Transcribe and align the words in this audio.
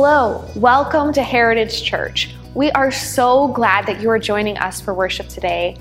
Hello, 0.00 0.46
welcome 0.54 1.12
to 1.12 1.24
Heritage 1.24 1.82
Church. 1.82 2.32
We 2.54 2.70
are 2.70 2.92
so 2.92 3.48
glad 3.48 3.84
that 3.86 4.00
you 4.00 4.08
are 4.10 4.18
joining 4.20 4.56
us 4.56 4.80
for 4.80 4.94
worship 4.94 5.26
today. 5.26 5.76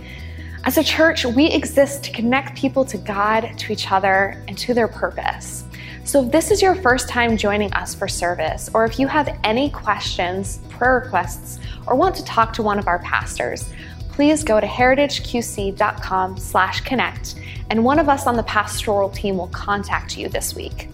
As 0.63 0.79
a 0.79 0.83
church, 0.83 1.23
we 1.23 1.45
exist 1.45 2.03
to 2.05 2.11
connect 2.11 2.57
people 2.57 2.83
to 2.85 2.97
God, 2.97 3.51
to 3.59 3.71
each 3.71 3.91
other, 3.91 4.43
and 4.47 4.57
to 4.57 4.73
their 4.73 4.87
purpose. 4.87 5.65
So, 6.03 6.25
if 6.25 6.31
this 6.31 6.49
is 6.49 6.63
your 6.63 6.73
first 6.73 7.07
time 7.07 7.37
joining 7.37 7.71
us 7.73 7.93
for 7.93 8.07
service, 8.07 8.71
or 8.73 8.85
if 8.85 8.97
you 8.97 9.05
have 9.05 9.37
any 9.43 9.69
questions, 9.69 10.61
prayer 10.67 10.95
requests, 10.95 11.59
or 11.85 11.95
want 11.95 12.15
to 12.15 12.25
talk 12.25 12.53
to 12.53 12.63
one 12.63 12.79
of 12.79 12.87
our 12.87 12.97
pastors, 12.97 13.69
please 14.09 14.43
go 14.43 14.59
to 14.59 14.65
heritageqc.com/connect, 14.65 17.35
and 17.69 17.85
one 17.85 17.99
of 17.99 18.09
us 18.09 18.25
on 18.25 18.35
the 18.35 18.41
pastoral 18.41 19.09
team 19.09 19.37
will 19.37 19.49
contact 19.49 20.17
you 20.17 20.27
this 20.27 20.55
week. 20.55 20.89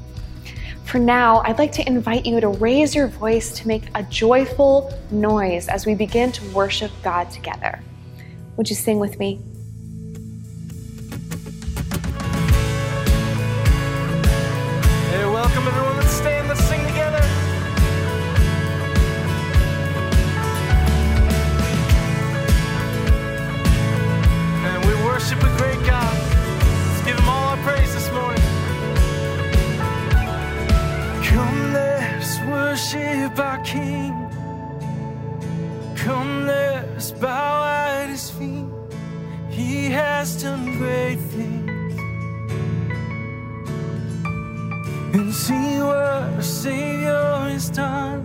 For 0.86 1.00
now, 1.00 1.42
I'd 1.46 1.58
like 1.58 1.72
to 1.74 1.88
invite 1.88 2.26
you 2.26 2.40
to 2.40 2.50
raise 2.50 2.94
your 2.94 3.08
voice 3.08 3.52
to 3.60 3.68
make 3.68 3.84
a 3.96 4.04
joyful 4.04 4.94
noise 5.10 5.68
as 5.68 5.86
we 5.86 5.96
begin 5.96 6.32
to 6.34 6.46
worship 6.52 6.92
God 7.02 7.32
together. 7.32 7.80
Would 8.58 8.70
you 8.70 8.76
sing 8.76 9.00
with 9.00 9.18
me? 9.18 9.40
Hey, 15.10 15.26
welcome 15.26 15.68
everyone. 15.68 15.98
Let's 15.98 16.12
stand, 16.12 16.48
worship 32.74 33.38
our 33.38 33.60
King. 33.60 34.14
Come, 35.96 36.48
let's 36.48 37.12
bow 37.12 37.66
at 37.66 38.08
his 38.10 38.32
feet. 38.32 38.66
He 39.52 39.92
has 39.92 40.42
done 40.42 40.76
great 40.80 41.20
things. 41.34 41.70
and 45.14 45.32
see 45.32 45.78
what 45.88 45.98
our 46.34 46.42
Savior 46.42 47.36
has 47.52 47.70
done. 47.70 48.22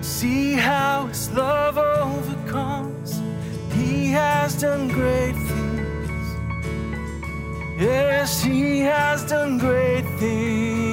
See 0.00 0.52
how 0.52 1.06
His 1.06 1.32
love 1.32 1.76
overcomes. 1.78 3.20
He 3.72 4.12
has 4.12 4.54
done 4.60 4.86
great 4.86 5.36
things. 5.48 6.26
Yes, 7.76 8.40
He 8.40 8.80
has 8.82 9.24
done 9.24 9.58
great 9.58 10.06
things. 10.20 10.87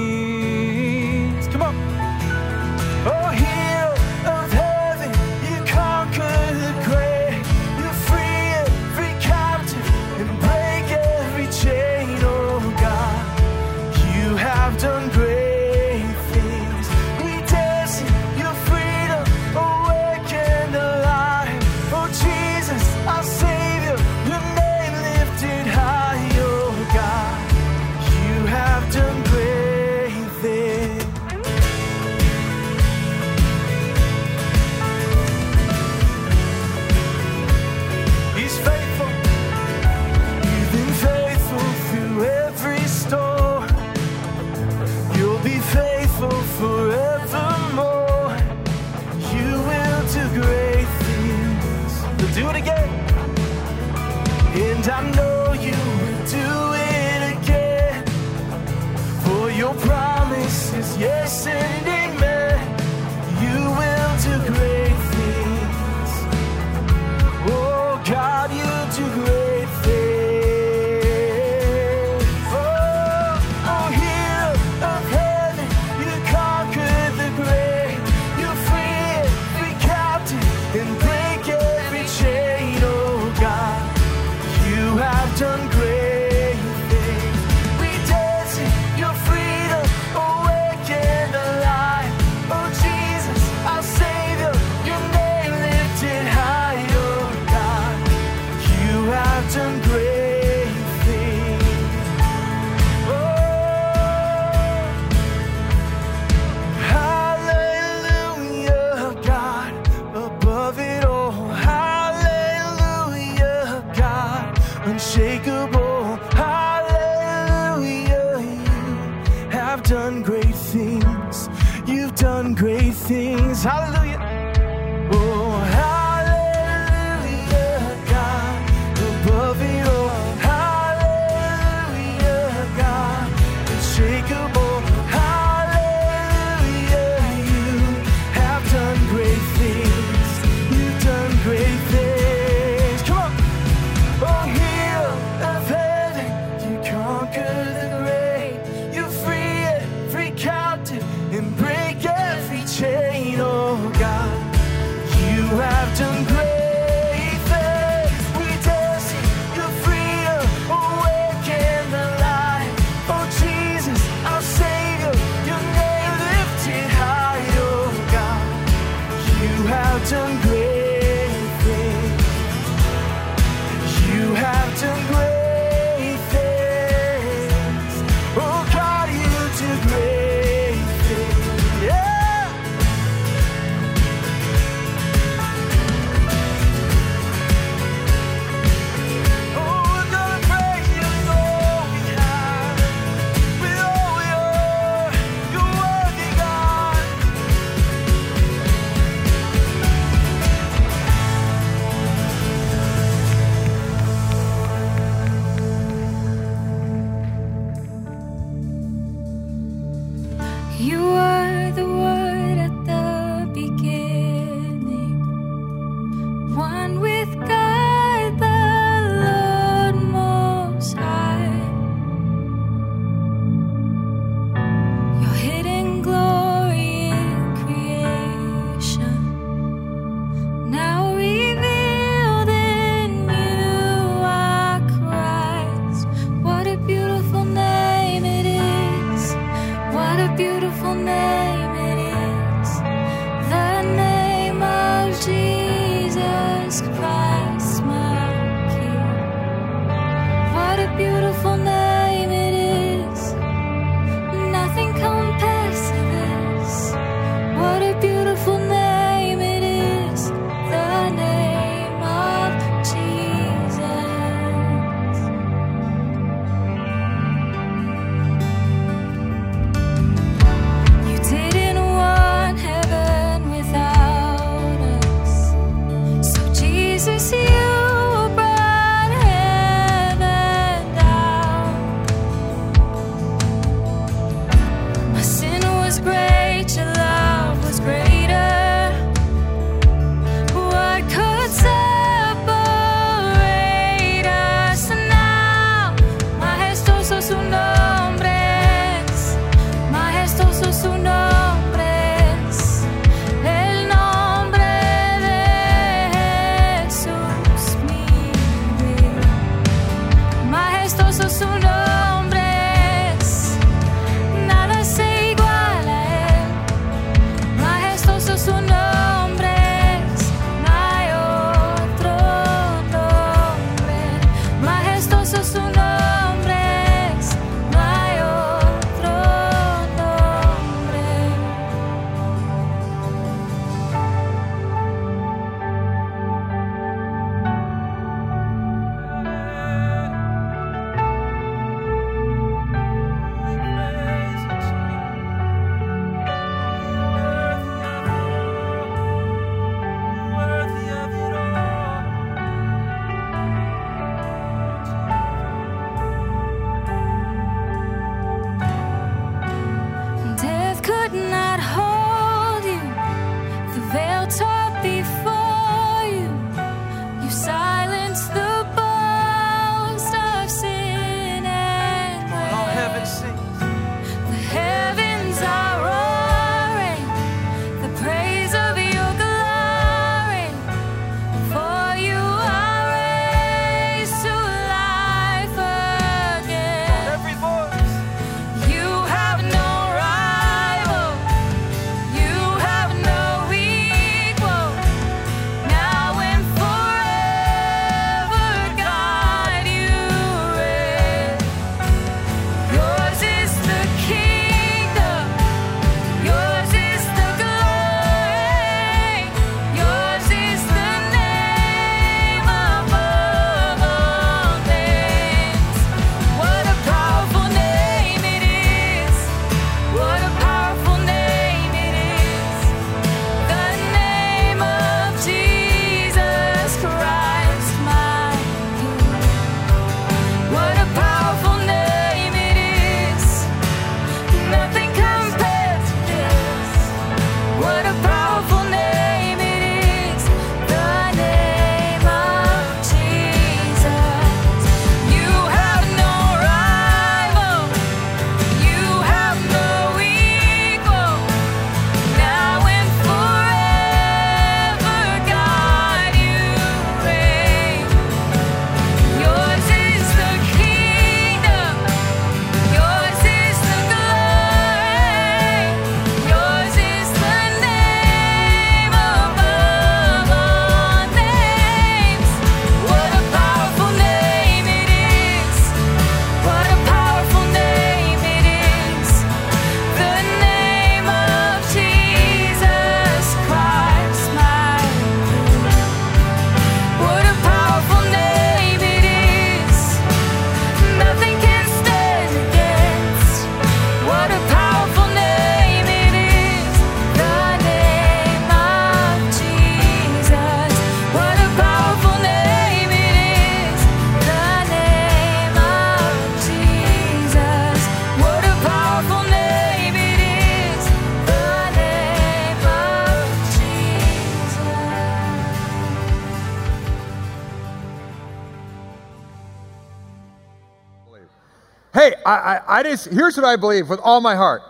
I, 522.76 522.84
just, 522.84 523.06
here's 523.06 523.38
what 523.38 523.46
I 523.46 523.56
believe 523.56 523.88
with 523.88 524.02
all 524.02 524.20
my 524.20 524.36
heart. 524.36 524.62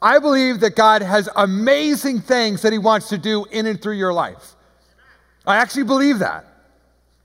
I 0.00 0.18
believe 0.20 0.60
that 0.60 0.74
God 0.74 1.02
has 1.02 1.28
amazing 1.36 2.22
things 2.22 2.62
that 2.62 2.72
He 2.72 2.78
wants 2.78 3.10
to 3.10 3.18
do 3.18 3.44
in 3.50 3.66
and 3.66 3.80
through 3.80 3.98
your 3.98 4.14
life. 4.14 4.54
I 5.46 5.56
actually 5.56 5.84
believe 5.84 6.20
that. 6.20 6.46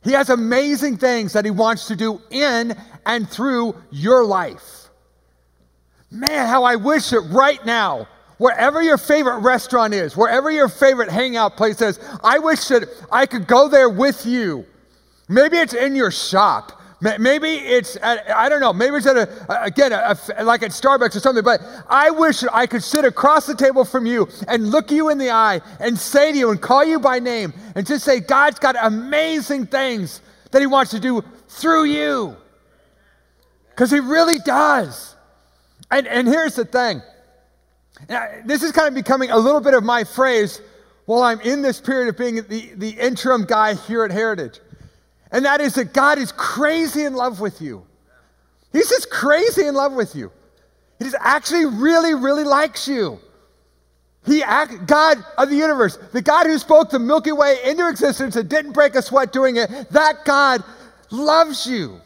He 0.03 0.11
has 0.11 0.29
amazing 0.29 0.97
things 0.97 1.31
that 1.31 1.45
He 1.45 1.51
wants 1.51 1.87
to 1.87 1.95
do 1.95 2.21
in 2.29 2.75
and 3.05 3.29
through 3.29 3.75
your 3.89 4.25
life. 4.25 4.89
Man, 6.11 6.45
how 6.45 6.65
I 6.65 6.75
wish 6.75 7.11
that 7.11 7.21
right 7.21 7.65
now, 7.65 8.09
wherever 8.37 8.81
your 8.81 8.97
favorite 8.97 9.39
restaurant 9.39 9.93
is, 9.93 10.17
wherever 10.17 10.51
your 10.51 10.67
favorite 10.67 11.09
hangout 11.09 11.55
place 11.55 11.81
is, 11.81 12.01
I 12.21 12.39
wish 12.39 12.67
that 12.67 12.83
I 13.09 13.27
could 13.27 13.47
go 13.47 13.69
there 13.69 13.89
with 13.89 14.25
you. 14.25 14.65
Maybe 15.29 15.55
it's 15.55 15.73
in 15.73 15.95
your 15.95 16.11
shop. 16.11 16.81
Ma- 17.01 17.17
Maybe 17.19 17.49
it's 17.49 17.95
at, 18.01 18.29
I 18.29 18.49
don't 18.49 18.59
know. 18.61 18.73
Maybe 18.73 18.95
it's 18.97 19.05
at 19.05 19.17
a, 19.17 19.63
again, 19.63 19.91
a, 19.93 20.17
a- 20.37 20.43
like 20.43 20.63
at 20.63 20.71
Starbucks 20.71 21.15
or 21.15 21.19
something. 21.19 21.43
But 21.43 21.61
I 21.89 22.09
wish 22.11 22.43
I 22.51 22.65
could 22.67 22.83
sit 22.83 23.05
across 23.05 23.45
the 23.45 23.55
table 23.55 23.85
from 23.85 24.05
you 24.05 24.27
and 24.47 24.71
look 24.71 24.91
you 24.91 25.09
in 25.09 25.17
the 25.17 25.29
eye 25.31 25.61
and 25.79 25.97
say 25.97 26.31
to 26.31 26.37
you 26.37 26.51
and 26.51 26.61
call 26.61 26.83
you 26.83 26.99
by 26.99 27.19
name 27.19 27.53
and 27.75 27.85
just 27.85 28.03
say, 28.05 28.19
God's 28.19 28.59
got 28.59 28.75
amazing 28.81 29.67
things 29.67 30.21
that 30.51 30.59
He 30.61 30.67
wants 30.67 30.91
to 30.91 30.99
do 30.99 31.23
through 31.47 31.85
you. 31.85 32.35
Because 33.69 33.91
He 33.91 33.99
really 33.99 34.39
does. 34.39 35.15
And, 35.91 36.07
and 36.07 36.27
here's 36.27 36.55
the 36.55 36.65
thing 36.65 37.01
Now, 38.09 38.27
this 38.45 38.63
is 38.63 38.71
kind 38.71 38.87
of 38.87 38.93
becoming 38.95 39.31
a 39.31 39.37
little 39.37 39.61
bit 39.61 39.73
of 39.75 39.83
my 39.83 40.03
phrase 40.03 40.61
while 41.05 41.21
I'm 41.23 41.39
in 41.41 41.61
this 41.61 41.79
period 41.79 42.09
of 42.09 42.17
being 42.17 42.35
the, 42.35 42.71
the 42.75 42.89
interim 42.89 43.45
guy 43.45 43.75
here 43.75 44.03
at 44.03 44.11
Heritage. 44.11 44.59
And 45.31 45.45
that 45.45 45.61
is 45.61 45.75
that 45.75 45.93
God 45.93 46.17
is 46.17 46.31
crazy 46.31 47.03
in 47.03 47.13
love 47.13 47.39
with 47.39 47.61
you. 47.61 47.85
He's 48.71 48.89
just 48.89 49.09
crazy 49.09 49.65
in 49.65 49.75
love 49.75 49.93
with 49.93 50.15
you. 50.15 50.31
He 50.99 51.05
just 51.05 51.17
actually 51.19 51.65
really, 51.65 52.13
really 52.13 52.43
likes 52.43 52.87
you. 52.87 53.19
He 54.25 54.43
act, 54.43 54.87
God 54.87 55.23
of 55.37 55.49
the 55.49 55.55
universe, 55.55 55.97
the 56.11 56.21
God 56.21 56.47
who 56.47 56.57
spoke 56.57 56.89
the 56.89 56.99
Milky 56.99 57.31
Way 57.31 57.57
into 57.65 57.87
existence 57.89 58.35
and 58.35 58.49
didn't 58.49 58.73
break 58.73 58.95
a 58.95 59.01
sweat 59.01 59.31
doing 59.31 59.55
it, 59.55 59.69
that 59.91 60.25
God 60.25 60.63
loves 61.11 61.65
you. 61.65 62.01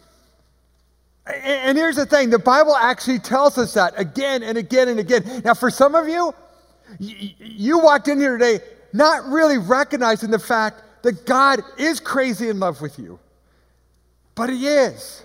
A- 1.28 1.32
And 1.46 1.78
here's 1.78 1.96
the 1.96 2.06
thing 2.06 2.30
the 2.30 2.38
Bible 2.40 2.76
actually 2.76 3.20
tells 3.20 3.58
us 3.58 3.74
that 3.74 3.94
again 3.98 4.44
and 4.44 4.58
again 4.58 4.88
and 4.90 5.00
again. 5.00 5.42
Now, 5.44 5.54
for 5.56 5.72
some 5.72 5.96
of 5.96 6.08
you, 6.08 6.34
you 7.00 7.80
walked 7.80 8.08
in 8.08 8.20
here 8.20 8.38
today 8.38 8.64
not 8.94 9.26
really 9.26 9.58
recognizing 9.58 10.30
the 10.30 10.40
fact 10.40 10.84
that 11.04 11.26
God 11.26 11.62
is 11.78 12.00
crazy 12.00 12.50
in 12.50 12.60
love 12.60 12.82
with 12.82 13.00
you, 13.00 13.20
but 14.36 14.50
He 14.50 14.68
is. 14.68 15.24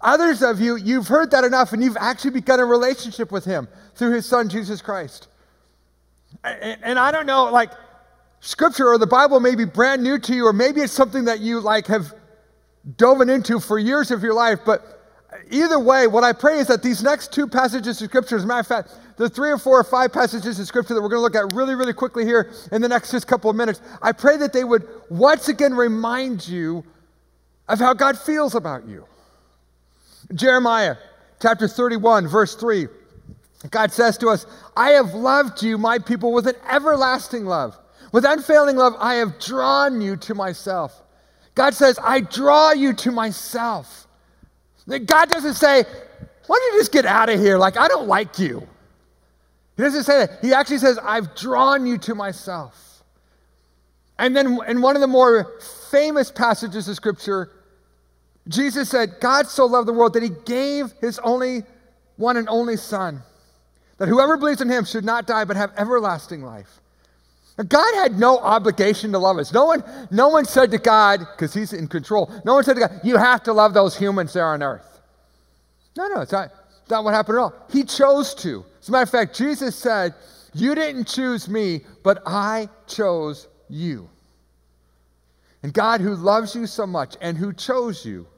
Others 0.00 0.42
of 0.42 0.60
you, 0.60 0.76
you've 0.76 1.08
heard 1.08 1.30
that 1.30 1.44
enough 1.44 1.72
and 1.72 1.82
you've 1.82 1.96
actually 1.98 2.32
begun 2.32 2.60
a 2.60 2.64
relationship 2.64 3.30
with 3.30 3.44
Him 3.44 3.68
through 3.94 4.12
His 4.12 4.26
Son, 4.26 4.48
Jesus 4.48 4.82
Christ. 4.82 5.28
And, 6.44 6.78
and 6.82 6.98
I 6.98 7.10
don't 7.10 7.26
know, 7.26 7.44
like, 7.44 7.70
Scripture 8.40 8.88
or 8.88 8.98
the 8.98 9.06
Bible 9.06 9.40
may 9.40 9.54
be 9.54 9.64
brand 9.64 10.02
new 10.02 10.18
to 10.18 10.34
you, 10.34 10.46
or 10.46 10.52
maybe 10.52 10.80
it's 10.80 10.92
something 10.92 11.24
that 11.24 11.40
you, 11.40 11.60
like, 11.60 11.86
have 11.86 12.14
dove 12.96 13.20
into 13.20 13.58
for 13.58 13.78
years 13.78 14.10
of 14.10 14.22
your 14.22 14.34
life, 14.34 14.60
but 14.64 14.96
either 15.50 15.78
way, 15.78 16.06
what 16.06 16.22
I 16.24 16.32
pray 16.32 16.58
is 16.58 16.68
that 16.68 16.82
these 16.82 17.02
next 17.02 17.32
two 17.32 17.48
passages 17.48 18.00
of 18.00 18.08
Scripture, 18.08 18.36
as 18.36 18.44
a 18.44 18.46
matter 18.46 18.60
of 18.60 18.66
fact, 18.66 18.92
the 19.16 19.28
three 19.28 19.50
or 19.50 19.58
four 19.58 19.80
or 19.80 19.84
five 19.84 20.12
passages 20.12 20.58
in 20.58 20.66
Scripture 20.66 20.94
that 20.94 21.02
we're 21.02 21.08
going 21.08 21.18
to 21.18 21.22
look 21.22 21.34
at 21.34 21.54
really, 21.54 21.74
really 21.74 21.92
quickly 21.92 22.24
here 22.24 22.52
in 22.72 22.82
the 22.82 22.88
next 22.88 23.10
just 23.10 23.26
couple 23.26 23.50
of 23.50 23.56
minutes, 23.56 23.80
I 24.02 24.12
pray 24.12 24.36
that 24.36 24.52
they 24.52 24.64
would 24.64 24.86
once 25.08 25.48
again 25.48 25.74
remind 25.74 26.46
you 26.46 26.84
of 27.68 27.78
how 27.78 27.94
God 27.94 28.18
feels 28.18 28.54
about 28.54 28.86
you. 28.86 29.06
Jeremiah 30.34 30.96
chapter 31.40 31.66
31, 31.66 32.28
verse 32.28 32.54
3. 32.54 32.88
God 33.70 33.90
says 33.90 34.18
to 34.18 34.28
us, 34.28 34.46
I 34.76 34.90
have 34.90 35.14
loved 35.14 35.62
you, 35.62 35.78
my 35.78 35.98
people, 35.98 36.32
with 36.32 36.46
an 36.46 36.56
everlasting 36.68 37.46
love. 37.46 37.76
With 38.12 38.24
unfailing 38.24 38.76
love, 38.76 38.94
I 38.98 39.14
have 39.14 39.38
drawn 39.40 40.00
you 40.00 40.16
to 40.16 40.34
myself. 40.34 41.02
God 41.54 41.74
says, 41.74 41.98
I 42.02 42.20
draw 42.20 42.72
you 42.72 42.92
to 42.94 43.10
myself. 43.10 44.06
God 44.88 45.28
doesn't 45.28 45.54
say, 45.54 45.82
Why 46.46 46.58
don't 46.58 46.74
you 46.74 46.80
just 46.80 46.92
get 46.92 47.06
out 47.06 47.28
of 47.28 47.40
here? 47.40 47.58
Like, 47.58 47.76
I 47.76 47.88
don't 47.88 48.06
like 48.06 48.38
you. 48.38 48.66
He 49.76 49.82
doesn't 49.82 50.04
say 50.04 50.26
that. 50.26 50.38
He 50.42 50.52
actually 50.52 50.78
says, 50.78 50.98
I've 51.02 51.34
drawn 51.34 51.86
you 51.86 51.98
to 51.98 52.14
myself. 52.14 53.02
And 54.18 54.34
then 54.34 54.58
in 54.66 54.80
one 54.80 54.96
of 54.96 55.02
the 55.02 55.06
more 55.06 55.60
famous 55.90 56.30
passages 56.30 56.88
of 56.88 56.96
Scripture, 56.96 57.50
Jesus 58.48 58.88
said, 58.88 59.16
God 59.20 59.48
so 59.48 59.66
loved 59.66 59.88
the 59.88 59.92
world 59.92 60.14
that 60.14 60.22
he 60.22 60.30
gave 60.46 60.92
his 61.00 61.18
only 61.18 61.64
one 62.16 62.36
and 62.38 62.48
only 62.48 62.76
Son, 62.76 63.22
that 63.98 64.08
whoever 64.08 64.38
believes 64.38 64.62
in 64.62 64.70
him 64.70 64.84
should 64.84 65.04
not 65.04 65.26
die 65.26 65.44
but 65.44 65.56
have 65.56 65.72
everlasting 65.76 66.42
life. 66.42 66.80
God 67.68 67.94
had 67.96 68.18
no 68.18 68.38
obligation 68.38 69.12
to 69.12 69.18
love 69.18 69.38
us. 69.38 69.52
No 69.52 69.64
one, 69.64 69.82
no 70.10 70.28
one 70.28 70.44
said 70.44 70.70
to 70.70 70.78
God, 70.78 71.20
because 71.20 71.54
he's 71.54 71.72
in 71.72 71.88
control, 71.88 72.30
no 72.44 72.54
one 72.54 72.64
said 72.64 72.74
to 72.74 72.80
God, 72.80 73.00
you 73.02 73.16
have 73.16 73.42
to 73.44 73.52
love 73.52 73.74
those 73.74 73.96
humans 73.96 74.32
there 74.32 74.46
on 74.46 74.62
earth. 74.62 75.00
No, 75.96 76.06
no, 76.08 76.20
it's 76.20 76.32
not, 76.32 76.52
it's 76.82 76.90
not 76.90 77.04
what 77.04 77.14
happened 77.14 77.38
at 77.38 77.40
all. 77.42 77.54
He 77.70 77.82
chose 77.82 78.34
to. 78.36 78.64
As 78.86 78.88
a 78.88 78.92
matter 78.92 79.02
of 79.02 79.10
fact, 79.10 79.36
Jesus 79.36 79.74
said, 79.74 80.14
You 80.54 80.76
didn't 80.76 81.08
choose 81.08 81.48
me, 81.48 81.80
but 82.04 82.22
I 82.24 82.68
chose 82.86 83.48
you. 83.68 84.08
And 85.64 85.74
God, 85.74 86.00
who 86.00 86.14
loves 86.14 86.54
you 86.54 86.68
so 86.68 86.86
much 86.86 87.16
and 87.20 87.36
who 87.36 87.52
chose 87.52 88.06
you, 88.06 88.28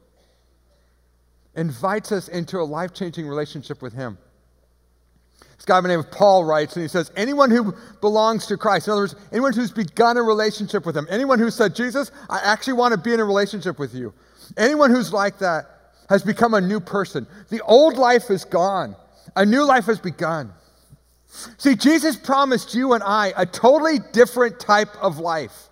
invites 1.55 2.13
us 2.13 2.29
into 2.29 2.61
a 2.61 2.65
life 2.65 2.95
changing 2.95 3.29
relationship 3.29 3.83
with 3.83 3.93
Him. 3.93 4.17
This 5.57 5.67
guy 5.67 5.77
by 5.77 5.83
the 5.83 5.89
name 5.89 6.01
of 6.01 6.11
Paul 6.11 6.47
writes, 6.47 6.77
and 6.77 6.83
he 6.83 6.89
says, 6.89 7.13
Anyone 7.15 7.51
who 7.51 7.75
belongs 8.01 8.47
to 8.47 8.57
Christ, 8.57 8.87
in 8.87 8.93
other 8.93 9.03
words, 9.03 9.17
anyone 9.31 9.53
who's 9.53 9.71
begun 9.71 10.17
a 10.17 10.23
relationship 10.23 10.87
with 10.87 10.97
Him, 10.97 11.07
anyone 11.11 11.39
who 11.39 11.51
said, 11.51 11.75
Jesus, 11.75 12.11
I 12.31 12.39
actually 12.39 12.73
want 12.73 12.93
to 12.93 12.99
be 12.99 13.13
in 13.13 13.21
a 13.21 13.25
relationship 13.27 13.79
with 13.79 13.95
you, 13.95 14.15
anyone 14.57 14.91
who's 14.91 15.13
like 15.13 15.41
that 15.41 15.67
has 16.09 16.23
become 16.23 16.55
a 16.55 16.61
new 16.63 16.81
person. 16.81 17.27
The 17.51 17.61
old 17.65 17.99
life 17.99 18.31
is 18.31 18.47
gone, 18.47 18.97
a 19.39 19.47
new 19.47 19.65
life 19.65 19.87
has 19.87 20.01
begun. 20.01 20.53
See, 21.59 21.77
Jesus 21.77 22.17
promised 22.17 22.75
you 22.75 22.95
and 22.95 23.03
I 23.03 23.33
a 23.37 23.47
totally 23.47 23.99
different 24.13 24.59
type 24.59 24.95
of 25.01 25.19
life. 25.19 25.69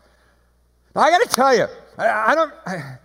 Now, 0.94 1.02
I 1.02 1.10
got 1.10 1.22
to 1.22 1.28
tell 1.28 1.56
you, 1.56 1.66
I, 1.98 2.32
I 2.32 2.34
don't. 2.34 2.52
I, 2.66 2.98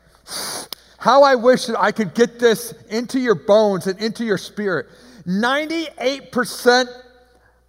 how 1.01 1.23
I 1.23 1.33
wish 1.33 1.65
that 1.65 1.81
I 1.81 1.91
could 1.91 2.13
get 2.13 2.37
this 2.37 2.75
into 2.89 3.19
your 3.19 3.33
bones 3.33 3.87
and 3.87 3.99
into 3.99 4.23
your 4.23 4.37
spirit. 4.37 4.85
98% 5.25 6.85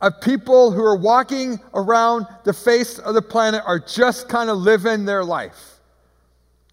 of 0.02 0.20
people 0.20 0.70
who 0.70 0.84
are 0.84 0.96
walking 0.96 1.58
around 1.72 2.26
the 2.44 2.52
face 2.52 2.98
of 2.98 3.14
the 3.14 3.22
planet 3.22 3.62
are 3.64 3.78
just 3.78 4.28
kind 4.28 4.50
of 4.50 4.58
living 4.58 5.06
their 5.06 5.24
life. 5.24 5.78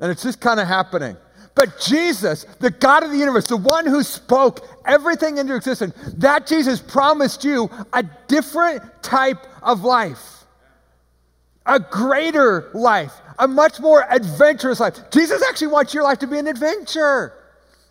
And 0.01 0.11
it's 0.11 0.23
just 0.23 0.41
kind 0.41 0.59
of 0.59 0.67
happening. 0.67 1.15
But 1.59 1.77
Jesus, 1.77 2.45
the 2.59 2.71
God 2.71 3.03
of 3.03 3.11
the 3.11 3.17
universe, 3.17 3.47
the 3.47 3.57
one 3.57 3.85
who 3.85 4.01
spoke 4.01 4.65
everything 4.85 5.39
into 5.39 5.53
existence, 5.53 5.93
that 6.15 6.47
Jesus 6.47 6.79
promised 6.79 7.43
you 7.43 7.69
a 7.91 8.01
different 8.29 8.81
type 9.03 9.45
of 9.61 9.83
life, 9.83 10.45
a 11.65 11.77
greater 11.77 12.69
life, 12.73 13.11
a 13.39 13.45
much 13.45 13.81
more 13.81 14.05
adventurous 14.09 14.79
life. 14.79 15.11
Jesus 15.11 15.43
actually 15.49 15.67
wants 15.67 15.93
your 15.93 16.03
life 16.03 16.19
to 16.19 16.27
be 16.27 16.39
an 16.39 16.47
adventure. 16.47 17.33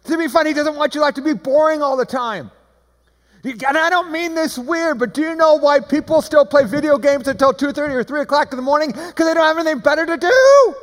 To 0.04 0.16
be 0.16 0.28
fun, 0.28 0.46
he 0.46 0.54
doesn't 0.54 0.76
want 0.76 0.94
your 0.94 1.04
life 1.04 1.16
to 1.16 1.22
be 1.22 1.34
boring 1.34 1.82
all 1.82 1.98
the 1.98 2.06
time. 2.06 2.50
And 3.44 3.76
I 3.76 3.90
don't 3.90 4.10
mean 4.10 4.34
this 4.34 4.56
weird, 4.56 4.98
but 4.98 5.12
do 5.12 5.20
you 5.20 5.34
know 5.34 5.56
why 5.56 5.80
people 5.80 6.22
still 6.22 6.46
play 6.46 6.64
video 6.64 6.96
games 6.96 7.28
until 7.28 7.52
2.30 7.52 7.90
or 7.90 8.02
3 8.02 8.22
o'clock 8.22 8.50
in 8.50 8.56
the 8.56 8.62
morning? 8.62 8.92
Because 8.92 9.26
they 9.26 9.34
don't 9.34 9.44
have 9.44 9.58
anything 9.58 9.80
better 9.80 10.06
to 10.06 10.16
do. 10.16 10.74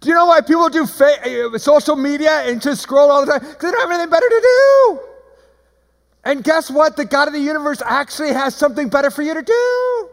Do 0.00 0.08
you 0.10 0.14
know 0.14 0.26
why 0.26 0.40
people 0.42 0.68
do 0.68 0.86
fa- 0.86 1.50
uh, 1.54 1.58
social 1.58 1.96
media 1.96 2.30
and 2.48 2.62
just 2.62 2.82
scroll 2.82 3.10
all 3.10 3.26
the 3.26 3.32
time? 3.32 3.40
Because 3.40 3.56
they 3.62 3.70
don't 3.70 3.80
have 3.80 3.90
anything 3.90 4.10
better 4.10 4.28
to 4.28 4.40
do. 4.42 5.00
And 6.24 6.44
guess 6.44 6.70
what? 6.70 6.96
The 6.96 7.04
God 7.04 7.28
of 7.28 7.34
the 7.34 7.40
universe 7.40 7.82
actually 7.84 8.32
has 8.32 8.54
something 8.54 8.88
better 8.88 9.10
for 9.10 9.22
you 9.22 9.34
to 9.34 9.42
do. 9.42 10.08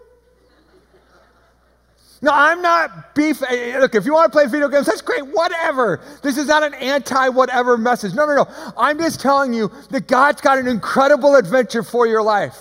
No, 2.22 2.32
I'm 2.34 2.62
not 2.62 3.14
beef. 3.14 3.44
eh, 3.44 3.78
Look, 3.80 3.94
if 3.94 4.06
you 4.06 4.14
want 4.14 4.32
to 4.32 4.36
play 4.36 4.48
video 4.48 4.68
games, 4.70 4.88
that's 4.88 5.02
great, 5.02 5.28
whatever. 5.28 6.02
This 6.24 6.38
is 6.38 6.48
not 6.48 6.64
an 6.64 6.74
anti 6.76 7.30
whatever 7.30 7.78
message. 7.78 8.14
No, 8.16 8.26
no, 8.26 8.36
no. 8.36 8.74
I'm 8.78 8.98
just 8.98 9.20
telling 9.22 9.54
you 9.54 9.72
that 9.92 10.08
God's 10.08 10.42
got 10.42 10.58
an 10.58 10.68
incredible 10.68 11.36
adventure 11.36 11.84
for 11.84 12.08
your 12.08 12.24
life. 12.24 12.58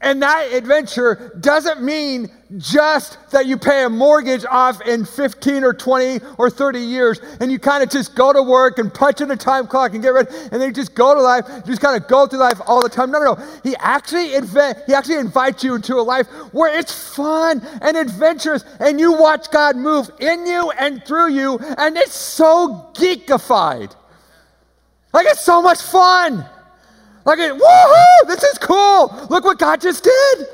And 0.00 0.22
that 0.22 0.52
adventure 0.52 1.36
doesn't 1.40 1.82
mean 1.82 2.30
just 2.58 3.18
that 3.30 3.46
you 3.46 3.56
pay 3.56 3.84
a 3.84 3.88
mortgage 3.88 4.44
off 4.44 4.80
in 4.82 5.04
15 5.04 5.62
or 5.62 5.72
20 5.72 6.20
or 6.36 6.50
30 6.50 6.80
years 6.80 7.20
and 7.40 7.50
you 7.50 7.58
kind 7.58 7.82
of 7.82 7.90
just 7.90 8.14
go 8.16 8.32
to 8.32 8.42
work 8.42 8.78
and 8.78 8.92
punch 8.92 9.20
in 9.20 9.30
a 9.30 9.36
time 9.36 9.66
clock 9.66 9.94
and 9.94 10.02
get 10.02 10.08
ready 10.08 10.28
and 10.50 10.60
then 10.60 10.62
you 10.62 10.72
just 10.72 10.94
go 10.94 11.14
to 11.14 11.20
life, 11.20 11.44
you 11.48 11.72
just 11.72 11.80
kind 11.80 12.00
of 12.00 12.08
go 12.08 12.26
through 12.26 12.40
life 12.40 12.60
all 12.66 12.82
the 12.82 12.88
time. 12.88 13.10
No, 13.10 13.20
no, 13.20 13.34
no. 13.34 13.46
He 13.62 13.76
actually, 13.76 14.28
he 14.28 14.94
actually 14.94 15.18
invites 15.18 15.62
you 15.62 15.74
into 15.74 15.94
a 15.96 16.02
life 16.02 16.26
where 16.52 16.76
it's 16.76 17.14
fun 17.14 17.62
and 17.82 17.96
adventurous 17.96 18.64
and 18.80 18.98
you 18.98 19.12
watch 19.12 19.50
God 19.50 19.76
move 19.76 20.10
in 20.20 20.46
you 20.46 20.70
and 20.72 21.04
through 21.04 21.30
you 21.30 21.58
and 21.78 21.96
it's 21.96 22.14
so 22.14 22.90
geekified. 22.94 23.94
Like 25.12 25.26
it's 25.26 25.44
so 25.44 25.62
much 25.62 25.82
fun. 25.82 26.46
Like, 27.24 27.38
woohoo, 27.38 28.26
this 28.26 28.42
is 28.42 28.58
cool. 28.58 29.14
Look 29.28 29.44
what 29.44 29.58
God 29.58 29.80
just 29.80 30.04
did. 30.04 30.46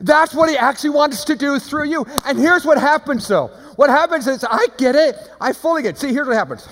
That's 0.00 0.34
what 0.34 0.48
He 0.48 0.56
actually 0.56 0.90
wants 0.90 1.24
to 1.24 1.34
do 1.34 1.58
through 1.58 1.84
you. 1.84 2.06
And 2.24 2.38
here's 2.38 2.64
what 2.64 2.78
happens, 2.78 3.26
though. 3.26 3.48
What 3.76 3.90
happens 3.90 4.26
is, 4.26 4.44
I 4.44 4.66
get 4.76 4.94
it. 4.94 5.16
I 5.40 5.52
fully 5.52 5.82
get 5.82 5.96
it. 5.96 5.98
See, 5.98 6.12
here's 6.12 6.26
what 6.26 6.36
happens. 6.36 6.68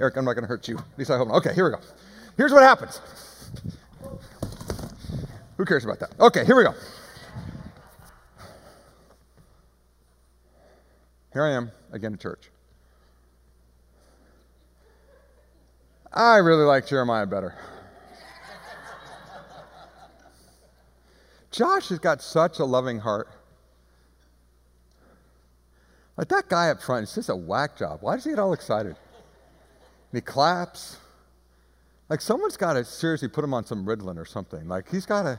Eric, 0.00 0.16
I'm 0.16 0.24
not 0.24 0.34
going 0.34 0.42
to 0.42 0.48
hurt 0.48 0.66
you. 0.68 0.78
At 0.78 0.98
least 0.98 1.10
I 1.10 1.16
hope 1.16 1.28
not. 1.28 1.36
Okay, 1.38 1.54
here 1.54 1.64
we 1.64 1.70
go. 1.70 1.80
Here's 2.36 2.52
what 2.52 2.62
happens. 2.62 3.00
Who 5.56 5.64
cares 5.64 5.84
about 5.84 6.00
that? 6.00 6.18
Okay, 6.18 6.44
here 6.44 6.56
we 6.56 6.64
go. 6.64 6.74
Here 11.32 11.44
I 11.44 11.50
am 11.52 11.70
again 11.92 12.14
at 12.14 12.20
church. 12.20 12.51
I 16.14 16.36
really 16.36 16.64
like 16.64 16.86
Jeremiah 16.86 17.26
better. 17.26 17.54
Josh 21.50 21.88
has 21.88 21.98
got 21.98 22.22
such 22.22 22.58
a 22.58 22.64
loving 22.64 22.98
heart. 22.98 23.28
Like 26.16 26.28
that 26.28 26.48
guy 26.48 26.70
up 26.70 26.82
front, 26.82 27.04
it's 27.04 27.14
just 27.14 27.28
a 27.28 27.36
whack 27.36 27.76
job. 27.76 27.98
Why 28.02 28.16
does 28.16 28.24
he 28.24 28.30
get 28.30 28.38
all 28.38 28.52
excited? 28.52 28.94
And 28.94 30.18
he 30.18 30.20
claps. 30.20 30.98
Like 32.08 32.20
someone's 32.20 32.56
got 32.56 32.74
to 32.74 32.84
seriously 32.84 33.28
put 33.28 33.44
him 33.44 33.54
on 33.54 33.64
some 33.64 33.86
Ritalin 33.86 34.18
or 34.18 34.26
something. 34.26 34.68
Like 34.68 34.90
he's 34.90 35.06
got 35.06 35.22
to. 35.22 35.38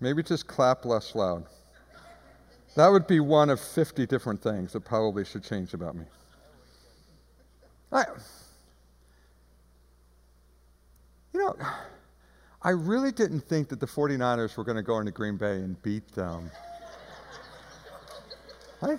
Maybe 0.00 0.22
just 0.22 0.46
clap 0.46 0.84
less 0.84 1.14
loud. 1.14 1.44
That 2.74 2.88
would 2.88 3.06
be 3.06 3.20
one 3.20 3.50
of 3.50 3.60
50 3.60 4.06
different 4.06 4.42
things 4.42 4.72
that 4.72 4.80
probably 4.80 5.24
should 5.24 5.44
change 5.44 5.74
about 5.74 5.94
me. 5.94 6.04
I, 7.92 8.04
you 11.34 11.40
know, 11.40 11.54
I 12.62 12.70
really 12.70 13.12
didn't 13.12 13.40
think 13.40 13.68
that 13.68 13.80
the 13.80 13.86
49ers 13.86 14.56
were 14.56 14.64
going 14.64 14.76
to 14.76 14.82
go 14.82 14.98
into 14.98 15.12
Green 15.12 15.36
Bay 15.36 15.56
and 15.56 15.80
beat 15.82 16.10
them. 16.14 16.50
I, 18.82 18.98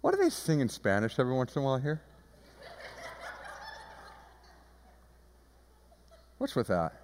what 0.00 0.10
do 0.10 0.16
they 0.22 0.30
sing 0.30 0.60
in 0.60 0.68
Spanish 0.68 1.18
every 1.18 1.34
once 1.34 1.54
in 1.54 1.62
a 1.62 1.64
while 1.64 1.78
here? 1.78 2.00
What's 6.38 6.56
with 6.56 6.68
that? 6.68 6.94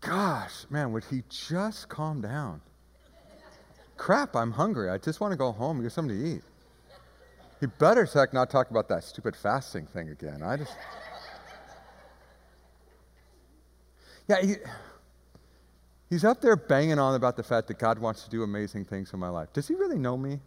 Gosh, 0.00 0.59
man, 0.70 0.92
would 0.92 1.04
he 1.04 1.22
just 1.28 1.88
calm 1.88 2.20
down? 2.20 2.60
Crap, 3.96 4.34
I'm 4.34 4.52
hungry. 4.52 4.88
I 4.88 4.96
just 4.96 5.20
want 5.20 5.32
to 5.32 5.36
go 5.36 5.52
home 5.52 5.76
and 5.76 5.84
get 5.84 5.92
something 5.92 6.16
to 6.16 6.36
eat. 6.36 6.42
He 7.60 7.66
better 7.66 8.06
heck 8.06 8.32
not 8.32 8.48
talk 8.48 8.70
about 8.70 8.88
that 8.88 9.04
stupid 9.04 9.36
fasting 9.36 9.86
thing 9.86 10.08
again. 10.08 10.42
I 10.42 10.56
just. 10.56 10.74
Yeah, 14.26 14.40
he, 14.40 14.54
he's 16.08 16.24
up 16.24 16.40
there 16.40 16.56
banging 16.56 16.98
on 16.98 17.14
about 17.14 17.36
the 17.36 17.42
fact 17.42 17.68
that 17.68 17.78
God 17.78 17.98
wants 17.98 18.22
to 18.24 18.30
do 18.30 18.42
amazing 18.42 18.86
things 18.86 19.12
in 19.12 19.18
my 19.18 19.28
life. 19.28 19.52
Does 19.52 19.68
he 19.68 19.74
really 19.74 19.98
know 19.98 20.16
me? 20.16 20.38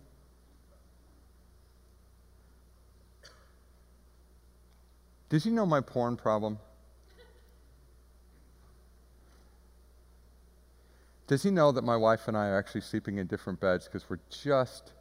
Does 5.30 5.44
he 5.44 5.52
know 5.52 5.66
my 5.66 5.82
porn 5.82 6.16
problem? 6.16 6.58
Does 11.28 11.44
he 11.44 11.52
know 11.52 11.72
that 11.72 11.84
my 11.84 11.96
wife 11.96 12.28
and 12.28 12.36
I 12.36 12.48
are 12.48 12.58
actually 12.58 12.82
sleeping 12.82 13.18
in 13.18 13.28
different 13.28 13.60
beds 13.60 13.86
because 13.86 14.10
we're 14.10 14.20
just 14.30 14.92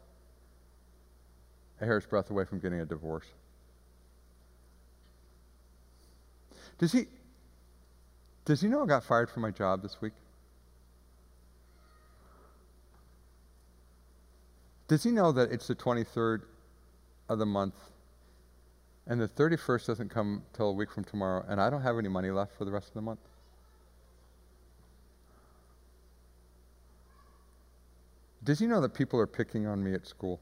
a 1.80 1.84
hair's 1.84 2.06
breadth 2.06 2.30
away 2.30 2.44
from 2.44 2.60
getting 2.60 2.80
a 2.80 2.86
divorce? 2.86 3.26
Does 6.78 6.92
he 6.92 7.06
does 8.44 8.60
he 8.60 8.68
know 8.68 8.82
I 8.82 8.86
got 8.86 9.04
fired 9.04 9.30
from 9.30 9.42
my 9.42 9.50
job 9.50 9.82
this 9.82 10.00
week? 10.00 10.14
Does 14.88 15.04
he 15.04 15.10
know 15.10 15.32
that 15.32 15.52
it's 15.52 15.68
the 15.68 15.76
23rd 15.76 16.42
of 17.28 17.38
the 17.38 17.46
month, 17.46 17.76
and 19.06 19.20
the 19.20 19.28
31st 19.28 19.86
doesn't 19.86 20.08
come 20.10 20.42
till 20.52 20.70
a 20.70 20.72
week 20.72 20.90
from 20.90 21.04
tomorrow, 21.04 21.44
and 21.48 21.60
I 21.60 21.70
don't 21.70 21.82
have 21.82 21.98
any 21.98 22.08
money 22.08 22.30
left 22.30 22.56
for 22.58 22.64
the 22.64 22.72
rest 22.72 22.88
of 22.88 22.94
the 22.94 23.02
month? 23.02 23.20
Does 28.44 28.58
he 28.58 28.66
know 28.66 28.80
that 28.80 28.94
people 28.94 29.20
are 29.20 29.26
picking 29.26 29.66
on 29.66 29.82
me 29.82 29.94
at 29.94 30.06
school? 30.06 30.40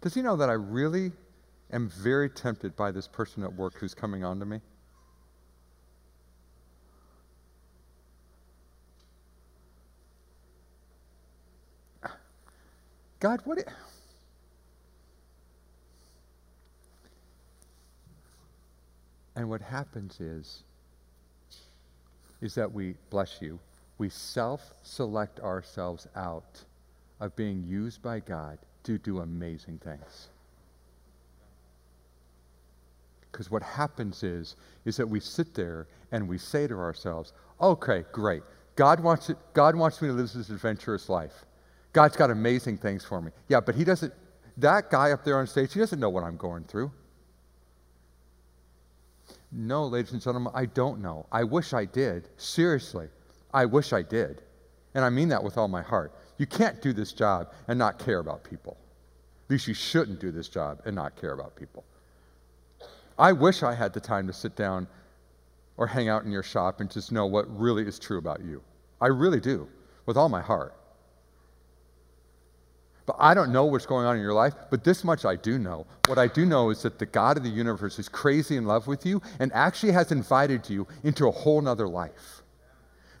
Does 0.00 0.14
he 0.14 0.22
know 0.22 0.36
that 0.36 0.50
I 0.50 0.54
really 0.54 1.12
am 1.70 1.88
very 1.88 2.28
tempted 2.28 2.74
by 2.74 2.90
this 2.90 3.06
person 3.06 3.44
at 3.44 3.52
work 3.54 3.74
who's 3.74 3.94
coming 3.94 4.24
on 4.24 4.40
to 4.40 4.44
me? 4.44 4.60
God, 13.20 13.40
what? 13.44 13.58
i- 13.60 13.72
And 19.36 19.48
what 19.48 19.60
happens 19.62 20.20
is, 20.20 20.64
is 22.40 22.54
that 22.56 22.70
we, 22.72 22.96
bless 23.10 23.40
you, 23.40 23.60
we 24.02 24.08
self 24.08 24.74
select 24.82 25.38
ourselves 25.38 26.08
out 26.16 26.64
of 27.20 27.36
being 27.36 27.62
used 27.62 28.02
by 28.02 28.18
God 28.18 28.58
to 28.82 28.98
do 28.98 29.20
amazing 29.20 29.78
things. 29.78 30.26
Because 33.30 33.48
what 33.48 33.62
happens 33.62 34.24
is, 34.24 34.56
is 34.84 34.96
that 34.96 35.08
we 35.08 35.20
sit 35.20 35.54
there 35.54 35.86
and 36.10 36.28
we 36.28 36.36
say 36.36 36.66
to 36.66 36.74
ourselves, 36.74 37.32
okay, 37.60 38.04
great. 38.10 38.42
God 38.74 38.98
wants, 38.98 39.30
it, 39.30 39.36
God 39.54 39.76
wants 39.76 40.02
me 40.02 40.08
to 40.08 40.14
live 40.14 40.32
this 40.32 40.48
adventurous 40.48 41.08
life. 41.08 41.44
God's 41.92 42.16
got 42.16 42.32
amazing 42.32 42.78
things 42.78 43.04
for 43.04 43.22
me. 43.22 43.30
Yeah, 43.46 43.60
but 43.60 43.76
he 43.76 43.84
doesn't, 43.84 44.12
that 44.56 44.90
guy 44.90 45.12
up 45.12 45.24
there 45.24 45.38
on 45.38 45.46
stage, 45.46 45.72
he 45.72 45.78
doesn't 45.78 46.00
know 46.00 46.10
what 46.10 46.24
I'm 46.24 46.36
going 46.36 46.64
through. 46.64 46.90
No, 49.52 49.86
ladies 49.86 50.10
and 50.10 50.20
gentlemen, 50.20 50.52
I 50.56 50.66
don't 50.66 51.00
know. 51.00 51.24
I 51.30 51.44
wish 51.44 51.72
I 51.72 51.84
did. 51.84 52.30
Seriously, 52.36 53.06
I 53.52 53.66
wish 53.66 53.92
I 53.92 54.02
did. 54.02 54.42
And 54.94 55.04
I 55.04 55.10
mean 55.10 55.28
that 55.28 55.42
with 55.42 55.56
all 55.56 55.68
my 55.68 55.82
heart. 55.82 56.12
You 56.38 56.46
can't 56.46 56.80
do 56.82 56.92
this 56.92 57.12
job 57.12 57.52
and 57.68 57.78
not 57.78 57.98
care 57.98 58.18
about 58.18 58.44
people. 58.44 58.76
At 59.46 59.50
least 59.50 59.68
you 59.68 59.74
shouldn't 59.74 60.20
do 60.20 60.30
this 60.30 60.48
job 60.48 60.80
and 60.84 60.94
not 60.94 61.16
care 61.20 61.32
about 61.32 61.56
people. 61.56 61.84
I 63.18 63.32
wish 63.32 63.62
I 63.62 63.74
had 63.74 63.92
the 63.92 64.00
time 64.00 64.26
to 64.26 64.32
sit 64.32 64.56
down 64.56 64.86
or 65.76 65.86
hang 65.86 66.08
out 66.08 66.24
in 66.24 66.32
your 66.32 66.42
shop 66.42 66.80
and 66.80 66.90
just 66.90 67.12
know 67.12 67.26
what 67.26 67.46
really 67.58 67.86
is 67.86 67.98
true 67.98 68.18
about 68.18 68.40
you. 68.42 68.62
I 69.00 69.08
really 69.08 69.40
do, 69.40 69.68
with 70.06 70.16
all 70.16 70.28
my 70.28 70.40
heart. 70.40 70.74
But 73.04 73.16
I 73.18 73.34
don't 73.34 73.52
know 73.52 73.64
what's 73.64 73.86
going 73.86 74.06
on 74.06 74.16
in 74.16 74.22
your 74.22 74.32
life, 74.32 74.54
but 74.70 74.84
this 74.84 75.02
much 75.02 75.24
I 75.24 75.36
do 75.36 75.58
know. 75.58 75.86
What 76.06 76.18
I 76.18 76.28
do 76.28 76.46
know 76.46 76.70
is 76.70 76.82
that 76.82 76.98
the 76.98 77.06
God 77.06 77.36
of 77.36 77.42
the 77.42 77.50
universe 77.50 77.98
is 77.98 78.08
crazy 78.08 78.56
in 78.56 78.64
love 78.64 78.86
with 78.86 79.04
you 79.04 79.20
and 79.40 79.52
actually 79.52 79.92
has 79.92 80.12
invited 80.12 80.68
you 80.70 80.86
into 81.02 81.26
a 81.26 81.32
whole 81.32 81.60
nother 81.60 81.88
life. 81.88 82.41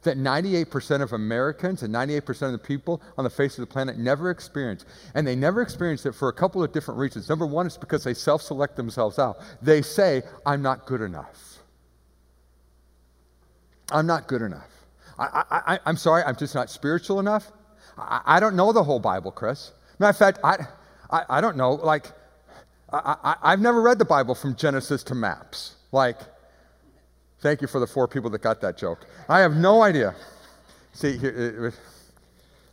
That 0.02 0.18
98% 0.18 1.00
of 1.00 1.12
Americans 1.12 1.82
and 1.82 1.94
98% 1.94 2.42
of 2.42 2.52
the 2.52 2.58
people 2.58 3.00
on 3.16 3.24
the 3.24 3.30
face 3.30 3.56
of 3.56 3.62
the 3.62 3.72
planet 3.72 3.98
never 3.98 4.30
experience. 4.30 4.84
And 5.14 5.24
they 5.26 5.36
never 5.36 5.62
experience 5.62 6.04
it 6.06 6.14
for 6.14 6.28
a 6.28 6.32
couple 6.32 6.62
of 6.62 6.72
different 6.72 6.98
reasons. 6.98 7.28
Number 7.28 7.46
one 7.46 7.66
is 7.68 7.76
because 7.76 8.02
they 8.02 8.14
self 8.14 8.42
select 8.42 8.76
themselves 8.76 9.18
out. 9.18 9.38
They 9.62 9.80
say, 9.80 10.22
I'm 10.44 10.60
not 10.60 10.86
good 10.86 11.02
enough. 11.02 11.58
I'm 13.92 14.06
not 14.06 14.26
good 14.26 14.42
enough. 14.42 14.68
I, 15.18 15.78
I'm 15.86 15.96
sorry, 15.96 16.22
I'm 16.24 16.36
just 16.36 16.54
not 16.54 16.70
spiritual 16.70 17.20
enough. 17.20 17.52
I, 17.96 18.20
I 18.24 18.40
don't 18.40 18.56
know 18.56 18.72
the 18.72 18.82
whole 18.82 18.98
Bible, 18.98 19.30
Chris. 19.30 19.72
Matter 19.98 20.10
of 20.10 20.16
fact, 20.16 20.38
I, 20.42 20.66
I, 21.10 21.24
I 21.28 21.40
don't 21.40 21.56
know. 21.56 21.74
Like, 21.74 22.06
I, 22.92 23.16
I, 23.22 23.36
I've 23.42 23.60
never 23.60 23.80
read 23.80 23.98
the 23.98 24.04
Bible 24.04 24.34
from 24.34 24.56
Genesis 24.56 25.02
to 25.04 25.14
maps. 25.14 25.76
Like, 25.92 26.18
thank 27.42 27.60
you 27.60 27.68
for 27.68 27.78
the 27.80 27.86
four 27.86 28.08
people 28.08 28.30
that 28.30 28.40
got 28.40 28.60
that 28.62 28.78
joke. 28.78 29.06
I 29.28 29.40
have 29.40 29.54
no 29.56 29.82
idea. 29.82 30.14
See, 30.94 31.18
here, 31.18 31.66
it- 31.68 31.74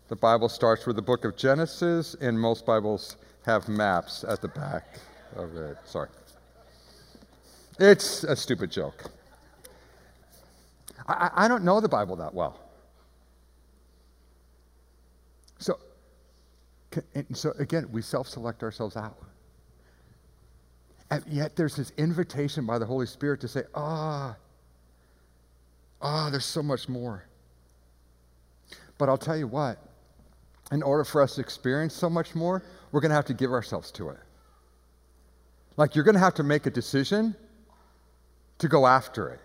the 0.07 0.15
Bible 0.15 0.49
starts 0.49 0.87
with 0.87 0.95
the 0.95 1.03
book 1.03 1.23
of 1.23 1.35
Genesis, 1.35 2.15
and 2.19 2.39
most 2.39 2.65
Bibles 2.65 3.17
have 3.45 3.67
maps 3.67 4.23
at 4.23 4.41
the 4.41 4.47
back 4.47 4.99
of 5.35 5.55
it. 5.55 5.77
Sorry. 5.85 6.09
It's 7.79 8.23
a 8.23 8.35
stupid 8.35 8.71
joke. 8.71 9.03
I, 11.07 11.29
I 11.35 11.47
don't 11.47 11.63
know 11.63 11.79
the 11.79 11.87
Bible 11.89 12.15
that 12.15 12.33
well. 12.33 12.59
So, 15.59 15.77
so 17.33 17.53
again, 17.59 17.87
we 17.91 18.01
self 18.01 18.27
select 18.27 18.63
ourselves 18.63 18.95
out. 18.97 19.17
And 21.11 21.23
yet 21.27 21.55
there's 21.55 21.75
this 21.75 21.91
invitation 21.97 22.65
by 22.65 22.79
the 22.79 22.85
Holy 22.85 23.05
Spirit 23.05 23.41
to 23.41 23.47
say, 23.47 23.63
ah, 23.75 24.35
ah, 26.01 26.29
there's 26.29 26.45
so 26.45 26.63
much 26.63 26.87
more. 26.89 27.23
But 28.97 29.09
I'll 29.09 29.17
tell 29.17 29.37
you 29.37 29.47
what, 29.47 29.77
in 30.71 30.83
order 30.83 31.03
for 31.03 31.21
us 31.21 31.35
to 31.35 31.41
experience 31.41 31.93
so 31.93 32.09
much 32.09 32.35
more, 32.35 32.63
we're 32.91 33.01
going 33.01 33.09
to 33.09 33.15
have 33.15 33.25
to 33.25 33.33
give 33.33 33.51
ourselves 33.51 33.91
to 33.91 34.09
it. 34.09 34.19
Like 35.77 35.95
you're 35.95 36.03
going 36.03 36.15
to 36.15 36.19
have 36.19 36.35
to 36.35 36.43
make 36.43 36.65
a 36.65 36.69
decision 36.69 37.35
to 38.57 38.67
go 38.67 38.85
after 38.85 39.29
it. 39.29 39.39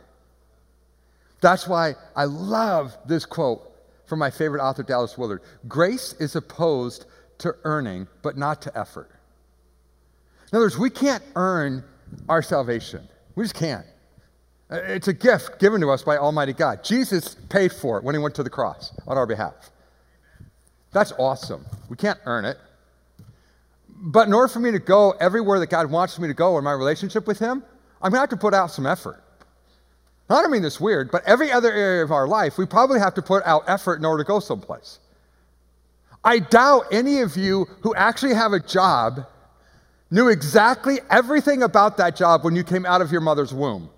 That's 1.41 1.69
why 1.69 1.95
I 2.17 2.25
love 2.25 2.97
this 3.07 3.25
quote 3.25 3.71
from 4.07 4.19
my 4.19 4.31
favorite 4.31 4.63
author, 4.63 4.83
Dallas 4.83 5.17
Willard. 5.17 5.43
Grace 5.69 6.15
is 6.15 6.37
opposed 6.37 7.07
to 7.39 7.55
earning, 7.65 8.07
but 8.23 8.37
not 8.37 8.63
to 8.63 8.79
effort. 8.79 9.11
In 10.53 10.57
other 10.57 10.67
words, 10.67 10.79
we 10.79 10.91
can't 10.91 11.23
earn 11.37 11.85
our 12.29 12.43
salvation. 12.43 13.09
We 13.35 13.45
just 13.45 13.55
can't. 13.55 13.87
Uh, 14.75 14.79
It's 14.79 15.09
a 15.09 15.13
gift 15.13 15.61
given 15.61 15.81
to 15.83 15.91
us 15.91 16.03
by 16.03 16.17
Almighty 16.17 16.53
God. 16.53 16.83
Jesus 16.83 17.37
paid 17.49 17.73
for 17.73 17.99
it 17.99 18.05
when 18.05 18.15
he 18.15 18.19
went 18.21 18.35
to 18.35 18.43
the 18.43 18.51
cross 18.51 18.93
on 19.07 19.17
our 19.17 19.27
behalf. 19.27 19.71
That's 20.93 21.13
awesome. 21.13 21.65
We 21.89 21.97
can't 21.97 22.19
earn 22.27 22.45
it. 22.45 22.57
But 23.89 24.27
in 24.27 24.35
order 24.35 24.49
for 24.49 24.59
me 24.59 24.73
to 24.73 24.81
go 24.81 25.13
everywhere 25.13 25.61
that 25.61 25.69
God 25.69 25.91
wants 25.91 26.19
me 26.19 26.27
to 26.29 26.35
go 26.35 26.59
in 26.59 26.65
my 26.65 26.73
relationship 26.73 27.27
with 27.27 27.39
Him, 27.39 27.63
I'm 28.03 28.11
going 28.11 28.15
to 28.15 28.21
have 28.21 28.29
to 28.31 28.37
put 28.37 28.53
out 28.53 28.71
some 28.71 28.87
effort. 28.87 29.23
I 30.29 30.43
don't 30.43 30.51
mean 30.51 30.63
this 30.63 30.81
weird, 30.81 31.11
but 31.11 31.23
every 31.25 31.53
other 31.53 31.73
area 31.73 32.03
of 32.03 32.11
our 32.11 32.27
life, 32.27 32.59
we 32.59 32.67
probably 32.67 32.99
have 32.99 33.15
to 33.15 33.23
put 33.23 33.45
out 33.45 33.65
effort 33.69 33.97
in 33.97 34.05
order 34.05 34.25
to 34.25 34.27
go 34.27 34.41
someplace. 34.41 34.99
I 36.25 36.39
doubt 36.39 36.87
any 36.91 37.21
of 37.21 37.37
you 37.37 37.67
who 37.83 37.95
actually 37.95 38.35
have 38.35 38.53
a 38.53 38.61
job 38.61 39.27
knew 40.11 40.29
exactly 40.29 40.99
everything 41.11 41.63
about 41.63 41.97
that 41.99 42.17
job 42.17 42.45
when 42.45 42.57
you 42.57 42.65
came 42.65 42.85
out 42.87 43.01
of 43.03 43.13
your 43.13 43.21
mother's 43.21 43.53
womb. 43.53 43.91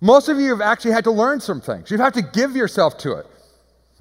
Most 0.00 0.28
of 0.28 0.38
you 0.38 0.50
have 0.50 0.60
actually 0.60 0.92
had 0.92 1.04
to 1.04 1.10
learn 1.10 1.40
some 1.40 1.60
things. 1.60 1.90
You've 1.90 2.00
had 2.00 2.14
to 2.14 2.22
give 2.22 2.54
yourself 2.54 2.98
to 2.98 3.12
it. 3.14 3.26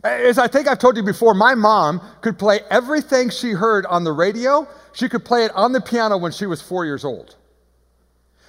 As 0.04 0.38
I 0.38 0.48
think 0.48 0.68
I've 0.68 0.80
told 0.80 0.96
you 0.96 1.04
before, 1.04 1.34
my 1.34 1.56
mom 1.56 2.02
could 2.22 2.38
play 2.38 2.60
everything 2.70 3.30
she 3.30 3.52
heard 3.52 3.86
on 3.88 4.04
the 4.04 4.12
radio. 4.14 4.68
She 4.94 5.10
could 5.10 5.26
play 5.26 5.44
it 5.46 5.52
on 5.56 5.72
the 5.72 5.82
piano 5.82 6.18
when 6.18 6.32
she 6.32 6.46
was 6.46 6.62
four 6.62 6.86
years 6.86 7.04
old. 7.04 7.36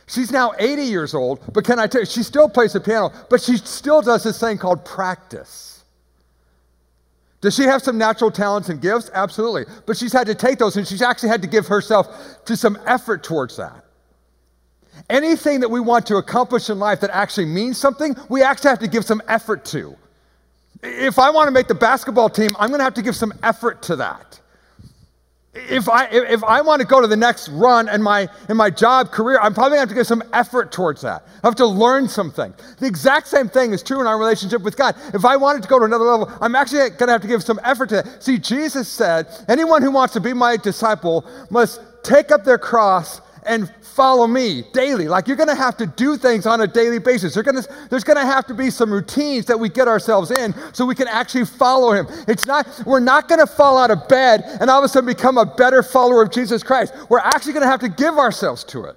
She's 0.07 0.31
now 0.31 0.53
80 0.59 0.83
years 0.83 1.15
old, 1.15 1.41
but 1.53 1.65
can 1.65 1.79
I 1.79 1.87
tell 1.87 2.03
you, 2.03 2.07
she 2.07 2.23
still 2.23 2.49
plays 2.49 2.73
the 2.73 2.81
piano, 2.81 3.13
but 3.29 3.43
she 3.43 3.57
still 3.59 4.01
does 4.01 4.25
this 4.25 4.41
thing 4.41 4.57
called 4.57 4.85
practice. 4.85 5.85
Does 7.41 7.55
she 7.55 7.65
have 7.65 7.83
some 7.83 7.99
natural 7.99 8.31
talents 8.31 8.69
and 8.69 8.81
gifts? 8.81 9.11
Absolutely. 9.15 9.65
But 9.87 9.97
she's 9.97 10.13
had 10.13 10.27
to 10.27 10.35
take 10.35 10.59
those 10.59 10.77
and 10.77 10.87
she's 10.87 11.03
actually 11.03 11.29
had 11.29 11.43
to 11.43 11.49
give 11.49 11.67
herself 11.69 12.45
to 12.47 12.57
some 12.57 12.79
effort 12.85 13.23
towards 13.23 13.57
that. 13.59 13.85
Anything 15.11 15.61
that 15.61 15.71
we 15.71 15.81
want 15.81 16.07
to 16.07 16.17
accomplish 16.17 16.71
in 16.71 16.79
life 16.79 17.01
that 17.01 17.11
actually 17.11 17.47
means 17.47 17.79
something, 17.79 18.17
we 18.29 18.43
actually 18.43 18.71
have 18.71 18.79
to 18.81 18.89
give 18.89 19.05
some 19.05 19.23
effort 19.29 19.65
to. 19.67 19.97
If 20.83 21.19
I 21.19 21.31
want 21.31 21.49
to 21.49 21.51
make 21.51 21.67
the 21.67 21.75
basketball 21.75 22.29
team, 22.29 22.51
I'm 22.59 22.69
going 22.69 22.79
to 22.79 22.85
have 22.85 22.95
to 22.95 23.03
give 23.03 23.17
some 23.17 23.33
effort 23.43 23.83
to 23.83 23.97
that. 23.97 24.41
If 25.55 25.89
I, 25.89 26.07
if 26.07 26.45
I 26.45 26.61
want 26.61 26.83
to 26.83 26.87
go 26.87 27.01
to 27.01 27.07
the 27.07 27.17
next 27.17 27.49
run 27.49 27.89
in 27.89 28.01
my, 28.01 28.29
in 28.49 28.57
my 28.57 28.71
job 28.71 29.11
career, 29.11 29.41
I'm 29.41 29.55
probably 29.55 29.79
going 29.79 29.79
to 29.79 29.81
have 29.81 29.89
to 29.89 29.95
give 29.95 30.07
some 30.07 30.23
effort 30.33 30.71
towards 30.71 31.01
that. 31.01 31.27
I 31.43 31.47
have 31.47 31.57
to 31.57 31.67
learn 31.67 32.07
something. 32.07 32.55
The 32.79 32.87
exact 32.87 33.27
same 33.27 33.49
thing 33.49 33.73
is 33.73 33.83
true 33.83 34.01
in 34.01 34.07
our 34.07 34.19
relationship 34.19 34.63
with 34.63 34.77
God. 34.77 34.95
If 35.15 35.25
I 35.25 35.37
wanted 35.37 35.63
to 35.63 35.69
go 35.69 35.79
to 35.81 35.85
another 35.85 36.05
level, 36.05 36.31
I'm 36.41 36.55
actually 36.55 36.91
going 36.91 37.09
to 37.09 37.13
have 37.13 37.23
to 37.23 37.29
give 37.29 37.43
some 37.43 37.59
effort 37.65 37.89
to 37.89 38.03
that. 38.03 38.23
See, 38.23 38.39
Jesus 38.39 38.89
said, 38.89 39.27
anyone 39.49 39.83
who 39.83 39.91
wants 39.91 40.15
to 40.15 40.21
be 40.21 40.33
my 40.33 40.57
disciple 40.57 41.25
must 41.51 41.81
take 42.05 42.31
up 42.31 42.45
their 42.45 42.59
cross 42.59 43.21
and 43.49 43.73
follow 43.83 44.27
me 44.27 44.63
daily. 44.73 45.09
Like 45.09 45.27
you're 45.27 45.37
going 45.37 45.49
to 45.49 45.55
have 45.55 45.77
to 45.79 45.87
do 45.87 46.17
things 46.17 46.47
on 46.47 46.61
a 46.61 46.67
daily 46.67 46.99
basis. 46.99 47.35
Gonna, 47.37 47.63
there's 47.91 48.05
going 48.05 48.19
to 48.19 48.27
have 48.27 48.47
to 48.47 48.55
be 48.55 48.71
some 48.71 48.93
routines 48.93 49.47
that 49.47 49.59
we 49.59 49.69
get 49.69 49.89
ourselves 49.89 50.31
in 50.31 50.55
so 50.73 50.85
we 50.87 50.95
can 50.95 51.09
actually 51.09 51.47
follow 51.47 51.93
him. 51.93 52.07
It's 52.29 52.47
not, 52.47 52.69
we're 52.87 53.01
not 53.01 53.29
going 53.29 53.41
to 53.41 53.47
fall 53.47 53.79
out 53.79 53.91
of 53.91 54.07
bed 54.09 54.43
and 54.61 54.71
all 54.71 54.79
of 54.79 54.85
a 54.85 54.89
sudden 54.89 55.07
become 55.07 55.39
a 55.39 55.47
better 55.47 55.83
follower 55.83 56.23
of 56.23 56.31
Jesus 56.31 56.63
Christ. 56.63 56.95
We're 57.09 57.19
actually 57.19 57.55
going 57.55 57.65
to 57.65 57.71
have 57.71 57.81
to 57.81 57.89
give 57.89 58.19
ourselves 58.19 58.63
to 58.65 58.85
it. 58.85 58.97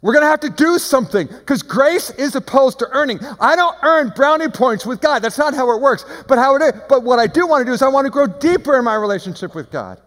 We're 0.00 0.12
going 0.12 0.24
to 0.24 0.30
have 0.30 0.40
to 0.40 0.50
do 0.50 0.78
something 0.78 1.28
because 1.28 1.62
grace 1.62 2.10
is 2.10 2.34
opposed 2.34 2.80
to 2.80 2.88
earning. 2.90 3.20
I 3.40 3.54
don't 3.54 3.76
earn 3.82 4.12
brownie 4.16 4.48
points 4.48 4.84
with 4.84 5.00
God. 5.00 5.22
That's 5.22 5.38
not 5.38 5.54
how 5.54 5.70
it 5.76 5.80
works. 5.80 6.04
But 6.26 6.38
how 6.38 6.56
it 6.56 6.62
is, 6.62 6.72
but 6.88 7.04
what 7.04 7.20
I 7.20 7.28
do 7.28 7.46
want 7.46 7.60
to 7.60 7.64
do 7.64 7.72
is 7.72 7.82
I 7.82 7.88
want 7.88 8.06
to 8.06 8.10
grow 8.10 8.26
deeper 8.26 8.76
in 8.76 8.84
my 8.84 8.96
relationship 8.96 9.54
with 9.54 9.70
God. 9.70 10.00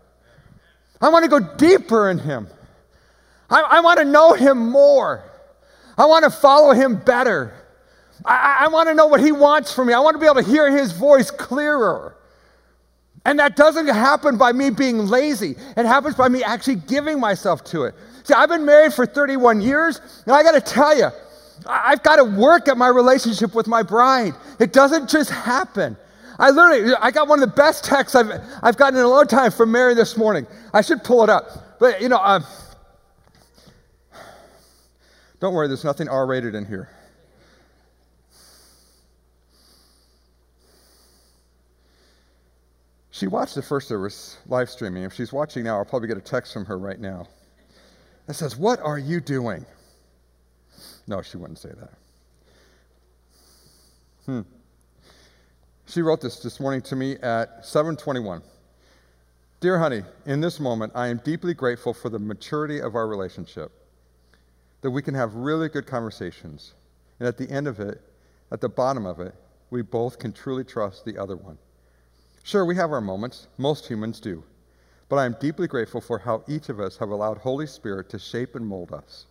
I 1.00 1.10
want 1.10 1.24
to 1.24 1.30
go 1.30 1.40
deeper 1.40 2.10
in 2.10 2.20
Him. 2.20 2.48
I, 3.56 3.78
I 3.78 3.80
want 3.80 4.00
to 4.00 4.06
know 4.06 4.34
Him 4.34 4.70
more. 4.70 5.24
I 5.98 6.06
want 6.06 6.26
to 6.26 6.30
follow 6.30 6.74
Him 6.74 6.98
better. 6.98 7.54
I, 8.26 8.58
I 8.62 8.68
want 8.68 8.89
to 8.89 8.94
know 8.94 9.08
what 9.08 9.22
He 9.22 9.32
wants 9.32 9.74
from 9.74 9.88
me. 9.88 9.94
I 9.94 10.00
want 10.00 10.15
to 10.15 10.20
be 10.20 10.26
able 10.26 10.44
to 10.44 10.50
hear 10.50 10.70
His 10.70 10.91
voice 10.91 11.32
clearer. 11.32 12.18
And 13.24 13.39
that 13.39 13.56
doesn't 13.56 13.88
happen 13.88 14.38
by 14.38 14.52
me 14.52 14.70
being 14.70 15.08
lazy. 15.08 15.56
It 15.78 15.86
happens 15.86 16.15
by 16.15 16.28
me 16.28 16.44
actually 16.44 16.76
giving 16.76 17.20
myself 17.20 17.63
to 17.65 17.86
it. 17.86 17.96
See, 18.24 18.34
I've 18.34 18.50
been 18.50 18.65
married 18.65 18.94
for 18.94 19.06
31 19.06 19.62
years, 19.62 20.02
and 20.26 20.36
I 20.36 20.44
got 20.44 20.52
to 20.52 20.62
tell 20.62 20.96
you, 20.96 21.08
I've 21.65 22.04
got 22.04 22.18
to 22.18 22.26
work 22.26 22.68
at 22.68 22.78
my 22.78 22.89
relationship 22.89 23.56
with 23.56 23.68
my 23.68 23.84
bride. 23.84 24.34
It 24.60 24.74
doesn't 24.74 25.10
just 25.10 25.32
happen. 25.32 25.96
I 26.38 26.52
literally, 26.52 26.94
I 27.00 27.12
got 27.12 27.30
one 27.30 27.41
of 27.41 27.50
the 27.50 27.56
best 27.56 27.86
texts 27.86 28.15
I've, 28.15 28.30
I've 28.62 28.76
gotten 28.76 29.00
in 29.00 29.06
a 29.06 29.08
long 29.08 29.28
time 29.28 29.52
from 29.52 29.72
Mary 29.72 29.96
this 29.96 30.18
morning. 30.18 30.46
I 30.74 30.82
should 30.82 31.04
pull 31.04 31.24
it 31.24 31.30
up. 31.30 31.80
But, 31.80 32.02
you 32.02 32.10
know, 32.10 32.20
um, 32.20 32.44
don't 35.46 35.54
worry, 35.54 35.68
there's 35.68 35.84
nothing 35.84 36.10
R 36.10 36.26
rated 36.26 36.56
in 36.56 36.66
here. 36.66 36.90
She 43.12 43.28
watched 43.28 43.54
the 43.54 43.62
first 43.62 43.88
service 43.88 44.40
live 44.48 44.72
streaming. 44.72 45.04
If 45.04 45.14
she's 45.14 45.32
watching 45.32 45.66
now, 45.66 45.78
I'll 45.78 45.86
probably 45.86 46.08
get 46.08 46.18
a 46.18 46.22
text 46.22 46.52
from 46.52 46.66
her 46.66 46.80
right 46.80 47.00
now 47.00 47.28
that 48.26 48.34
says, 48.34 48.58
What 48.58 48.80
are 48.80 48.98
you 48.98 49.22
doing? 49.22 49.64
No, 51.06 51.22
she 51.22 51.38
wouldn't 51.38 51.60
say 51.60 51.70
that. 51.70 51.94
Hmm. 54.26 54.42
She 55.86 56.02
wrote 56.02 56.22
this 56.22 56.40
this 56.40 56.60
morning 56.60 56.82
to 56.82 56.96
me 56.96 57.18
at 57.18 57.64
721. 57.64 58.42
Dear 59.60 59.78
honey, 59.78 60.02
in 60.26 60.42
this 60.42 60.60
moment, 60.60 60.92
I 60.96 61.06
am 61.10 61.22
deeply 61.24 61.54
grateful 61.54 61.94
for 61.94 62.10
the 62.10 62.18
maturity 62.18 62.82
of 62.82 62.96
our 62.96 63.08
relationship, 63.08 63.72
that 64.86 64.91
we 64.91 65.02
can 65.02 65.15
have 65.15 65.34
really 65.34 65.67
good 65.67 65.88
conversations. 65.88 66.76
And 67.19 67.28
at 67.28 67.39
the 67.39 67.50
end 67.50 67.67
of 67.67 67.80
it, 67.80 68.00
at 68.52 68.62
the 68.62 68.69
bottom 68.69 69.08
of 69.08 69.19
it, 69.19 69.34
we 69.71 69.82
both 69.82 70.19
can 70.19 70.32
truly 70.32 70.63
trust 70.63 71.06
the 71.06 71.17
other 71.17 71.36
one. 71.36 71.58
Sure, 72.43 72.63
we 72.63 72.76
have 72.76 72.91
our 72.91 73.02
moments, 73.02 73.48
most 73.58 73.88
humans 73.88 74.19
do. 74.19 74.43
But 75.10 75.15
I 75.15 75.26
am 75.26 75.38
deeply 75.39 75.65
grateful 75.65 76.02
for 76.02 76.19
how 76.19 76.43
each 76.48 76.69
of 76.69 76.80
us 76.80 76.98
have 76.98 77.10
allowed 77.10 77.39
Holy 77.39 77.65
Spirit 77.65 78.10
to 78.10 78.19
shape 78.19 78.54
and 78.54 78.63
mold 78.63 78.93
us, 78.93 79.26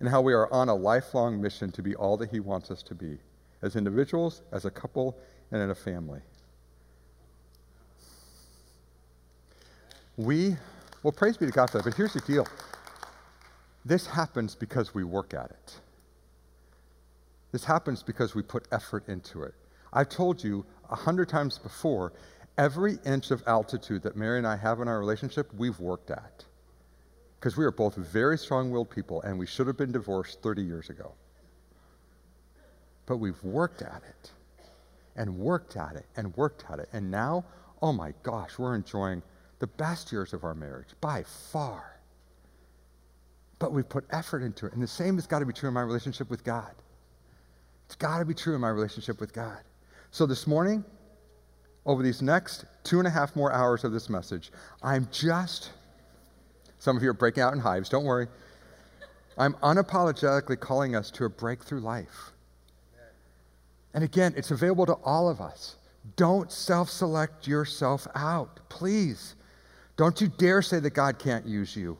and 0.00 0.08
how 0.08 0.22
we 0.22 0.32
are 0.32 0.50
on 0.50 0.70
a 0.70 0.74
lifelong 0.74 1.38
mission 1.38 1.70
to 1.72 1.82
be 1.82 1.94
all 1.94 2.16
that 2.16 2.30
He 2.30 2.40
wants 2.40 2.70
us 2.70 2.82
to 2.84 2.94
be, 2.94 3.18
as 3.60 3.76
individuals, 3.76 4.40
as 4.50 4.64
a 4.64 4.70
couple, 4.70 5.14
and 5.50 5.60
in 5.60 5.68
a 5.68 5.74
family. 5.74 6.20
We, 10.16 10.56
well, 11.02 11.12
praise 11.12 11.36
be 11.36 11.44
to 11.44 11.52
God 11.52 11.68
for 11.68 11.76
that, 11.76 11.84
but 11.84 11.92
here's 11.92 12.14
the 12.14 12.20
deal 12.20 12.46
this 13.84 14.06
happens 14.06 14.54
because 14.54 14.94
we 14.94 15.04
work 15.04 15.34
at 15.34 15.50
it. 15.50 15.80
This 17.52 17.64
happens 17.64 18.02
because 18.02 18.34
we 18.34 18.42
put 18.42 18.68
effort 18.70 19.08
into 19.08 19.42
it. 19.42 19.54
I've 19.92 20.08
told 20.08 20.42
you 20.42 20.64
a 20.88 20.94
hundred 20.94 21.28
times 21.28 21.58
before, 21.58 22.12
every 22.58 22.98
inch 23.04 23.30
of 23.30 23.42
altitude 23.46 24.02
that 24.02 24.16
Mary 24.16 24.38
and 24.38 24.46
I 24.46 24.56
have 24.56 24.80
in 24.80 24.88
our 24.88 24.98
relationship, 24.98 25.52
we've 25.54 25.78
worked 25.80 26.10
at. 26.10 26.44
Because 27.38 27.56
we 27.56 27.64
are 27.64 27.72
both 27.72 27.96
very 27.96 28.36
strong 28.36 28.70
willed 28.70 28.90
people 28.90 29.22
and 29.22 29.38
we 29.38 29.46
should 29.46 29.66
have 29.66 29.76
been 29.76 29.92
divorced 29.92 30.42
30 30.42 30.62
years 30.62 30.90
ago. 30.90 31.12
But 33.06 33.16
we've 33.16 33.42
worked 33.42 33.82
at 33.82 34.02
it 34.08 34.30
and 35.16 35.38
worked 35.38 35.76
at 35.76 35.96
it 35.96 36.06
and 36.16 36.36
worked 36.36 36.64
at 36.70 36.78
it. 36.78 36.88
And 36.92 37.10
now, 37.10 37.44
oh 37.82 37.92
my 37.92 38.12
gosh, 38.22 38.58
we're 38.58 38.74
enjoying 38.74 39.22
the 39.58 39.66
best 39.66 40.12
years 40.12 40.32
of 40.32 40.44
our 40.44 40.54
marriage 40.54 40.88
by 41.00 41.22
far. 41.22 41.99
But 43.60 43.72
we've 43.72 43.88
put 43.88 44.04
effort 44.10 44.42
into 44.42 44.66
it. 44.66 44.72
And 44.72 44.82
the 44.82 44.88
same 44.88 45.14
has 45.14 45.28
got 45.28 45.38
to 45.38 45.46
be 45.46 45.52
true 45.52 45.68
in 45.68 45.74
my 45.74 45.82
relationship 45.82 46.28
with 46.28 46.42
God. 46.42 46.72
It's 47.86 47.94
got 47.94 48.18
to 48.18 48.24
be 48.24 48.34
true 48.34 48.56
in 48.56 48.60
my 48.60 48.70
relationship 48.70 49.20
with 49.20 49.32
God. 49.32 49.58
So 50.10 50.26
this 50.26 50.48
morning, 50.48 50.84
over 51.86 52.02
these 52.02 52.22
next 52.22 52.64
two 52.82 52.98
and 52.98 53.06
a 53.06 53.10
half 53.10 53.36
more 53.36 53.52
hours 53.52 53.84
of 53.84 53.92
this 53.92 54.08
message, 54.08 54.50
I'm 54.82 55.08
just, 55.12 55.70
some 56.78 56.96
of 56.96 57.02
you 57.02 57.10
are 57.10 57.14
breaking 57.14 57.42
out 57.42 57.52
in 57.52 57.60
hives, 57.60 57.88
don't 57.88 58.04
worry. 58.04 58.26
I'm 59.38 59.54
unapologetically 59.54 60.58
calling 60.58 60.96
us 60.96 61.10
to 61.12 61.24
a 61.24 61.28
breakthrough 61.28 61.80
life. 61.80 62.32
And 63.94 64.04
again, 64.04 64.34
it's 64.36 64.50
available 64.50 64.86
to 64.86 64.94
all 65.04 65.28
of 65.28 65.40
us. 65.40 65.76
Don't 66.16 66.50
self 66.50 66.88
select 66.88 67.46
yourself 67.46 68.06
out, 68.14 68.60
please. 68.68 69.34
Don't 69.96 70.20
you 70.20 70.28
dare 70.28 70.62
say 70.62 70.80
that 70.80 70.90
God 70.90 71.18
can't 71.18 71.46
use 71.46 71.76
you. 71.76 71.98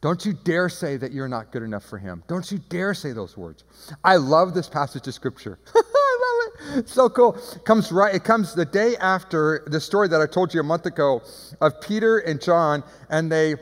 Don't 0.00 0.24
you 0.24 0.32
dare 0.32 0.68
say 0.68 0.96
that 0.96 1.12
you're 1.12 1.28
not 1.28 1.50
good 1.50 1.62
enough 1.62 1.84
for 1.84 1.98
Him. 1.98 2.22
Don't 2.28 2.50
you 2.52 2.58
dare 2.68 2.94
say 2.94 3.12
those 3.12 3.36
words. 3.36 3.64
I 4.04 4.16
love 4.16 4.54
this 4.54 4.68
passage 4.68 5.08
of 5.08 5.14
Scripture. 5.14 5.58
I 5.74 6.50
love 6.70 6.78
it. 6.78 6.88
So 6.88 7.08
cool. 7.08 7.36
It 7.54 7.64
comes 7.64 7.90
right. 7.90 8.14
It 8.14 8.22
comes 8.22 8.54
the 8.54 8.64
day 8.64 8.96
after 8.96 9.64
the 9.66 9.80
story 9.80 10.06
that 10.08 10.20
I 10.20 10.26
told 10.26 10.54
you 10.54 10.60
a 10.60 10.64
month 10.64 10.86
ago 10.86 11.22
of 11.60 11.80
Peter 11.80 12.18
and 12.18 12.40
John, 12.40 12.84
and 13.10 13.30
they 13.30 13.56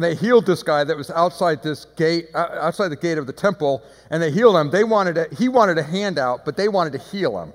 they 0.00 0.14
healed 0.14 0.46
this 0.46 0.62
guy 0.62 0.84
that 0.84 0.96
was 0.96 1.10
outside 1.10 1.62
this 1.62 1.86
gate, 1.96 2.28
uh, 2.34 2.48
outside 2.60 2.88
the 2.88 2.96
gate 2.96 3.18
of 3.18 3.26
the 3.26 3.32
temple, 3.32 3.82
and 4.10 4.22
they 4.22 4.30
healed 4.30 4.56
him. 4.56 4.70
They 4.70 4.84
wanted 4.84 5.18
a, 5.18 5.26
he 5.34 5.48
wanted 5.48 5.78
a 5.78 5.82
handout, 5.82 6.44
but 6.44 6.56
they 6.56 6.68
wanted 6.68 6.92
to 6.92 6.98
heal 6.98 7.40
him 7.40 7.52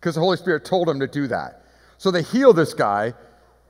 because 0.00 0.14
the 0.14 0.20
Holy 0.20 0.36
Spirit 0.36 0.64
told 0.64 0.88
him 0.88 1.00
to 1.00 1.06
do 1.06 1.26
that. 1.26 1.64
So 1.98 2.10
they 2.10 2.22
heal 2.22 2.52
this 2.52 2.74
guy, 2.74 3.12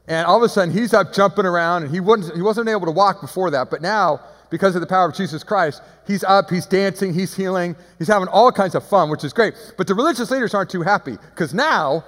and 0.08 0.26
all 0.26 0.38
of 0.38 0.42
a 0.42 0.48
sudden 0.48 0.74
he's 0.74 0.92
up 0.92 1.12
jumping 1.12 1.46
around, 1.46 1.84
and 1.84 1.92
he 1.92 2.00
wasn't 2.00 2.34
he 2.36 2.42
wasn't 2.42 2.68
able 2.68 2.86
to 2.86 2.92
walk 2.92 3.20
before 3.20 3.50
that, 3.50 3.70
but 3.70 3.80
now 3.80 4.20
because 4.50 4.74
of 4.74 4.80
the 4.80 4.86
power 4.86 5.08
of 5.08 5.14
Jesus 5.14 5.44
Christ, 5.44 5.82
he's 6.06 6.24
up, 6.24 6.50
he's 6.50 6.66
dancing, 6.66 7.12
he's 7.12 7.34
healing, 7.34 7.76
he's 7.98 8.08
having 8.08 8.28
all 8.28 8.50
kinds 8.50 8.74
of 8.74 8.86
fun, 8.86 9.10
which 9.10 9.22
is 9.22 9.32
great. 9.32 9.54
But 9.76 9.86
the 9.86 9.94
religious 9.94 10.30
leaders 10.30 10.54
aren't 10.54 10.70
too 10.70 10.82
happy 10.82 11.18
because 11.34 11.52
now 11.52 12.02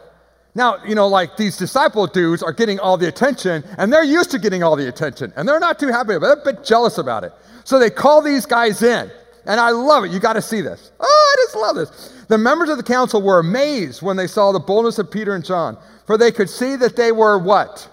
now, 0.55 0.83
you 0.85 0.95
know, 0.95 1.07
like 1.07 1.37
these 1.37 1.57
disciple 1.57 2.07
dudes 2.07 2.43
are 2.43 2.53
getting 2.53 2.81
all 2.81 2.97
the 2.97 3.07
attention, 3.07 3.63
and 3.79 3.93
they're 3.93 4.03
used 4.03 4.31
to 4.33 4.39
getting 4.39 4.63
all 4.63 4.75
the 4.77 4.89
attention, 4.89 5.33
and 5.37 5.49
they're 5.49 5.61
not 5.61 5.79
too 5.79 5.89
happy, 5.89 6.15
but 6.15 6.21
they're 6.21 6.33
a 6.33 6.45
bit 6.45 6.65
jealous 6.65 6.99
about 6.99 7.25
it. 7.25 7.33
So 7.65 7.79
they 7.79 7.91
call 7.91 8.21
these 8.21 8.47
guys 8.47 8.83
in, 8.83 9.11
and 9.47 9.61
I 9.61 9.71
love 9.71 10.05
it. 10.05 10.11
You 10.11 10.19
got 10.19 10.33
to 10.33 10.43
see 10.43 10.61
this. 10.61 10.91
Oh, 10.99 11.35
I 11.37 11.45
just 11.45 11.57
love 11.57 11.77
this. 11.77 12.25
The 12.29 12.39
members 12.39 12.69
of 12.69 12.79
the 12.79 12.83
council 12.83 13.23
were 13.23 13.39
amazed 13.39 14.03
when 14.03 14.17
they 14.17 14.27
saw 14.27 14.51
the 14.51 14.59
boldness 14.59 14.99
of 14.99 15.11
Peter 15.11 15.35
and 15.35 15.45
John, 15.45 15.79
for 16.07 16.19
they 16.19 16.33
could 16.33 16.51
see 16.51 16.75
that 16.77 16.97
they 16.97 17.13
were 17.13 17.39
what? 17.39 17.89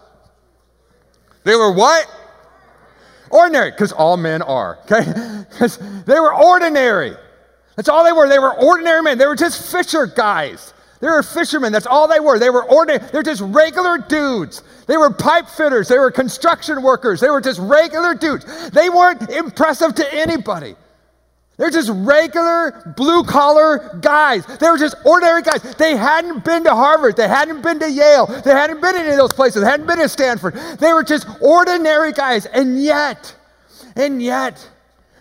They 1.48 1.56
were 1.56 1.72
what? 1.72 2.06
Ordinary, 3.30 3.72
because 3.72 3.94
all 3.94 4.18
men 4.18 4.42
are, 4.42 4.80
okay? 4.84 5.06
They 6.06 6.20
were 6.20 6.34
ordinary. 6.34 7.16
That's 7.78 7.88
all 7.88 8.04
they 8.04 8.12
were. 8.12 8.28
They 8.28 8.38
were 8.38 8.54
ordinary 8.54 9.02
men. 9.02 9.18
They 9.18 9.28
were 9.28 9.36
just 9.36 9.72
fisher 9.72 10.08
guys. 10.08 10.74
They 11.00 11.08
were 11.08 11.24
fishermen. 11.24 11.72
That's 11.72 11.86
all 11.86 12.10
they 12.10 12.20
were. 12.20 12.38
They 12.38 12.50
were 12.50 12.66
ordinary. 12.66 13.00
They're 13.12 13.24
just 13.24 13.42
regular 13.42 13.98
dudes. 13.98 14.62
They 14.88 14.98
were 14.98 15.10
pipe 15.10 15.48
fitters. 15.48 15.88
They 15.88 15.98
were 15.98 16.12
construction 16.12 16.84
workers. 16.84 17.22
They 17.22 17.30
were 17.30 17.40
just 17.40 17.60
regular 17.62 18.14
dudes. 18.14 18.70
They 18.72 18.90
weren't 18.90 19.30
impressive 19.30 19.96
to 19.96 20.14
anybody. 20.14 20.76
They're 21.58 21.72
just 21.72 21.90
regular 21.92 22.94
blue 22.96 23.24
collar 23.24 23.98
guys. 24.00 24.46
They 24.46 24.70
were 24.70 24.78
just 24.78 24.96
ordinary 25.04 25.42
guys. 25.42 25.62
They 25.76 25.96
hadn't 25.96 26.46
been 26.46 26.64
to 26.66 26.76
Harvard. 26.76 27.18
They 27.18 27.28
hadn't 27.28 27.64
been 27.64 27.80
to 27.80 27.92
Yale. 27.92 28.28
They 28.28 28.52
hadn't 28.52 28.80
been 28.80 28.94
to 28.94 29.00
any 29.00 29.10
of 29.10 29.18
those 29.18 29.34
places. 29.34 29.64
They 29.64 29.70
hadn't 29.70 29.88
been 29.88 29.98
to 29.98 30.08
Stanford. 30.08 30.54
They 30.80 30.94
were 30.94 31.04
just 31.04 31.28
ordinary 31.42 32.12
guys. 32.12 32.46
And 32.46 32.82
yet, 32.82 33.36
and 33.96 34.22
yet, 34.22 34.70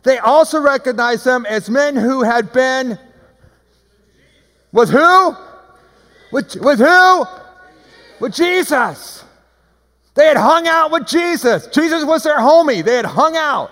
they 0.02 0.18
also 0.18 0.60
recognized 0.60 1.24
them 1.24 1.46
as 1.46 1.70
men 1.70 1.96
who 1.96 2.22
had 2.22 2.52
been 2.52 2.98
with 4.72 4.90
who? 4.90 5.34
With, 6.32 6.54
with 6.56 6.78
who? 6.78 7.24
With 8.20 8.34
Jesus. 8.34 9.24
They 10.14 10.26
had 10.26 10.36
hung 10.36 10.68
out 10.68 10.90
with 10.90 11.06
Jesus. 11.06 11.66
Jesus 11.68 12.04
was 12.04 12.24
their 12.24 12.38
homie. 12.38 12.84
They 12.84 12.96
had 12.96 13.06
hung 13.06 13.36
out. 13.36 13.70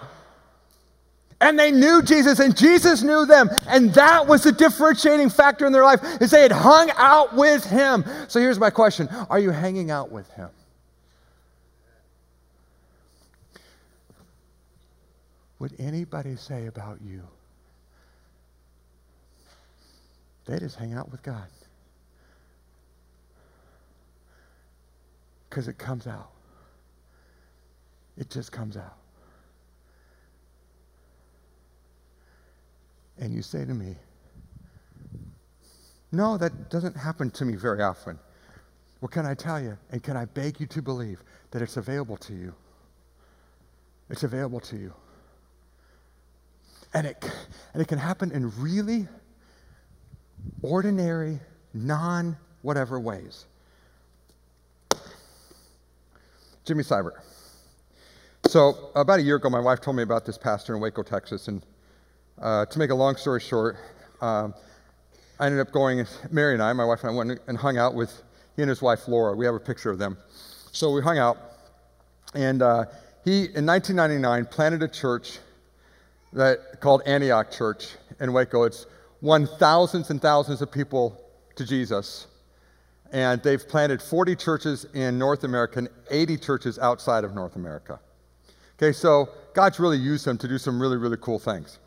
And 1.44 1.58
they 1.58 1.70
knew 1.70 2.00
Jesus 2.00 2.38
and 2.38 2.56
Jesus 2.56 3.02
knew 3.02 3.26
them. 3.26 3.50
And 3.68 3.92
that 3.92 4.26
was 4.26 4.44
the 4.44 4.50
differentiating 4.50 5.28
factor 5.28 5.66
in 5.66 5.72
their 5.72 5.84
life 5.84 6.00
is 6.18 6.30
they 6.30 6.40
had 6.40 6.50
hung 6.50 6.90
out 6.96 7.34
with 7.34 7.62
him. 7.66 8.02
So 8.28 8.40
here's 8.40 8.58
my 8.58 8.70
question. 8.70 9.08
Are 9.28 9.38
you 9.38 9.50
hanging 9.50 9.90
out 9.90 10.10
with 10.10 10.26
him? 10.30 10.48
Would 15.58 15.74
anybody 15.78 16.34
say 16.36 16.66
about 16.66 17.00
you? 17.04 17.20
They 20.46 20.58
just 20.58 20.76
hang 20.76 20.94
out 20.94 21.10
with 21.10 21.22
God. 21.22 21.46
Because 25.50 25.68
it 25.68 25.76
comes 25.76 26.06
out. 26.06 26.30
It 28.16 28.30
just 28.30 28.50
comes 28.50 28.78
out. 28.78 28.96
And 33.18 33.34
you 33.34 33.42
say 33.42 33.64
to 33.64 33.74
me, 33.74 33.96
No, 36.12 36.36
that 36.38 36.70
doesn't 36.70 36.96
happen 36.96 37.30
to 37.32 37.44
me 37.44 37.54
very 37.54 37.82
often. 37.82 38.18
Well, 39.00 39.08
can 39.08 39.26
I 39.26 39.34
tell 39.34 39.60
you, 39.60 39.76
and 39.90 40.02
can 40.02 40.16
I 40.16 40.24
beg 40.24 40.60
you 40.60 40.66
to 40.68 40.80
believe 40.80 41.22
that 41.50 41.60
it's 41.60 41.76
available 41.76 42.16
to 42.18 42.32
you? 42.32 42.54
It's 44.10 44.22
available 44.22 44.60
to 44.60 44.76
you. 44.76 44.94
And 46.94 47.08
it, 47.08 47.30
and 47.72 47.82
it 47.82 47.88
can 47.88 47.98
happen 47.98 48.30
in 48.30 48.50
really 48.60 49.08
ordinary, 50.62 51.40
non 51.72 52.36
whatever 52.62 52.98
ways. 52.98 53.46
Jimmy 56.64 56.82
Seibert. 56.82 57.20
So, 58.46 58.90
about 58.94 59.18
a 59.18 59.22
year 59.22 59.36
ago, 59.36 59.50
my 59.50 59.60
wife 59.60 59.80
told 59.80 59.96
me 59.96 60.02
about 60.02 60.24
this 60.24 60.38
pastor 60.38 60.74
in 60.74 60.80
Waco, 60.80 61.02
Texas. 61.02 61.48
And 61.48 61.64
uh, 62.40 62.66
to 62.66 62.78
make 62.78 62.90
a 62.90 62.94
long 62.94 63.16
story 63.16 63.40
short, 63.40 63.76
um, 64.20 64.54
I 65.38 65.46
ended 65.46 65.60
up 65.60 65.72
going, 65.72 66.06
Mary 66.30 66.54
and 66.54 66.62
I, 66.62 66.72
my 66.72 66.84
wife 66.84 67.00
and 67.04 67.10
I, 67.10 67.14
went 67.14 67.40
and 67.46 67.58
hung 67.58 67.76
out 67.76 67.94
with 67.94 68.22
he 68.56 68.62
and 68.62 68.68
his 68.68 68.80
wife 68.80 69.08
Laura. 69.08 69.34
We 69.34 69.44
have 69.46 69.54
a 69.54 69.60
picture 69.60 69.90
of 69.90 69.98
them. 69.98 70.16
So 70.72 70.90
we 70.92 71.02
hung 71.02 71.18
out, 71.18 71.38
and 72.34 72.62
uh, 72.62 72.84
he, 73.24 73.44
in 73.54 73.66
1999, 73.66 74.46
planted 74.46 74.82
a 74.82 74.88
church 74.88 75.38
that 76.32 76.80
called 76.80 77.02
Antioch 77.06 77.50
Church 77.50 77.88
in 78.20 78.32
Waco. 78.32 78.64
It's 78.64 78.86
won 79.20 79.46
thousands 79.46 80.10
and 80.10 80.20
thousands 80.20 80.62
of 80.62 80.70
people 80.70 81.20
to 81.56 81.64
Jesus. 81.64 82.26
And 83.12 83.40
they've 83.42 83.66
planted 83.66 84.02
40 84.02 84.34
churches 84.34 84.86
in 84.92 85.18
North 85.18 85.44
America 85.44 85.78
and 85.78 85.88
80 86.10 86.36
churches 86.38 86.78
outside 86.78 87.22
of 87.22 87.34
North 87.34 87.54
America. 87.54 88.00
Okay, 88.76 88.92
so 88.92 89.28
God's 89.54 89.78
really 89.78 89.98
used 89.98 90.24
them 90.24 90.36
to 90.38 90.48
do 90.48 90.58
some 90.58 90.82
really, 90.82 90.96
really 90.96 91.16
cool 91.20 91.38
things. 91.38 91.78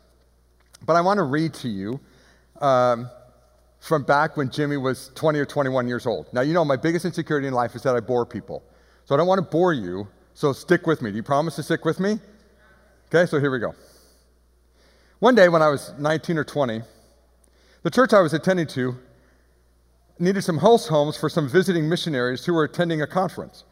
But 0.84 0.96
I 0.96 1.00
want 1.00 1.18
to 1.18 1.24
read 1.24 1.54
to 1.54 1.68
you 1.68 2.00
um, 2.60 3.10
from 3.80 4.02
back 4.02 4.36
when 4.36 4.50
Jimmy 4.50 4.76
was 4.76 5.10
20 5.14 5.38
or 5.38 5.46
21 5.46 5.88
years 5.88 6.06
old. 6.06 6.32
Now, 6.32 6.40
you 6.40 6.52
know, 6.52 6.64
my 6.64 6.76
biggest 6.76 7.04
insecurity 7.04 7.46
in 7.46 7.54
life 7.54 7.74
is 7.74 7.82
that 7.82 7.94
I 7.94 8.00
bore 8.00 8.26
people. 8.26 8.62
So 9.04 9.14
I 9.14 9.18
don't 9.18 9.26
want 9.26 9.38
to 9.38 9.50
bore 9.50 9.72
you, 9.72 10.08
so 10.34 10.52
stick 10.52 10.86
with 10.86 11.02
me. 11.02 11.10
Do 11.10 11.16
you 11.16 11.22
promise 11.22 11.56
to 11.56 11.62
stick 11.62 11.84
with 11.84 12.00
me? 12.00 12.18
Okay, 13.08 13.26
so 13.28 13.40
here 13.40 13.50
we 13.50 13.58
go. 13.58 13.74
One 15.20 15.34
day 15.34 15.48
when 15.48 15.62
I 15.62 15.68
was 15.68 15.92
19 15.98 16.38
or 16.38 16.44
20, 16.44 16.82
the 17.82 17.90
church 17.90 18.12
I 18.12 18.20
was 18.20 18.34
attending 18.34 18.66
to 18.68 18.96
needed 20.18 20.42
some 20.42 20.58
host 20.58 20.88
homes 20.88 21.16
for 21.16 21.28
some 21.28 21.48
visiting 21.48 21.88
missionaries 21.88 22.44
who 22.44 22.52
were 22.52 22.64
attending 22.64 23.02
a 23.02 23.06
conference. 23.06 23.64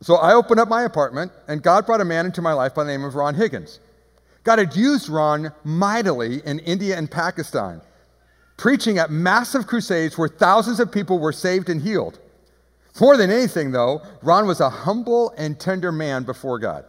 So 0.00 0.16
I 0.16 0.34
opened 0.34 0.58
up 0.58 0.68
my 0.68 0.82
apartment, 0.82 1.32
and 1.48 1.62
God 1.62 1.86
brought 1.86 2.00
a 2.00 2.04
man 2.04 2.26
into 2.26 2.42
my 2.42 2.52
life 2.52 2.74
by 2.74 2.84
the 2.84 2.90
name 2.90 3.04
of 3.04 3.14
Ron 3.14 3.34
Higgins. 3.34 3.78
God 4.44 4.58
had 4.58 4.74
used 4.74 5.08
Ron 5.08 5.52
mightily 5.64 6.40
in 6.44 6.58
India 6.60 6.96
and 6.96 7.10
Pakistan, 7.10 7.80
preaching 8.56 8.98
at 8.98 9.10
massive 9.10 9.66
crusades 9.66 10.18
where 10.18 10.28
thousands 10.28 10.80
of 10.80 10.90
people 10.90 11.18
were 11.18 11.32
saved 11.32 11.68
and 11.68 11.80
healed. 11.80 12.18
More 13.00 13.16
than 13.16 13.30
anything, 13.30 13.70
though, 13.70 14.02
Ron 14.22 14.46
was 14.46 14.60
a 14.60 14.68
humble 14.68 15.32
and 15.38 15.58
tender 15.58 15.92
man 15.92 16.24
before 16.24 16.58
God. 16.58 16.84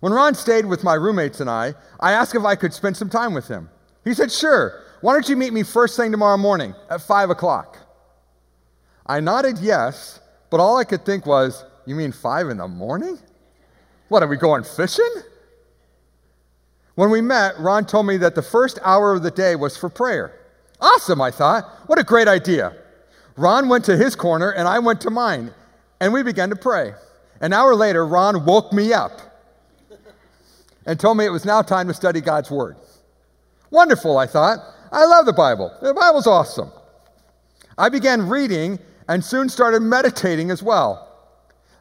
When 0.00 0.12
Ron 0.12 0.34
stayed 0.34 0.66
with 0.66 0.84
my 0.84 0.94
roommates 0.94 1.40
and 1.40 1.50
I, 1.50 1.74
I 1.98 2.12
asked 2.12 2.34
if 2.34 2.44
I 2.44 2.54
could 2.54 2.72
spend 2.72 2.96
some 2.96 3.10
time 3.10 3.34
with 3.34 3.48
him. 3.48 3.68
He 4.04 4.14
said, 4.14 4.32
Sure. 4.32 4.82
Why 5.00 5.14
don't 5.14 5.28
you 5.28 5.36
meet 5.36 5.52
me 5.52 5.62
first 5.62 5.96
thing 5.96 6.10
tomorrow 6.10 6.36
morning 6.36 6.74
at 6.90 7.00
5 7.00 7.30
o'clock? 7.30 7.78
I 9.06 9.20
nodded 9.20 9.58
yes, 9.58 10.20
but 10.50 10.60
all 10.60 10.76
I 10.76 10.84
could 10.84 11.04
think 11.04 11.26
was, 11.26 11.64
You 11.86 11.94
mean 11.94 12.12
5 12.12 12.48
in 12.48 12.58
the 12.58 12.68
morning? 12.68 13.18
What, 14.08 14.22
are 14.22 14.26
we 14.26 14.36
going 14.36 14.64
fishing? 14.64 15.10
When 17.00 17.08
we 17.08 17.22
met, 17.22 17.58
Ron 17.58 17.86
told 17.86 18.06
me 18.06 18.18
that 18.18 18.34
the 18.34 18.42
first 18.42 18.78
hour 18.84 19.14
of 19.14 19.22
the 19.22 19.30
day 19.30 19.56
was 19.56 19.74
for 19.74 19.88
prayer. 19.88 20.38
Awesome, 20.82 21.18
I 21.18 21.30
thought. 21.30 21.64
What 21.86 21.98
a 21.98 22.04
great 22.04 22.28
idea. 22.28 22.76
Ron 23.38 23.70
went 23.70 23.86
to 23.86 23.96
his 23.96 24.14
corner 24.14 24.50
and 24.50 24.68
I 24.68 24.80
went 24.80 25.00
to 25.00 25.10
mine, 25.10 25.54
and 25.98 26.12
we 26.12 26.22
began 26.22 26.50
to 26.50 26.56
pray. 26.56 26.92
An 27.40 27.54
hour 27.54 27.74
later, 27.74 28.06
Ron 28.06 28.44
woke 28.44 28.74
me 28.74 28.92
up 28.92 29.18
and 30.84 31.00
told 31.00 31.16
me 31.16 31.24
it 31.24 31.30
was 31.30 31.46
now 31.46 31.62
time 31.62 31.88
to 31.88 31.94
study 31.94 32.20
God's 32.20 32.50
Word. 32.50 32.76
Wonderful, 33.70 34.18
I 34.18 34.26
thought. 34.26 34.58
I 34.92 35.06
love 35.06 35.24
the 35.24 35.32
Bible. 35.32 35.74
The 35.80 35.94
Bible's 35.94 36.26
awesome. 36.26 36.70
I 37.78 37.88
began 37.88 38.28
reading 38.28 38.78
and 39.08 39.24
soon 39.24 39.48
started 39.48 39.80
meditating 39.80 40.50
as 40.50 40.62
well. 40.62 41.08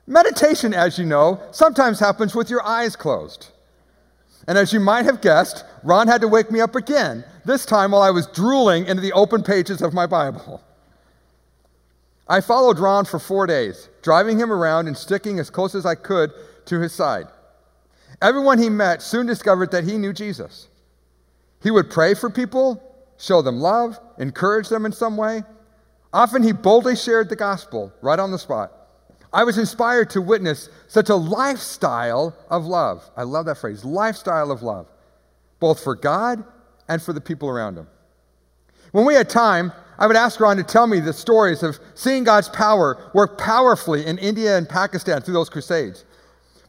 Meditation, 0.08 0.74
as 0.74 0.98
you 0.98 1.04
know, 1.04 1.42
sometimes 1.52 2.00
happens 2.00 2.34
with 2.34 2.50
your 2.50 2.66
eyes 2.66 2.96
closed. 2.96 3.50
And 4.50 4.58
as 4.58 4.74
you 4.74 4.80
might 4.80 5.06
have 5.06 5.22
guessed, 5.22 5.64
Ron 5.84 6.08
had 6.08 6.22
to 6.22 6.28
wake 6.28 6.50
me 6.50 6.60
up 6.60 6.76
again, 6.76 7.24
this 7.46 7.68
time 7.68 7.92
while 7.92 8.02
I 8.02 8.10
was 8.10 8.26
drooling 8.26 8.88
into 8.88 9.00
the 9.00 9.14
open 9.14 9.44
pages 9.44 9.80
of 9.80 9.94
my 9.94 10.08
Bible. 10.08 10.60
I 12.28 12.42
followed 12.42 12.80
Ron 12.80 13.06
for 13.06 13.20
four 13.20 13.46
days, 13.46 13.90
driving 14.02 14.40
him 14.40 14.52
around 14.52 14.88
and 14.88 14.98
sticking 14.98 15.38
as 15.38 15.52
close 15.52 15.76
as 15.76 15.86
I 15.86 15.94
could 15.94 16.32
to 16.66 16.80
his 16.80 16.94
side. 16.94 17.28
Everyone 18.24 18.58
he 18.58 18.72
met 18.72 19.04
soon 19.04 19.28
discovered 19.28 19.70
that 19.70 19.84
he 19.84 20.00
knew 20.00 20.14
Jesus. 20.14 20.68
He 21.62 21.70
would 21.70 21.92
pray 21.92 22.16
for 22.16 22.32
people, 22.32 22.82
show 23.20 23.44
them 23.44 23.60
love, 23.60 24.00
encourage 24.18 24.70
them 24.70 24.88
in 24.88 24.92
some 24.92 25.16
way. 25.16 25.44
Often 26.12 26.42
he 26.42 26.54
boldly 26.54 26.96
shared 26.96 27.30
the 27.30 27.36
gospel 27.36 27.94
right 28.02 28.18
on 28.18 28.32
the 28.32 28.40
spot. 28.40 28.79
I 29.32 29.44
was 29.44 29.58
inspired 29.58 30.10
to 30.12 30.22
witness 30.22 30.70
such 30.88 31.10
a 31.10 31.16
lifestyle 31.16 32.36
of 32.50 32.66
love. 32.66 33.10
I 33.16 33.24
love 33.24 33.46
that 33.46 33.58
phrase 33.60 33.86
lifestyle 33.86 34.52
of 34.52 34.64
love, 34.64 34.88
both 35.60 35.84
for 35.84 35.96
God 35.96 36.44
and 36.88 37.02
for 37.02 37.14
the 37.14 37.22
people 37.22 37.50
around 37.50 37.78
him. 37.78 37.88
When 38.92 39.06
we 39.06 39.14
had 39.14 39.30
time, 39.30 39.72
I 40.00 40.08
would 40.08 40.16
ask 40.16 40.40
Ron 40.40 40.58
to 40.58 40.64
tell 40.64 40.88
me 40.88 41.00
the 41.00 41.14
stories 41.14 41.62
of 41.62 41.80
seeing 41.94 42.24
God's 42.24 42.50
power 42.50 43.12
work 43.14 43.38
powerfully 43.38 44.06
in 44.06 44.18
India 44.18 44.58
and 44.58 44.68
Pakistan 44.68 45.22
through 45.22 45.36
those 45.36 45.50
crusades. 45.50 46.06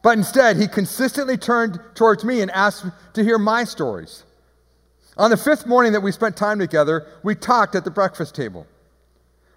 But 0.03 0.17
instead, 0.17 0.57
he 0.57 0.67
consistently 0.67 1.37
turned 1.37 1.79
towards 1.95 2.23
me 2.23 2.41
and 2.41 2.51
asked 2.51 2.85
to 3.13 3.23
hear 3.23 3.37
my 3.37 3.63
stories. 3.63 4.23
On 5.17 5.29
the 5.29 5.37
fifth 5.37 5.65
morning 5.65 5.93
that 5.93 6.01
we 6.01 6.11
spent 6.11 6.35
time 6.35 6.59
together, 6.59 7.07
we 7.23 7.35
talked 7.35 7.75
at 7.75 7.83
the 7.83 7.91
breakfast 7.91 8.35
table. 8.35 8.67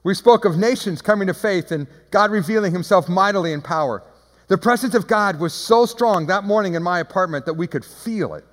We 0.05 0.15
spoke 0.15 0.45
of 0.45 0.57
nations 0.57 1.03
coming 1.03 1.27
to 1.27 1.35
faith 1.35 1.73
and 1.73 1.87
God 2.11 2.31
revealing 2.31 2.73
himself 2.73 3.09
mightily 3.09 3.53
in 3.53 3.63
power. 3.63 4.03
The 4.49 4.59
presence 4.59 4.95
of 4.95 5.07
God 5.07 5.41
was 5.41 5.55
so 5.55 5.87
strong 5.87 6.27
that 6.27 6.45
morning 6.45 6.75
in 6.75 6.83
my 6.83 7.01
apartment 7.01 7.47
that 7.47 7.55
we 7.55 7.67
could 7.67 7.85
feel 7.85 8.35
it. 8.35 8.45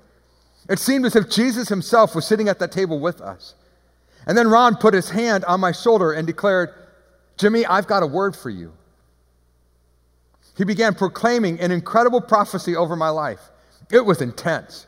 It 0.69 0.79
seemed 0.79 1.05
as 1.05 1.15
if 1.15 1.29
Jesus 1.29 1.67
himself 1.67 2.15
was 2.15 2.25
sitting 2.25 2.47
at 2.47 2.59
that 2.59 2.71
table 2.71 2.99
with 2.99 3.19
us. 3.19 3.55
And 4.25 4.37
then 4.37 4.47
Ron 4.47 4.77
put 4.77 4.93
his 4.93 5.09
hand 5.09 5.43
on 5.45 5.59
my 5.59 5.73
shoulder 5.73 6.13
and 6.13 6.25
declared, 6.25 6.69
Jimmy, 7.37 7.65
I've 7.65 7.87
got 7.87 8.03
a 8.03 8.07
word 8.07 8.35
for 8.35 8.49
you. 8.49 8.71
He 10.55 10.63
began 10.63 10.95
proclaiming 10.95 11.59
an 11.59 11.71
incredible 11.71 12.21
prophecy 12.21 12.75
over 12.75 12.95
my 12.95 13.09
life. 13.09 13.41
It 13.91 14.05
was 14.05 14.21
intense. 14.21 14.85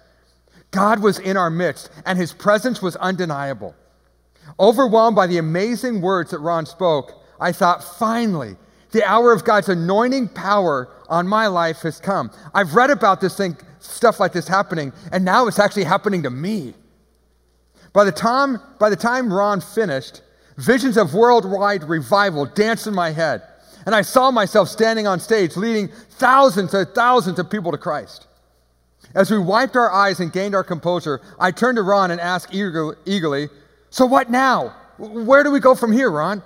God 0.71 0.99
was 1.01 1.19
in 1.19 1.35
our 1.35 1.49
midst, 1.49 1.89
and 2.05 2.17
his 2.17 2.31
presence 2.31 2.81
was 2.81 2.95
undeniable. 2.95 3.75
Overwhelmed 4.59 5.15
by 5.15 5.27
the 5.27 5.37
amazing 5.37 6.01
words 6.01 6.31
that 6.31 6.39
Ron 6.39 6.65
spoke, 6.65 7.13
I 7.39 7.51
thought, 7.51 7.83
finally, 7.83 8.55
the 8.91 9.03
hour 9.03 9.31
of 9.31 9.43
God's 9.43 9.69
anointing 9.69 10.29
power 10.29 10.89
on 11.09 11.27
my 11.27 11.47
life 11.47 11.81
has 11.81 11.99
come. 11.99 12.31
I've 12.53 12.75
read 12.75 12.91
about 12.91 13.21
this 13.21 13.35
thing, 13.35 13.57
stuff 13.79 14.19
like 14.19 14.33
this 14.33 14.47
happening, 14.47 14.93
and 15.11 15.25
now 15.25 15.47
it's 15.47 15.59
actually 15.59 15.85
happening 15.85 16.23
to 16.23 16.29
me. 16.29 16.75
By 17.91 18.03
the 18.03 18.11
time, 18.11 18.59
by 18.79 18.89
the 18.89 18.95
time 18.95 19.33
Ron 19.33 19.61
finished, 19.61 20.21
visions 20.57 20.97
of 20.97 21.13
worldwide 21.13 21.83
revival 21.83 22.45
danced 22.45 22.87
in 22.87 22.93
my 22.93 23.11
head, 23.11 23.41
and 23.85 23.93
I 23.95 24.01
saw 24.01 24.31
myself 24.31 24.69
standing 24.69 25.07
on 25.07 25.19
stage 25.19 25.57
leading 25.57 25.89
thousands 26.11 26.73
and 26.73 26.87
thousands 26.89 27.39
of 27.39 27.49
people 27.49 27.71
to 27.71 27.77
Christ. 27.77 28.27
As 29.15 29.29
we 29.29 29.37
wiped 29.37 29.75
our 29.75 29.91
eyes 29.91 30.19
and 30.19 30.31
gained 30.31 30.55
our 30.55 30.63
composure, 30.63 31.21
I 31.39 31.51
turned 31.51 31.75
to 31.75 31.83
Ron 31.83 32.11
and 32.11 32.21
asked 32.21 32.53
eagerly, 32.53 33.49
So 33.93 34.07
what 34.07 34.31
now? 34.31 34.75
Where 34.97 35.43
do 35.43 35.51
we 35.51 35.59
go 35.59 35.75
from 35.75 35.91
here, 35.91 36.09
Ron? 36.09 36.41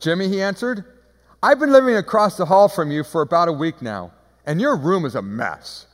Jimmy, 0.00 0.26
he 0.26 0.40
answered, 0.40 0.82
I've 1.42 1.60
been 1.60 1.70
living 1.70 1.96
across 1.96 2.38
the 2.38 2.46
hall 2.46 2.66
from 2.66 2.90
you 2.90 3.04
for 3.04 3.20
about 3.20 3.48
a 3.48 3.52
week 3.52 3.82
now, 3.82 4.10
and 4.46 4.58
your 4.58 4.74
room 4.74 5.04
is 5.04 5.16
a 5.16 5.20
mess. 5.20 5.86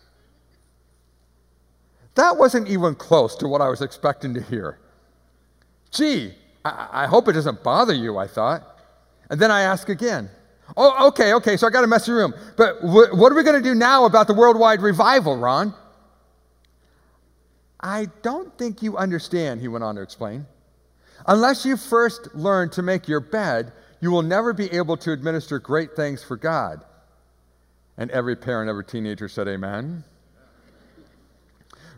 That 2.15 2.37
wasn't 2.37 2.69
even 2.69 2.95
close 2.95 3.35
to 3.39 3.49
what 3.49 3.61
I 3.61 3.69
was 3.69 3.83
expecting 3.83 4.33
to 4.35 4.41
hear. 4.41 4.79
Gee, 5.91 6.33
I, 6.65 6.89
I 6.93 7.07
hope 7.09 7.27
it 7.27 7.33
doesn't 7.33 7.65
bother 7.65 7.93
you, 7.93 8.17
I 8.17 8.29
thought. 8.29 8.63
And 9.31 9.41
then 9.41 9.51
I 9.51 9.63
asked 9.63 9.89
again, 9.89 10.31
Oh, 10.77 11.09
okay, 11.09 11.35
okay, 11.35 11.57
so 11.57 11.67
I 11.67 11.71
got 11.71 11.83
a 11.83 11.89
messy 11.89 12.13
room. 12.13 12.35
But 12.57 12.77
wh- 12.83 13.19
what 13.19 13.33
are 13.33 13.35
we 13.35 13.43
going 13.43 13.61
to 13.61 13.69
do 13.69 13.75
now 13.75 14.05
about 14.05 14.29
the 14.29 14.35
worldwide 14.35 14.81
revival, 14.81 15.37
Ron? 15.37 15.75
I 17.81 18.09
don't 18.23 18.57
think 18.59 18.83
you 18.83 18.97
understand, 18.97 19.61
he 19.61 19.69
went 19.69 19.85
on 19.85 19.97
to 19.97 20.03
explain. 20.03 20.47
Unless 21.27 21.65
you 21.65 21.77
first 21.77 22.35
learn 22.35 22.71
to 22.71 22.83
make 22.83 23.09
your 23.09 23.21
bed, 23.21 23.73
you 24.01 24.11
will 24.11 24.23
never 24.23 24.53
be 24.53 24.71
able 24.73 24.97
to 24.99 25.13
administer 25.13 25.59
great 25.59 25.97
things 25.97 26.23
for 26.23 26.37
God. 26.37 26.85
And 27.97 28.11
every 28.11 28.37
parent, 28.37 28.71
every 28.71 28.85
teenager 28.85 29.29
said, 29.29 29.49
Amen. 29.49 30.05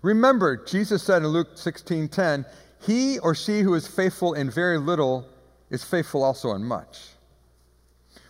Remember, 0.02 0.56
Jesus 0.56 1.02
said 1.02 1.22
in 1.22 1.28
Luke 1.28 1.56
16:10, 1.56 2.44
"He 2.80 3.20
or 3.20 3.36
she 3.36 3.60
who 3.60 3.74
is 3.74 3.86
faithful 3.86 4.34
in 4.34 4.50
very 4.50 4.78
little 4.78 5.28
is 5.70 5.84
faithful 5.84 6.24
also 6.24 6.52
in 6.54 6.64
much." 6.64 7.10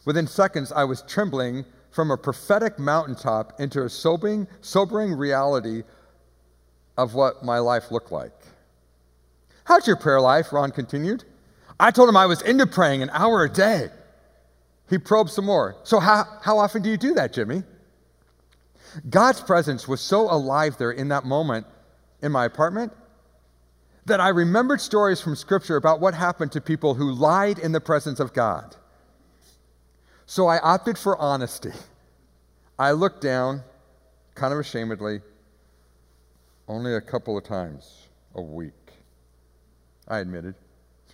Within 0.05 0.27
seconds, 0.27 0.71
I 0.71 0.85
was 0.85 1.01
trembling 1.03 1.65
from 1.91 2.11
a 2.11 2.19
prophetic 2.19 2.79
mountaintop 2.79 3.59
into 3.59 3.83
a 3.83 3.88
sobering, 3.88 4.49
sobering 4.61 5.15
reality 5.15 5.85
of 6.96 7.14
what 7.14 7.44
my 7.44 7.59
life 7.59 7.90
looked 7.90 8.12
like. 8.12 8.33
How's 9.64 9.87
your 9.87 9.96
prayer 9.96 10.20
life? 10.20 10.52
Ron 10.52 10.70
continued. 10.70 11.24
I 11.78 11.90
told 11.90 12.09
him 12.09 12.16
I 12.16 12.26
was 12.26 12.42
into 12.42 12.66
praying 12.66 13.02
an 13.02 13.11
hour 13.11 13.44
a 13.44 13.48
day. 13.50 13.88
He 14.90 14.98
probed 14.98 15.31
some 15.31 15.46
more. 15.46 15.76
So, 15.85 16.00
how, 16.00 16.24
how 16.42 16.59
often 16.59 16.83
do 16.83 16.90
you 16.90 16.96
do 16.96 17.14
that, 17.14 17.33
Jimmy? 17.33 17.62
God's 19.09 19.40
presence 19.40 19.88
was 19.88 20.00
so 20.00 20.31
alive 20.31 20.76
there 20.78 20.90
in 20.90 21.09
that 21.09 21.24
moment 21.24 21.66
in 22.20 22.31
my 22.31 22.44
apartment 22.44 22.92
that 24.05 24.20
I 24.20 24.28
remembered 24.28 24.81
stories 24.81 25.20
from 25.20 25.37
Scripture 25.37 25.76
about 25.76 26.00
what 26.00 26.14
happened 26.14 26.52
to 26.52 26.61
people 26.61 26.94
who 26.94 27.12
lied 27.12 27.59
in 27.59 27.72
the 27.72 27.81
presence 27.81 28.20
of 28.20 28.33
God. 28.33 28.76
So 30.26 30.46
I 30.46 30.59
opted 30.59 30.98
for 30.98 31.16
honesty. 31.18 31.72
I 32.78 32.92
looked 32.92 33.20
down, 33.20 33.62
kind 34.35 34.52
of 34.52 34.59
ashamedly, 34.59 35.22
only 36.68 36.94
a 36.94 37.01
couple 37.01 37.37
of 37.37 37.44
times 37.44 38.09
a 38.35 38.42
week, 38.42 38.92
I 40.09 40.18
admitted. 40.18 40.55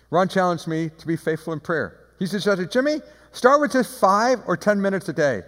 Ron 0.09 0.27
challenged 0.27 0.67
me 0.67 0.89
to 0.97 1.07
be 1.07 1.15
faithful 1.15 1.53
in 1.53 1.59
prayer. 1.59 2.07
He 2.17 2.25
suggested, 2.25 2.71
Jimmy, 2.71 3.01
start 3.31 3.61
with 3.61 3.71
just 3.71 3.99
five 3.99 4.39
or 4.47 4.57
10 4.57 4.81
minutes 4.81 5.09
a 5.09 5.13
day 5.13 5.41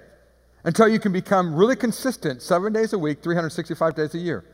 until 0.63 0.87
you 0.87 0.99
can 0.99 1.11
become 1.11 1.55
really 1.55 1.75
consistent 1.75 2.41
seven 2.41 2.71
days 2.71 2.93
a 2.93 2.99
week, 2.99 3.23
365 3.23 3.95
days 3.95 4.13
a 4.13 4.19
year. 4.19 4.45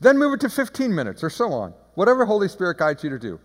Then 0.00 0.18
move 0.18 0.34
it 0.34 0.40
to 0.40 0.48
15 0.48 0.94
minutes 0.94 1.22
or 1.22 1.30
so 1.30 1.52
on, 1.52 1.74
whatever 1.94 2.24
Holy 2.24 2.48
Spirit 2.48 2.78
guides 2.78 3.02
you 3.02 3.10
to 3.10 3.18
do. 3.18 3.40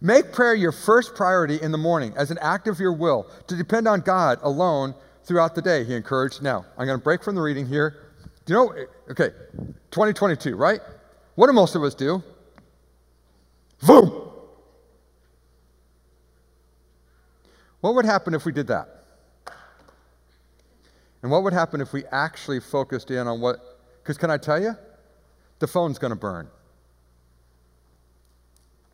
Make 0.00 0.32
prayer 0.32 0.54
your 0.54 0.72
first 0.72 1.14
priority 1.14 1.60
in 1.60 1.72
the 1.72 1.78
morning 1.78 2.12
as 2.16 2.30
an 2.30 2.38
act 2.40 2.68
of 2.68 2.78
your 2.78 2.92
will 2.92 3.26
to 3.48 3.56
depend 3.56 3.88
on 3.88 4.00
God 4.00 4.38
alone 4.42 4.94
throughout 5.24 5.54
the 5.54 5.62
day, 5.62 5.84
he 5.84 5.94
encouraged. 5.94 6.42
Now, 6.42 6.64
I'm 6.78 6.86
going 6.86 6.98
to 6.98 7.04
break 7.04 7.22
from 7.22 7.34
the 7.34 7.40
reading 7.40 7.66
here. 7.66 8.09
You 8.50 8.56
know, 8.56 8.74
okay, 9.08 9.30
2022, 9.92 10.56
right? 10.56 10.80
What 11.36 11.46
do 11.46 11.52
most 11.52 11.76
of 11.76 11.84
us 11.84 11.94
do? 11.94 12.20
Boom! 13.86 14.28
What 17.80 17.94
would 17.94 18.04
happen 18.04 18.34
if 18.34 18.44
we 18.44 18.50
did 18.50 18.66
that? 18.66 19.04
And 21.22 21.30
what 21.30 21.44
would 21.44 21.52
happen 21.52 21.80
if 21.80 21.92
we 21.92 22.04
actually 22.06 22.58
focused 22.58 23.12
in 23.12 23.28
on 23.28 23.40
what, 23.40 23.60
because 24.02 24.18
can 24.18 24.32
I 24.32 24.36
tell 24.36 24.60
you? 24.60 24.74
The 25.60 25.68
phone's 25.68 26.00
going 26.00 26.10
to 26.10 26.18
burn. 26.18 26.48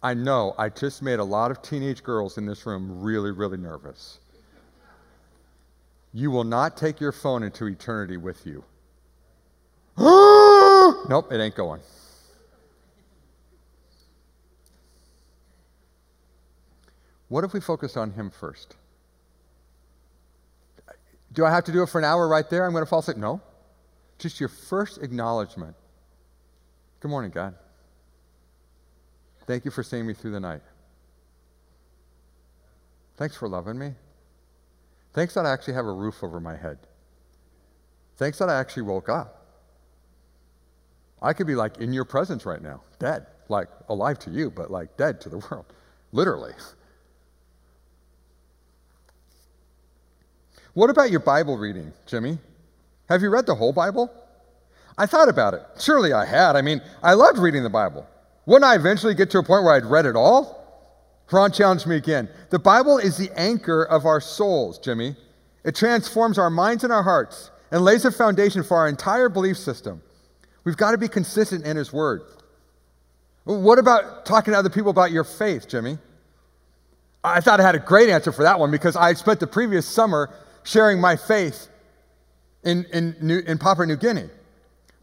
I 0.03 0.13
know 0.13 0.55
I 0.59 0.69
just 0.69 1.01
made 1.01 1.19
a 1.19 1.25
lot 1.25 1.51
of 1.51 1.63
teenage 1.63 2.03
girls 2.03 2.37
in 2.37 2.45
this 2.45 2.67
room 2.67 3.01
really, 3.01 3.31
really 3.31 3.57
nervous. 3.57 4.21
You 6.13 6.31
will 6.31 6.45
not 6.45 6.77
take 6.77 7.01
your 7.01 7.13
phone 7.13 7.43
into 7.43 7.65
eternity 7.65 8.19
with 8.19 8.45
you. 8.45 8.63
nope, 9.99 11.33
it 11.33 11.41
ain't 11.41 11.55
going. 11.55 11.81
What 17.29 17.45
if 17.45 17.53
we 17.53 17.61
focused 17.61 17.97
on 17.97 18.13
Him 18.13 18.31
first? 18.31 18.77
Do 21.33 21.45
I 21.45 21.51
have 21.51 21.65
to 21.65 21.73
do 21.73 21.83
it 21.83 21.89
for 21.89 21.99
an 21.99 22.05
hour 22.05 22.29
right 22.29 22.49
there? 22.49 22.65
I'm 22.65 22.73
going 22.73 22.85
to 22.85 22.89
fall 22.89 23.01
asleep. 23.01 23.17
No. 23.17 23.41
Just 24.19 24.41
your 24.41 24.49
first 24.49 24.99
acknowledgement. 25.03 25.77
Good 27.01 27.11
morning, 27.11 27.31
God. 27.31 27.55
Thank 29.47 29.65
you 29.65 29.71
for 29.71 29.83
seeing 29.83 30.07
me 30.07 30.15
through 30.15 30.33
the 30.33 30.41
night. 30.41 30.63
Thanks 33.17 33.37
for 33.37 33.49
loving 33.49 33.79
me. 33.79 33.93
Thanks 35.13 35.35
that 35.35 35.47
I 35.47 35.53
actually 35.53 35.75
have 35.75 35.87
a 35.87 35.93
roof 35.93 36.23
over 36.23 36.41
my 36.41 36.57
head. 36.57 36.79
Thanks 38.17 38.39
that 38.39 38.49
I 38.49 38.59
actually 38.59 38.83
woke 38.83 39.09
up. 39.09 39.46
I 41.27 41.33
could 41.33 41.49
be 41.49 41.57
like 41.57 41.79
in 41.79 41.93
your 41.93 42.05
presence 42.05 42.47
right 42.47 42.62
now, 42.62 42.83
dead, 43.01 43.27
like 43.49 43.66
alive 43.89 44.16
to 44.20 44.31
you, 44.31 44.49
but 44.49 44.70
like 44.70 44.97
dead 44.97 45.20
to 45.22 45.29
the 45.29 45.39
world, 45.51 45.66
literally. 46.12 46.53
What 50.74 50.89
about 50.89 51.11
your 51.11 51.18
Bible 51.18 51.59
reading, 51.59 51.93
Jimmy? 52.07 52.39
Have 53.09 53.22
you 53.22 53.31
read 53.31 53.45
the 53.45 53.57
whole 53.57 53.72
Bible? 53.72 54.12
I 54.97 55.07
thought 55.07 55.29
about 55.29 55.53
it. 55.55 55.62
Surely 55.81 56.12
I 56.12 56.24
had. 56.24 56.55
I 56.55 56.62
mean, 56.62 56.81
I 57.03 57.14
loved 57.14 57.39
reading 57.39 57.64
the 57.64 57.70
Bible. 57.70 58.07
Wouldn't 58.47 58.64
I 58.64 58.77
eventually 58.77 59.14
get 59.16 59.29
to 59.31 59.39
a 59.39 59.43
point 59.43 59.64
where 59.64 59.74
I'd 59.74 59.85
read 59.85 60.07
it 60.07 60.14
all? 60.14 60.62
Ron 61.33 61.51
challenged 61.51 61.89
me 61.89 61.97
again. 61.97 62.29
The 62.51 62.61
Bible 62.61 62.99
is 62.99 63.16
the 63.16 63.31
anchor 63.37 63.83
of 63.83 64.07
our 64.07 64.20
souls, 64.20 64.79
Jimmy. 64.79 65.16
It 65.64 65.74
transforms 65.74 66.39
our 66.39 66.51
minds 66.51 66.85
and 66.85 66.93
our 66.93 67.03
hearts 67.03 67.51
and 67.72 67.83
lays 67.83 68.05
a 68.05 68.12
foundation 68.12 68.62
for 68.62 68.77
our 68.77 68.87
entire 68.87 69.29
belief 69.29 69.59
system. 69.59 70.03
We've 70.67 70.77
got 70.77 70.91
to 70.91 70.99
be 70.99 71.07
consistent 71.07 71.64
in 71.64 71.77
His 71.77 71.93
Word. 71.93 72.23
What 73.45 73.79
about 73.79 74.27
talking 74.27 74.53
to 74.53 74.59
other 74.59 74.69
people 74.69 74.91
about 74.91 75.12
your 75.12 75.23
faith, 75.23 75.69
Jimmy? 75.69 75.97
I 77.23 77.41
thought 77.41 77.61
I 77.61 77.62
had 77.62 77.77
a 77.77 77.79
great 77.79 78.09
answer 78.09 78.33
for 78.33 78.43
that 78.43 78.59
one 78.59 78.73
because 78.73 78.97
I 78.97 79.14
spent 79.14 79.39
the 79.39 79.47
previous 79.47 79.87
summer 79.87 80.35
sharing 80.64 81.01
my 81.01 81.14
faith 81.14 81.69
in, 82.64 82.85
in, 82.93 83.14
New, 83.21 83.39
in 83.47 83.59
Papua 83.59 83.87
New 83.87 83.97
Guinea. 83.97 84.29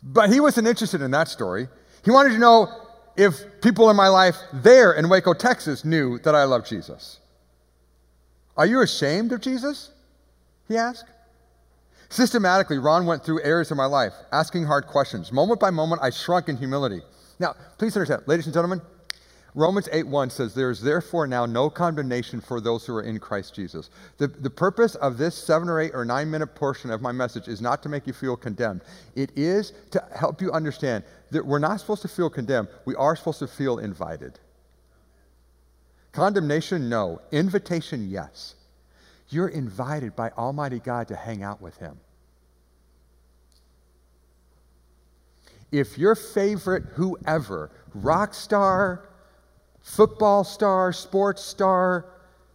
But 0.03 0.29
he 0.29 0.41
wasn't 0.41 0.67
interested 0.67 1.01
in 1.01 1.11
that 1.11 1.29
story. 1.29 1.69
He 2.03 2.11
wanted 2.11 2.31
to 2.31 2.39
know 2.39 2.67
if 3.15 3.61
people 3.61 3.89
in 3.89 3.95
my 3.95 4.09
life 4.09 4.35
there 4.51 4.91
in 4.91 5.07
Waco, 5.07 5.33
Texas 5.33 5.85
knew 5.85 6.19
that 6.19 6.35
I 6.35 6.43
love 6.43 6.65
Jesus. 6.65 7.21
Are 8.57 8.65
you 8.65 8.81
ashamed 8.81 9.31
of 9.31 9.39
Jesus? 9.39 9.91
He 10.67 10.75
asked. 10.75 11.05
Systematically, 12.13 12.77
Ron 12.77 13.07
went 13.07 13.23
through 13.23 13.41
areas 13.41 13.71
of 13.71 13.77
my 13.77 13.87
life, 13.87 14.13
asking 14.31 14.65
hard 14.65 14.85
questions. 14.85 15.31
Moment 15.31 15.59
by 15.59 15.71
moment, 15.71 15.99
I 16.03 16.11
shrunk 16.11 16.47
in 16.47 16.55
humility. 16.55 17.01
Now, 17.39 17.55
please 17.79 17.97
understand, 17.97 18.21
ladies 18.27 18.45
and 18.45 18.53
gentlemen, 18.53 18.83
Romans 19.55 19.89
8 19.91 20.05
1 20.05 20.29
says, 20.29 20.53
There 20.53 20.69
is 20.69 20.79
therefore 20.79 21.25
now 21.25 21.47
no 21.47 21.71
condemnation 21.71 22.39
for 22.39 22.61
those 22.61 22.85
who 22.85 22.93
are 22.93 23.01
in 23.01 23.19
Christ 23.19 23.55
Jesus. 23.55 23.89
The, 24.19 24.27
the 24.27 24.51
purpose 24.51 24.93
of 24.93 25.17
this 25.17 25.33
seven 25.33 25.67
or 25.67 25.81
eight 25.81 25.95
or 25.95 26.05
nine 26.05 26.29
minute 26.29 26.53
portion 26.53 26.91
of 26.91 27.01
my 27.01 27.11
message 27.11 27.47
is 27.47 27.61
not 27.61 27.81
to 27.81 27.89
make 27.89 28.05
you 28.05 28.13
feel 28.13 28.37
condemned. 28.37 28.81
It 29.15 29.31
is 29.35 29.73
to 29.89 30.03
help 30.15 30.39
you 30.39 30.51
understand 30.51 31.03
that 31.31 31.43
we're 31.43 31.57
not 31.57 31.79
supposed 31.79 32.03
to 32.03 32.07
feel 32.07 32.29
condemned, 32.29 32.67
we 32.85 32.93
are 32.93 33.15
supposed 33.15 33.39
to 33.39 33.47
feel 33.47 33.79
invited. 33.79 34.39
Condemnation, 36.11 36.89
no. 36.89 37.21
Invitation, 37.31 38.07
yes. 38.07 38.53
You're 39.33 39.47
invited 39.47 40.15
by 40.15 40.29
Almighty 40.31 40.79
God 40.79 41.07
to 41.07 41.15
hang 41.15 41.41
out 41.41 41.61
with 41.61 41.75
Him. 41.77 41.97
If 45.71 45.97
your 45.97 46.13
favorite 46.13 46.83
whoever, 46.93 47.71
rock 47.95 48.35
star, 48.35 49.09
football 49.81 50.43
star, 50.43 50.93
sports 50.93 51.41
star, 51.41 52.05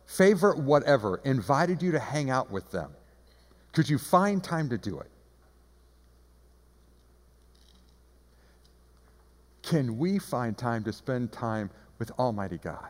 favorite 0.06 0.58
whatever, 0.58 1.20
invited 1.24 1.82
you 1.82 1.90
to 1.92 1.98
hang 1.98 2.30
out 2.30 2.50
with 2.50 2.70
them, 2.70 2.92
could 3.72 3.88
you 3.88 3.98
find 3.98 4.42
time 4.42 4.68
to 4.68 4.78
do 4.78 5.00
it? 5.00 5.10
Can 9.62 9.98
we 9.98 10.20
find 10.20 10.56
time 10.56 10.84
to 10.84 10.92
spend 10.92 11.32
time 11.32 11.70
with 11.98 12.12
Almighty 12.12 12.58
God 12.58 12.88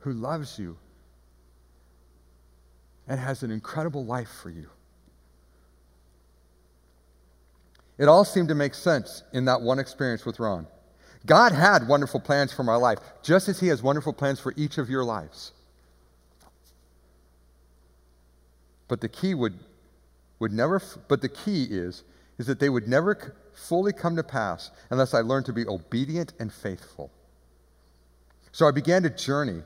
who 0.00 0.12
loves 0.12 0.58
you 0.58 0.76
and 3.10 3.18
has 3.18 3.42
an 3.42 3.50
incredible 3.50 4.06
life 4.06 4.30
for 4.40 4.48
you? 4.48 4.70
It 7.98 8.08
all 8.08 8.24
seemed 8.24 8.48
to 8.48 8.54
make 8.54 8.72
sense 8.72 9.24
in 9.34 9.44
that 9.44 9.60
one 9.60 9.78
experience 9.78 10.24
with 10.24 10.38
Ron. 10.38 10.66
God 11.26 11.52
had 11.52 11.86
wonderful 11.86 12.20
plans 12.20 12.52
for 12.52 12.62
my 12.62 12.76
life, 12.76 12.98
just 13.22 13.48
as 13.48 13.60
He 13.60 13.66
has 13.66 13.82
wonderful 13.82 14.14
plans 14.14 14.40
for 14.40 14.54
each 14.56 14.78
of 14.78 14.88
your 14.88 15.04
lives. 15.04 15.52
But 18.88 19.00
the 19.00 19.08
key 19.08 19.34
would, 19.34 19.58
would 20.38 20.52
never, 20.52 20.80
but 21.08 21.20
the 21.20 21.28
key 21.28 21.64
is, 21.64 22.04
is 22.38 22.46
that 22.46 22.60
they 22.60 22.70
would 22.70 22.88
never 22.88 23.36
fully 23.52 23.92
come 23.92 24.16
to 24.16 24.22
pass 24.22 24.70
unless 24.88 25.14
I 25.14 25.20
learned 25.20 25.46
to 25.46 25.52
be 25.52 25.66
obedient 25.66 26.32
and 26.38 26.52
faithful. 26.52 27.10
So 28.52 28.66
I 28.66 28.70
began 28.70 29.02
to 29.02 29.10
journey 29.10 29.62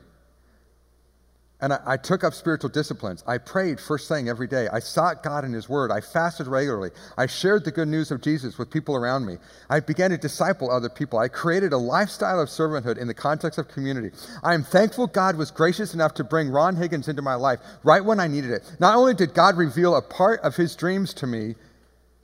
and 1.61 1.73
I, 1.73 1.79
I, 1.85 1.97
took 1.97 2.23
up 2.23 2.33
spiritual 2.33 2.69
disciplines. 2.69 3.23
I 3.25 3.37
prayed 3.37 3.79
first 3.79 4.09
thing 4.09 4.27
every 4.27 4.47
day. 4.47 4.67
I 4.71 4.79
sought 4.79 5.23
God 5.23 5.45
in 5.45 5.53
His 5.53 5.69
Word. 5.69 5.89
I 5.91 6.01
fasted 6.01 6.47
regularly. 6.47 6.91
I 7.17 7.27
shared 7.27 7.63
the 7.63 7.71
good 7.71 7.87
news 7.87 8.11
of 8.11 8.21
Jesus 8.21 8.57
with 8.57 8.69
people 8.69 8.95
around 8.95 9.25
me. 9.25 9.37
I 9.69 9.79
began 9.79 10.11
to 10.11 10.17
disciple 10.17 10.69
other 10.69 10.89
people. 10.89 11.17
I 11.17 11.29
created 11.29 11.71
a 11.71 11.77
lifestyle 11.77 12.39
of 12.39 12.49
servanthood 12.49 12.97
in 12.97 13.07
the 13.07 13.13
context 13.13 13.57
of 13.57 13.69
community. 13.69 14.11
I 14.43 14.53
am 14.53 14.63
thankful 14.63 15.07
God 15.07 15.37
was 15.37 15.49
gracious 15.49 15.93
enough 15.93 16.13
to 16.15 16.23
bring 16.23 16.49
Ron 16.49 16.75
Higgins 16.75 17.07
into 17.07 17.21
my 17.21 17.35
life 17.35 17.59
right 17.83 18.03
when 18.03 18.19
I 18.19 18.27
needed 18.27 18.51
it. 18.51 18.69
Not 18.79 18.95
only 18.95 19.13
did 19.13 19.33
God 19.33 19.55
reveal 19.55 19.95
a 19.95 20.01
part 20.01 20.41
of 20.41 20.55
His 20.55 20.75
dreams 20.75 21.13
to 21.15 21.27
me 21.27 21.55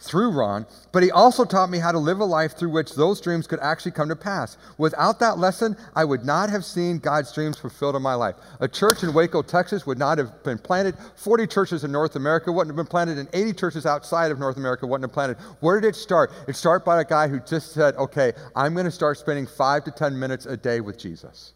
through 0.01 0.31
Ron, 0.31 0.65
but 0.91 1.03
he 1.03 1.11
also 1.11 1.45
taught 1.45 1.69
me 1.69 1.77
how 1.77 1.91
to 1.91 1.99
live 1.99 2.19
a 2.19 2.25
life 2.25 2.57
through 2.57 2.71
which 2.71 2.95
those 2.95 3.21
dreams 3.21 3.45
could 3.45 3.59
actually 3.59 3.91
come 3.91 4.09
to 4.09 4.15
pass. 4.15 4.57
Without 4.79 5.19
that 5.19 5.37
lesson, 5.37 5.77
I 5.95 6.05
would 6.05 6.25
not 6.25 6.49
have 6.49 6.65
seen 6.65 6.97
God's 6.97 7.31
dreams 7.31 7.57
fulfilled 7.57 7.95
in 7.95 8.01
my 8.01 8.15
life. 8.15 8.35
A 8.59 8.67
church 8.67 9.03
in 9.03 9.13
Waco, 9.13 9.43
Texas 9.43 9.85
would 9.85 9.99
not 9.99 10.17
have 10.17 10.43
been 10.43 10.57
planted. 10.57 10.95
40 11.15 11.45
churches 11.45 11.83
in 11.83 11.91
North 11.91 12.15
America 12.15 12.51
wouldn't 12.51 12.75
have 12.75 12.83
been 12.83 12.89
planted, 12.89 13.19
and 13.19 13.29
80 13.31 13.53
churches 13.53 13.85
outside 13.85 14.31
of 14.31 14.39
North 14.39 14.57
America 14.57 14.87
wouldn't 14.87 15.07
have 15.07 15.13
planted. 15.13 15.37
Where 15.59 15.79
did 15.79 15.89
it 15.89 15.95
start? 15.95 16.31
It 16.47 16.55
started 16.55 16.83
by 16.83 16.99
a 16.99 17.05
guy 17.05 17.27
who 17.27 17.39
just 17.39 17.73
said, 17.73 17.95
okay, 17.95 18.33
I'm 18.55 18.73
going 18.73 18.85
to 18.85 18.91
start 18.91 19.19
spending 19.19 19.45
five 19.45 19.83
to 19.83 19.91
10 19.91 20.17
minutes 20.17 20.47
a 20.47 20.57
day 20.57 20.81
with 20.81 20.97
Jesus. 20.97 21.53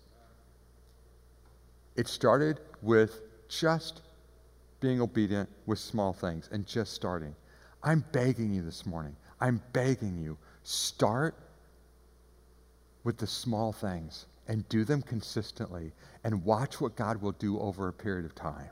It 1.95 2.07
started 2.07 2.59
with 2.83 3.21
just 3.49 4.01
being 4.81 5.01
obedient 5.01 5.49
with 5.65 5.79
small 5.79 6.13
things 6.13 6.47
and 6.51 6.67
just 6.67 6.93
starting. 6.93 7.35
I'm 7.85 8.03
begging 8.11 8.51
you 8.51 8.63
this 8.63 8.85
morning. 8.85 9.15
I'm 9.39 9.61
begging 9.71 10.17
you. 10.17 10.37
Start 10.63 11.35
with 13.03 13.17
the 13.17 13.27
small 13.27 13.71
things 13.71 14.25
and 14.47 14.67
do 14.69 14.83
them 14.83 15.03
consistently 15.03 15.93
and 16.23 16.43
watch 16.43 16.81
what 16.81 16.95
God 16.95 17.21
will 17.21 17.33
do 17.33 17.59
over 17.59 17.87
a 17.87 17.93
period 17.93 18.25
of 18.25 18.33
time. 18.33 18.69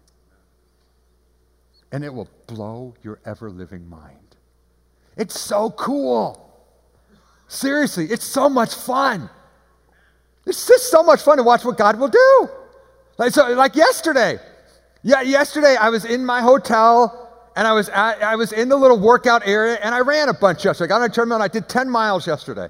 And 1.92 2.04
it 2.04 2.12
will 2.12 2.30
blow 2.48 2.96
your 3.04 3.20
ever 3.24 3.52
living 3.52 3.88
mind. 3.88 4.18
It's 5.16 5.40
so 5.40 5.70
cool. 5.70 6.50
Seriously, 7.48 8.06
it's 8.06 8.26
so 8.26 8.50
much 8.50 8.74
fun. 8.74 9.30
It's 10.48 10.68
just 10.68 10.90
so 10.90 11.04
much 11.04 11.22
fun 11.22 11.38
to 11.38 11.44
watch 11.44 11.64
what 11.64 11.78
God 11.78 12.00
will 12.00 12.08
do. 12.08 12.50
Like, 13.20 13.32
so, 13.32 13.54
like 13.54 13.76
yesterday. 13.76 14.40
Yeah, 15.04 15.22
yesterday 15.22 15.76
I 15.80 15.90
was 15.90 16.04
in 16.04 16.26
my 16.26 16.42
hotel 16.42 17.23
and 17.56 17.68
I 17.68 17.74
was, 17.74 17.90
at, 17.90 18.24
I 18.24 18.36
was 18.36 18.52
in 18.52 18.70
the 18.70 18.76
little 18.76 19.00
workout 19.00 19.48
area 19.48 19.78
and 19.82 19.94
I 19.94 20.00
ran 20.00 20.30
a 20.30 20.34
bunch 20.34 20.66
yesterday. 20.66 20.86
I 20.86 20.98
got 20.98 21.02
on 21.04 21.10
a 21.10 21.14
treadmill 21.14 21.36
and 21.36 21.44
I 21.44 21.48
did 21.48 21.70
10 21.70 21.90
miles 21.90 22.26
yesterday. 22.26 22.68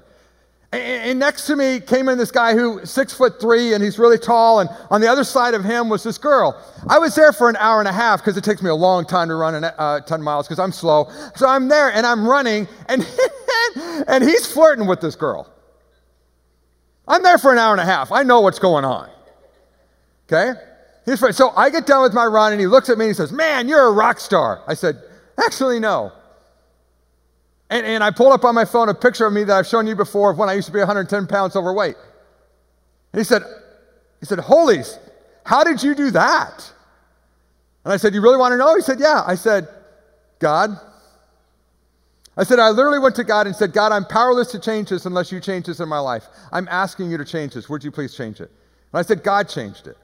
And, 0.72 0.82
and 0.82 1.18
next 1.18 1.46
to 1.46 1.56
me 1.56 1.80
came 1.80 2.08
in 2.08 2.18
this 2.18 2.30
guy 2.30 2.52
who 2.54 2.84
six 2.84 3.14
foot 3.14 3.40
three 3.40 3.72
and 3.72 3.82
he's 3.82 3.98
really 3.98 4.18
tall. 4.18 4.60
And 4.60 4.68
on 4.90 5.00
the 5.00 5.08
other 5.08 5.24
side 5.24 5.54
of 5.54 5.64
him 5.64 5.88
was 5.88 6.02
this 6.02 6.18
girl. 6.18 6.60
I 6.88 6.98
was 6.98 7.14
there 7.14 7.32
for 7.32 7.48
an 7.48 7.56
hour 7.56 7.78
and 7.78 7.88
a 7.88 7.92
half 7.92 8.20
because 8.20 8.36
it 8.36 8.44
takes 8.44 8.62
me 8.62 8.68
a 8.68 8.74
long 8.74 9.06
time 9.06 9.28
to 9.28 9.36
run 9.36 9.54
an, 9.54 9.64
uh, 9.64 10.00
10 10.00 10.22
miles 10.22 10.46
because 10.46 10.58
I'm 10.58 10.72
slow. 10.72 11.10
So 11.34 11.48
I'm 11.48 11.68
there 11.68 11.90
and 11.90 12.06
I'm 12.06 12.28
running 12.28 12.68
and, 12.88 13.06
and 14.06 14.22
he's 14.22 14.46
flirting 14.46 14.86
with 14.86 15.00
this 15.00 15.16
girl. 15.16 15.50
I'm 17.08 17.22
there 17.22 17.38
for 17.38 17.52
an 17.52 17.58
hour 17.58 17.72
and 17.72 17.80
a 17.80 17.86
half. 17.86 18.12
I 18.12 18.22
know 18.22 18.40
what's 18.40 18.58
going 18.58 18.84
on. 18.84 19.08
Okay? 20.26 20.58
He's 21.04 21.20
right. 21.20 21.34
So 21.34 21.50
I 21.50 21.70
get 21.70 21.86
done 21.86 22.02
with 22.02 22.14
my 22.14 22.24
run 22.24 22.52
and 22.52 22.60
he 22.60 22.66
looks 22.66 22.88
at 22.88 22.96
me 22.96 23.06
and 23.06 23.10
he 23.10 23.14
says, 23.14 23.32
Man, 23.32 23.68
you're 23.68 23.88
a 23.88 23.92
rock 23.92 24.18
star. 24.18 24.62
I 24.66 24.74
said, 24.74 25.02
Actually, 25.38 25.80
no. 25.80 26.12
And, 27.70 27.84
and 27.84 28.04
I 28.04 28.10
pulled 28.10 28.32
up 28.32 28.44
on 28.44 28.54
my 28.54 28.64
phone 28.64 28.88
a 28.88 28.94
picture 28.94 29.26
of 29.26 29.32
me 29.32 29.44
that 29.44 29.56
I've 29.56 29.66
shown 29.66 29.86
you 29.86 29.96
before 29.96 30.30
of 30.30 30.38
when 30.38 30.48
I 30.48 30.54
used 30.54 30.66
to 30.66 30.72
be 30.72 30.78
110 30.78 31.26
pounds 31.26 31.56
overweight. 31.56 31.96
And 33.12 33.20
he 33.20 33.24
said, 33.24 33.42
he 34.20 34.26
said, 34.26 34.38
Holies, 34.38 34.98
how 35.44 35.64
did 35.64 35.82
you 35.82 35.94
do 35.94 36.10
that? 36.12 36.72
And 37.84 37.92
I 37.92 37.96
said, 37.96 38.14
You 38.14 38.22
really 38.22 38.38
want 38.38 38.52
to 38.52 38.56
know? 38.56 38.74
He 38.74 38.82
said, 38.82 38.98
Yeah. 39.00 39.22
I 39.26 39.34
said, 39.34 39.68
God. 40.38 40.70
I 42.36 42.42
said, 42.42 42.58
I 42.58 42.70
literally 42.70 42.98
went 42.98 43.14
to 43.16 43.24
God 43.24 43.46
and 43.46 43.54
said, 43.54 43.72
God, 43.72 43.92
I'm 43.92 44.04
powerless 44.04 44.50
to 44.52 44.58
change 44.58 44.88
this 44.88 45.06
unless 45.06 45.30
you 45.30 45.40
change 45.40 45.66
this 45.66 45.78
in 45.78 45.88
my 45.88 46.00
life. 46.00 46.26
I'm 46.50 46.66
asking 46.68 47.10
you 47.10 47.18
to 47.18 47.24
change 47.24 47.54
this. 47.54 47.68
Would 47.68 47.84
you 47.84 47.92
please 47.92 48.16
change 48.16 48.40
it? 48.40 48.50
And 48.92 48.98
I 48.98 49.02
said, 49.02 49.22
God 49.22 49.48
changed 49.48 49.86
it. 49.86 49.96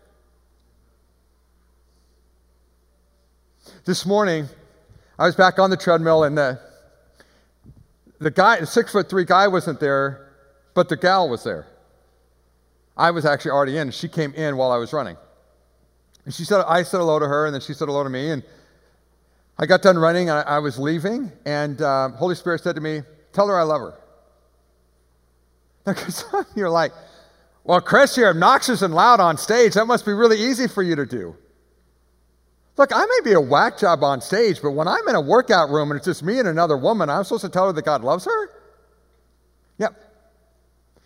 This 3.84 4.04
morning, 4.06 4.48
I 5.18 5.26
was 5.26 5.34
back 5.34 5.58
on 5.58 5.70
the 5.70 5.76
treadmill, 5.76 6.24
and 6.24 6.36
the, 6.36 6.60
the 8.18 8.30
guy, 8.30 8.60
the 8.60 8.66
six 8.66 8.92
foot 8.92 9.08
three 9.08 9.24
guy, 9.24 9.48
wasn't 9.48 9.80
there, 9.80 10.32
but 10.74 10.88
the 10.88 10.96
gal 10.96 11.28
was 11.28 11.44
there. 11.44 11.66
I 12.96 13.10
was 13.10 13.24
actually 13.24 13.52
already 13.52 13.78
in. 13.78 13.90
She 13.90 14.08
came 14.08 14.34
in 14.34 14.56
while 14.56 14.70
I 14.70 14.76
was 14.76 14.92
running. 14.92 15.16
And 16.24 16.34
she 16.34 16.44
said, 16.44 16.64
I 16.66 16.82
said 16.82 16.98
hello 16.98 17.18
to 17.18 17.26
her, 17.26 17.46
and 17.46 17.54
then 17.54 17.60
she 17.60 17.72
said 17.72 17.86
hello 17.86 18.04
to 18.04 18.10
me. 18.10 18.30
And 18.30 18.42
I 19.58 19.66
got 19.66 19.82
done 19.82 19.98
running, 19.98 20.30
and 20.30 20.38
I, 20.38 20.56
I 20.56 20.58
was 20.58 20.78
leaving, 20.78 21.32
and 21.44 21.80
um, 21.82 22.12
Holy 22.14 22.34
Spirit 22.34 22.62
said 22.62 22.74
to 22.76 22.80
me, 22.80 23.02
Tell 23.32 23.46
her 23.48 23.58
I 23.58 23.62
love 23.62 23.80
her. 23.80 23.94
Now, 25.86 26.44
you're 26.54 26.70
like, 26.70 26.92
Well, 27.64 27.80
Chris, 27.80 28.16
you're 28.16 28.30
obnoxious 28.30 28.82
and 28.82 28.94
loud 28.94 29.20
on 29.20 29.36
stage. 29.36 29.74
That 29.74 29.86
must 29.86 30.04
be 30.04 30.12
really 30.12 30.40
easy 30.40 30.66
for 30.66 30.82
you 30.82 30.96
to 30.96 31.06
do. 31.06 31.36
Look, 32.80 32.92
I 32.94 33.04
may 33.04 33.20
be 33.22 33.34
a 33.34 33.40
whack 33.42 33.76
job 33.76 34.02
on 34.02 34.22
stage, 34.22 34.62
but 34.62 34.70
when 34.70 34.88
I'm 34.88 35.06
in 35.06 35.14
a 35.14 35.20
workout 35.20 35.68
room 35.68 35.90
and 35.90 35.98
it's 35.98 36.06
just 36.06 36.22
me 36.22 36.38
and 36.38 36.48
another 36.48 36.78
woman, 36.78 37.10
I'm 37.10 37.24
supposed 37.24 37.42
to 37.42 37.50
tell 37.50 37.66
her 37.66 37.74
that 37.74 37.84
God 37.84 38.02
loves 38.02 38.24
her? 38.24 38.50
Yep. 39.76 40.02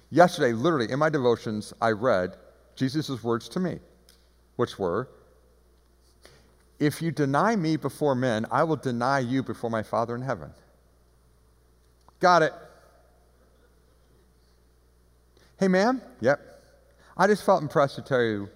Yesterday, 0.09 0.53
literally, 0.53 0.93
in 0.93 1.01
my 1.01 1.09
devotions, 1.09 1.75
I 1.83 1.91
read 1.91 2.37
Jesus' 2.77 3.25
words 3.25 3.49
to 3.49 3.59
me, 3.59 3.81
which 4.55 4.79
were, 4.79 5.09
If 6.79 7.03
you 7.03 7.11
deny 7.11 7.57
me 7.57 7.77
before 7.77 8.15
men, 8.15 8.47
I 8.53 8.63
will 8.63 8.77
deny 8.77 9.19
you 9.19 9.43
before 9.43 9.69
my 9.69 9.83
Father 9.83 10.15
in 10.15 10.23
heaven. 10.23 10.53
Got 12.21 12.43
it. 12.43 12.53
Hey, 15.59 15.67
ma'am? 15.67 16.01
Yep. 16.21 16.39
I 17.17 17.27
just 17.27 17.45
felt 17.45 17.63
impressed 17.63 17.97
to 17.97 18.03
tell 18.03 18.23
you 18.23 18.49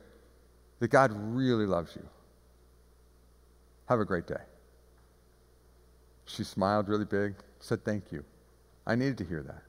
that 0.78 0.92
God 0.92 1.10
really 1.16 1.66
loves 1.66 1.96
you. 1.96 2.08
Have 3.88 4.00
a 4.00 4.04
great 4.04 4.26
day. 4.26 4.42
She 6.26 6.44
smiled 6.44 6.88
really 6.88 7.06
big, 7.06 7.34
said 7.58 7.84
thank 7.84 8.12
you. 8.12 8.22
I 8.86 8.94
needed 8.94 9.18
to 9.18 9.24
hear 9.24 9.42
that. 9.42 9.62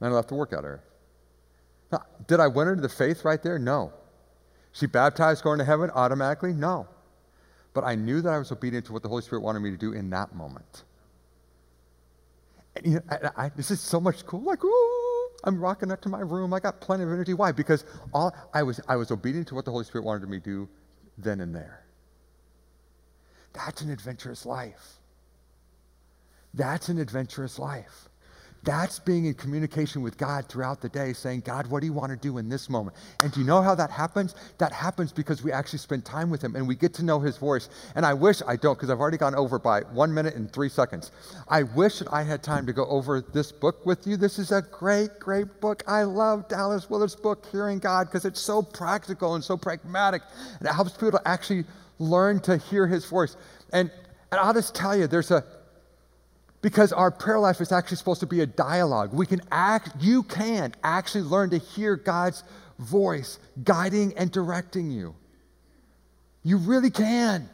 Then 0.00 0.10
I 0.10 0.14
left 0.14 0.28
the 0.28 0.34
workout 0.34 0.64
area. 0.64 0.80
Now, 1.92 2.02
did 2.26 2.40
I 2.40 2.48
win 2.48 2.66
her 2.66 2.74
to 2.74 2.82
the 2.82 2.88
faith 2.88 3.24
right 3.24 3.40
there? 3.40 3.58
No. 3.58 3.92
She 4.72 4.86
baptized 4.86 5.44
going 5.44 5.58
to 5.58 5.64
heaven 5.64 5.90
automatically? 5.94 6.52
No. 6.52 6.88
But 7.74 7.84
I 7.84 7.94
knew 7.94 8.20
that 8.20 8.32
I 8.32 8.38
was 8.38 8.50
obedient 8.50 8.86
to 8.86 8.92
what 8.92 9.02
the 9.02 9.08
Holy 9.08 9.22
Spirit 9.22 9.42
wanted 9.42 9.60
me 9.60 9.70
to 9.70 9.76
do 9.76 9.92
in 9.92 10.10
that 10.10 10.34
moment. 10.34 10.84
And 12.74 12.86
you 12.86 12.94
know, 12.94 13.02
I, 13.10 13.44
I, 13.44 13.48
this 13.50 13.70
is 13.70 13.80
so 13.80 14.00
much 14.00 14.26
cool. 14.26 14.40
Like, 14.40 14.64
ooh, 14.64 15.28
I'm 15.44 15.60
rocking 15.60 15.92
up 15.92 16.00
to 16.02 16.08
my 16.08 16.20
room. 16.20 16.52
I 16.52 16.60
got 16.60 16.80
plenty 16.80 17.04
of 17.04 17.10
energy. 17.12 17.34
Why? 17.34 17.52
Because 17.52 17.84
all, 18.12 18.34
I, 18.52 18.62
was, 18.62 18.80
I 18.88 18.96
was 18.96 19.10
obedient 19.10 19.46
to 19.48 19.54
what 19.54 19.64
the 19.64 19.70
Holy 19.70 19.84
Spirit 19.84 20.04
wanted 20.04 20.28
me 20.28 20.38
to 20.38 20.44
do 20.44 20.68
then 21.18 21.40
and 21.40 21.54
there. 21.54 21.81
That's 23.52 23.82
an 23.82 23.90
adventurous 23.90 24.46
life. 24.46 24.98
That's 26.54 26.88
an 26.88 26.98
adventurous 26.98 27.58
life. 27.58 28.08
That's 28.64 29.00
being 29.00 29.24
in 29.24 29.34
communication 29.34 30.02
with 30.02 30.16
God 30.16 30.48
throughout 30.48 30.80
the 30.80 30.88
day, 30.88 31.14
saying, 31.14 31.40
God, 31.40 31.66
what 31.66 31.80
do 31.80 31.86
you 31.86 31.92
want 31.92 32.10
to 32.12 32.16
do 32.16 32.38
in 32.38 32.48
this 32.48 32.70
moment? 32.70 32.96
And 33.20 33.32
do 33.32 33.40
you 33.40 33.46
know 33.46 33.60
how 33.60 33.74
that 33.74 33.90
happens? 33.90 34.36
That 34.58 34.70
happens 34.70 35.12
because 35.12 35.42
we 35.42 35.50
actually 35.50 35.80
spend 35.80 36.04
time 36.04 36.30
with 36.30 36.42
Him 36.42 36.54
and 36.54 36.68
we 36.68 36.76
get 36.76 36.94
to 36.94 37.04
know 37.04 37.18
His 37.18 37.38
voice. 37.38 37.68
And 37.96 38.06
I 38.06 38.14
wish 38.14 38.40
I 38.46 38.54
don't, 38.54 38.76
because 38.76 38.88
I've 38.88 39.00
already 39.00 39.16
gone 39.16 39.34
over 39.34 39.58
by 39.58 39.80
one 39.80 40.14
minute 40.14 40.36
and 40.36 40.52
three 40.52 40.68
seconds. 40.68 41.10
I 41.48 41.64
wish 41.64 41.98
that 41.98 42.12
I 42.12 42.22
had 42.22 42.44
time 42.44 42.64
to 42.66 42.72
go 42.72 42.86
over 42.86 43.20
this 43.20 43.50
book 43.50 43.84
with 43.84 44.06
you. 44.06 44.16
This 44.16 44.38
is 44.38 44.52
a 44.52 44.62
great, 44.62 45.18
great 45.18 45.60
book. 45.60 45.82
I 45.88 46.04
love 46.04 46.46
Dallas 46.46 46.88
Willard's 46.88 47.16
book, 47.16 47.44
Hearing 47.50 47.80
God, 47.80 48.06
because 48.06 48.24
it's 48.24 48.40
so 48.40 48.62
practical 48.62 49.34
and 49.34 49.42
so 49.42 49.56
pragmatic. 49.56 50.22
And 50.60 50.68
it 50.68 50.72
helps 50.72 50.92
people 50.92 51.12
to 51.12 51.22
actually 51.28 51.64
learn 52.02 52.40
to 52.40 52.56
hear 52.56 52.86
His 52.86 53.04
voice. 53.04 53.36
And, 53.72 53.90
and 54.30 54.40
I'll 54.40 54.54
just 54.54 54.74
tell 54.74 54.96
you, 54.96 55.06
there's 55.06 55.30
a, 55.30 55.44
because 56.60 56.92
our 56.92 57.10
prayer 57.10 57.38
life 57.38 57.60
is 57.60 57.72
actually 57.72 57.96
supposed 57.96 58.20
to 58.20 58.26
be 58.26 58.40
a 58.40 58.46
dialogue. 58.46 59.12
We 59.12 59.26
can 59.26 59.40
act, 59.50 59.90
you 60.00 60.22
can 60.22 60.72
actually 60.84 61.24
learn 61.24 61.50
to 61.50 61.58
hear 61.58 61.96
God's 61.96 62.44
voice 62.78 63.38
guiding 63.64 64.16
and 64.16 64.30
directing 64.30 64.90
you. 64.90 65.14
You 66.44 66.58
really 66.58 66.90
can. 66.90 67.48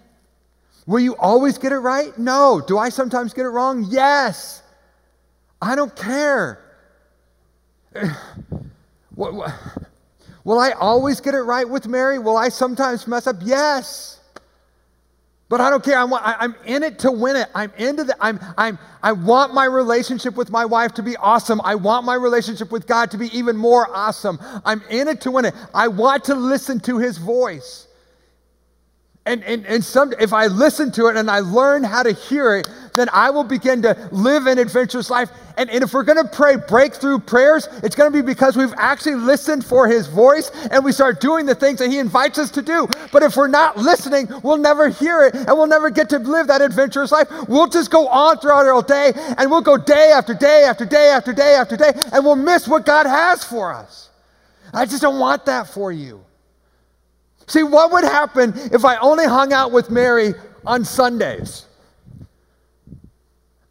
Will 0.87 1.01
you 1.01 1.17
always 1.17 1.59
get 1.59 1.73
it 1.73 1.79
right? 1.79 2.17
No. 2.19 2.63
Do 2.67 2.79
I 2.79 2.89
sometimes 2.89 3.35
get 3.35 3.45
it 3.45 3.51
wrong? 3.51 3.87
Yes. 3.89 4.63
I 5.61 5.75
don't 5.75 5.95
care. 5.95 6.61
Will 9.15 10.59
I 10.59 10.71
always 10.73 11.21
get 11.21 11.35
it 11.35 11.43
right 11.43 11.69
with 11.69 11.87
Mary? 11.87 12.19
Will 12.19 12.37
I 12.37 12.49
sometimes 12.49 13.07
mess 13.07 13.27
up? 13.27 13.37
Yes. 13.43 14.18
But 15.51 15.63
I 15.63 15.71
don't 15.71 15.85
care. 15.85 15.99
I'm, 15.99 16.15
I- 16.15 16.37
I'm 16.41 16.57
in 16.67 16.85
it 16.85 17.01
to 17.01 17.13
win 17.13 17.37
it. 17.37 17.49
I'm 17.55 17.73
into 17.79 18.05
the. 18.05 18.17
I'm. 18.21 18.41
I'm. 18.59 18.79
I 19.03 19.13
want 19.13 19.55
my 19.55 19.67
relationship 19.67 20.37
with 20.37 20.51
my 20.51 20.67
wife 20.67 20.95
to 20.97 21.05
be 21.05 21.17
awesome. 21.19 21.61
I 21.65 21.77
want 21.77 22.07
my 22.07 22.17
relationship 22.17 22.73
with 22.73 22.87
God 22.87 23.11
to 23.13 23.19
be 23.19 23.37
even 23.39 23.57
more 23.57 23.89
awesome. 23.95 24.39
I'm 24.67 24.83
in 24.91 25.09
it 25.09 25.23
to 25.23 25.33
win 25.33 25.47
it. 25.47 25.55
I 25.75 25.89
want 25.89 26.25
to 26.27 26.37
listen 26.37 26.81
to 26.83 26.99
His 26.99 27.19
voice. 27.19 27.88
And, 29.29 29.45
and, 29.45 29.67
and 29.67 29.85
some, 29.85 30.15
if 30.19 30.33
I 30.33 30.47
listen 30.47 30.91
to 30.93 31.09
it 31.09 31.17
and 31.17 31.31
I 31.31 31.41
learn 31.41 31.85
how 31.85 32.03
to 32.03 32.13
hear 32.13 32.57
it, 32.57 32.67
then 32.95 33.11
I 33.13 33.29
will 33.29 33.45
begin 33.45 33.83
to 33.83 34.09
live 34.11 34.47
an 34.47 34.57
adventurous 34.57 35.11
life. 35.11 35.31
And, 35.59 35.69
and 35.69 35.85
if 35.85 35.93
we're 35.93 36.03
going 36.03 36.25
to 36.25 36.31
pray 36.31 36.57
breakthrough 36.57 37.19
prayers, 37.19 37.69
it's 37.83 37.95
going 37.95 38.11
to 38.11 38.23
be 38.23 38.27
because 38.27 38.57
we've 38.57 38.73
actually 38.79 39.17
listened 39.17 39.67
for 39.67 39.87
his 39.87 40.07
voice 40.07 40.51
and 40.71 40.83
we 40.83 40.93
start 40.93 41.21
doing 41.21 41.45
the 41.45 41.55
things 41.55 41.79
that 41.81 41.91
he 41.91 41.99
invites 41.99 42.39
us 42.39 42.51
to 42.53 42.63
do. 42.63 42.89
But 43.13 43.23
if 43.23 43.37
we're 43.37 43.49
not 43.49 43.77
listening, 43.77 44.29
we'll 44.43 44.57
never 44.57 44.89
hear 44.89 45.27
it 45.27 45.35
and 45.35 45.49
we'll 45.49 45.67
never 45.67 45.91
get 45.91 46.09
to 46.09 46.19
live 46.21 46.47
that 46.47 46.63
adventurous 46.63 47.13
life. 47.13 47.29
We'll 47.49 47.69
just 47.69 47.91
go 47.91 48.09
on 48.09 48.39
throughout 48.39 48.67
our 48.67 48.83
day 48.83 49.13
and 49.37 49.51
we'll 49.51 49.61
go 49.61 49.77
day 49.77 50.11
after 50.15 50.33
day 50.33 50.65
after 50.67 50.87
day 50.87 51.11
after 51.11 51.35
day 51.35 51.55
after 51.55 51.77
day 51.77 51.93
and 52.15 52.25
we'll 52.25 52.35
miss 52.35 52.67
what 52.67 52.87
God 52.87 53.05
has 53.05 53.45
for 53.45 53.75
us. 53.75 54.09
I 54.73 54.87
just 54.87 55.03
don't 55.03 55.19
want 55.19 55.45
that 55.45 55.69
for 55.69 55.93
you. 55.93 56.25
See, 57.49 57.63
what 57.63 57.91
would 57.93 58.05
happen 58.05 58.53
if 58.73 58.85
I 58.85 58.97
only 58.99 59.25
hung 59.25 59.53
out 59.53 59.73
with 59.73 59.91
Mary 59.91 60.35
on 60.67 60.85
Sundays? 60.85 61.65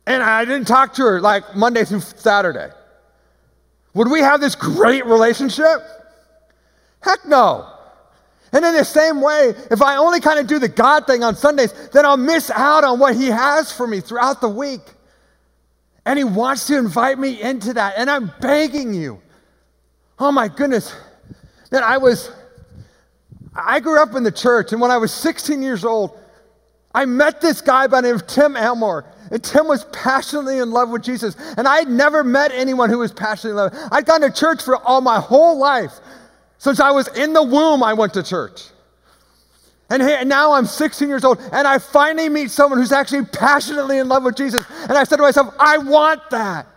And 0.08 0.24
I 0.24 0.46
didn't 0.46 0.68
talk 0.68 0.94
to 0.96 1.04
her 1.04 1.22
like 1.22 1.56
Monday 1.56 1.86
through 1.86 2.00
Saturday. 2.00 2.70
Would 3.94 4.10
we 4.10 4.20
have 4.20 4.42
this 4.42 4.56
great 4.56 5.06
relationship? 5.06 5.80
Heck 7.02 7.26
no. 7.26 7.72
And 8.52 8.66
in 8.66 8.74
the 8.74 8.86
same 8.86 9.22
way, 9.22 9.54
if 9.70 9.82
I 9.82 9.98
only 9.98 10.22
kind 10.22 10.40
of 10.40 10.48
do 10.48 10.58
the 10.58 10.70
God 10.70 11.06
thing 11.06 11.24
on 11.24 11.36
Sundays, 11.36 11.72
then 11.90 12.06
I'll 12.06 12.18
miss 12.18 12.50
out 12.50 12.84
on 12.84 13.00
what 13.00 13.16
He 13.16 13.28
has 13.28 13.72
for 13.72 13.86
me 13.86 14.00
throughout 14.00 14.42
the 14.42 14.50
week. 14.50 14.82
And 16.06 16.18
He 16.18 16.24
wants 16.24 16.66
to 16.68 16.78
invite 16.78 17.20
me 17.20 17.40
into 17.40 17.74
that. 17.74 17.94
And 17.98 18.10
I'm 18.10 18.32
begging 18.40 18.94
you. 18.94 19.22
Oh 20.18 20.32
my 20.32 20.48
goodness. 20.48 20.96
That 21.70 21.84
I 21.84 21.98
was 21.98 22.32
I 23.58 23.80
grew 23.80 24.02
up 24.02 24.16
in 24.16 24.24
the 24.24 24.32
church, 24.32 24.72
and 24.72 24.80
when 24.80 24.92
I 24.92 24.98
was 24.98 25.12
16 25.14 25.62
years 25.62 25.84
old, 25.84 26.18
I 26.94 27.06
met 27.06 27.42
this 27.42 27.62
guy 27.62 27.88
by 27.88 28.02
the 28.02 28.08
name 28.08 28.16
of 28.16 28.28
Tim 28.28 28.56
Elmore. 28.56 29.06
And 29.30 29.44
Tim 29.44 29.68
was 29.68 29.86
passionately 29.86 30.60
in 30.60 30.72
love 30.72 30.90
with 30.90 31.04
Jesus. 31.04 31.36
And 31.58 31.68
I 31.68 31.80
had 31.80 31.90
never 31.90 32.24
met 32.24 32.52
anyone 32.54 32.90
who 32.90 33.00
was 33.00 33.12
passionately 33.12 33.52
in 33.52 33.74
love. 33.74 33.90
I'd 33.92 34.06
gone 34.06 34.22
to 34.22 34.32
church 34.32 34.64
for 34.64 34.78
all 34.78 35.02
my 35.02 35.20
whole 35.20 35.58
life. 35.58 35.92
Since 36.60 36.80
I 36.80 36.92
was 36.92 37.08
in 37.10 37.34
the 37.34 37.44
womb, 37.44 37.84
I 37.84 37.94
went 37.94 38.14
to 38.14 38.24
church. 38.24 38.64
And, 39.90 40.02
and 40.02 40.28
now 40.28 40.54
I'm 40.54 40.66
16 40.66 41.08
years 41.08 41.24
old, 41.24 41.40
and 41.52 41.68
I 41.68 41.78
finally 41.80 42.30
meet 42.30 42.52
someone 42.52 42.80
who's 42.80 42.92
actually 42.92 43.26
passionately 43.26 44.00
in 44.00 44.10
love 44.10 44.24
with 44.24 44.36
Jesus. 44.36 44.66
And 44.84 44.94
I 44.98 45.04
said 45.04 45.18
to 45.18 45.22
myself, 45.22 45.54
I 45.60 45.78
want 45.78 46.30
that. 46.32 46.68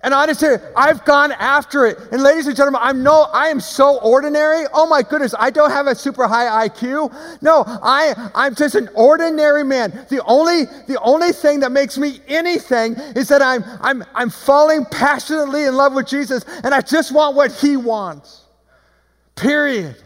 And 0.00 0.14
honestly, 0.14 0.50
I've 0.76 1.04
gone 1.04 1.32
after 1.32 1.84
it. 1.86 1.98
And 2.12 2.22
ladies 2.22 2.46
and 2.46 2.56
gentlemen, 2.56 2.80
I'm 2.84 3.02
no, 3.02 3.22
I 3.32 3.48
am 3.48 3.58
so 3.58 3.98
ordinary. 3.98 4.64
Oh 4.72 4.86
my 4.86 5.02
goodness, 5.02 5.34
I 5.36 5.50
don't 5.50 5.72
have 5.72 5.88
a 5.88 5.94
super 5.94 6.28
high 6.28 6.68
IQ. 6.68 7.42
No, 7.42 7.64
I, 7.66 8.30
I'm 8.32 8.54
just 8.54 8.76
an 8.76 8.88
ordinary 8.94 9.64
man. 9.64 10.06
The 10.08 10.22
only, 10.24 10.66
the 10.86 11.00
only 11.00 11.32
thing 11.32 11.60
that 11.60 11.72
makes 11.72 11.98
me 11.98 12.20
anything 12.28 12.94
is 13.16 13.26
that 13.28 13.42
I'm, 13.42 13.64
I'm, 13.80 14.04
I'm 14.14 14.30
falling 14.30 14.84
passionately 14.84 15.64
in 15.64 15.74
love 15.74 15.94
with 15.94 16.06
Jesus, 16.06 16.44
and 16.62 16.72
I 16.72 16.80
just 16.80 17.10
want 17.10 17.34
what 17.34 17.50
He 17.50 17.76
wants. 17.76 18.44
Period. 19.34 19.96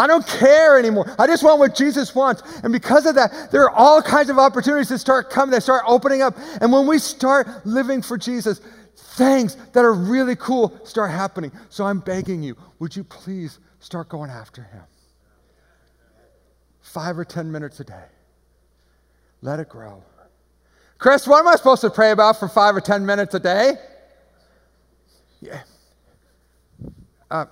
I 0.00 0.06
don't 0.06 0.26
care 0.26 0.78
anymore. 0.78 1.14
I 1.18 1.26
just 1.26 1.42
want 1.42 1.58
what 1.58 1.76
Jesus 1.76 2.14
wants. 2.14 2.42
And 2.64 2.72
because 2.72 3.04
of 3.04 3.16
that, 3.16 3.50
there 3.52 3.64
are 3.64 3.70
all 3.70 4.00
kinds 4.00 4.30
of 4.30 4.38
opportunities 4.38 4.88
that 4.88 4.98
start 4.98 5.28
coming, 5.28 5.50
that 5.50 5.62
start 5.62 5.82
opening 5.86 6.22
up. 6.22 6.38
And 6.62 6.72
when 6.72 6.86
we 6.86 6.98
start 6.98 7.66
living 7.66 8.00
for 8.00 8.16
Jesus, 8.16 8.62
things 8.96 9.56
that 9.72 9.84
are 9.84 9.92
really 9.92 10.36
cool 10.36 10.80
start 10.86 11.10
happening. 11.10 11.52
So 11.68 11.84
I'm 11.84 12.00
begging 12.00 12.42
you, 12.42 12.56
would 12.78 12.96
you 12.96 13.04
please 13.04 13.58
start 13.80 14.08
going 14.08 14.30
after 14.30 14.62
him? 14.62 14.84
Five 16.80 17.18
or 17.18 17.26
10 17.26 17.52
minutes 17.52 17.78
a 17.80 17.84
day. 17.84 18.04
Let 19.42 19.60
it 19.60 19.68
grow. 19.68 20.02
Chris, 20.96 21.26
what 21.26 21.40
am 21.40 21.48
I 21.48 21.56
supposed 21.56 21.82
to 21.82 21.90
pray 21.90 22.12
about 22.12 22.40
for 22.40 22.48
five 22.48 22.74
or 22.74 22.80
10 22.80 23.04
minutes 23.04 23.34
a 23.34 23.40
day? 23.40 23.74
Yeah. 25.42 25.60
Uh, 27.30 27.44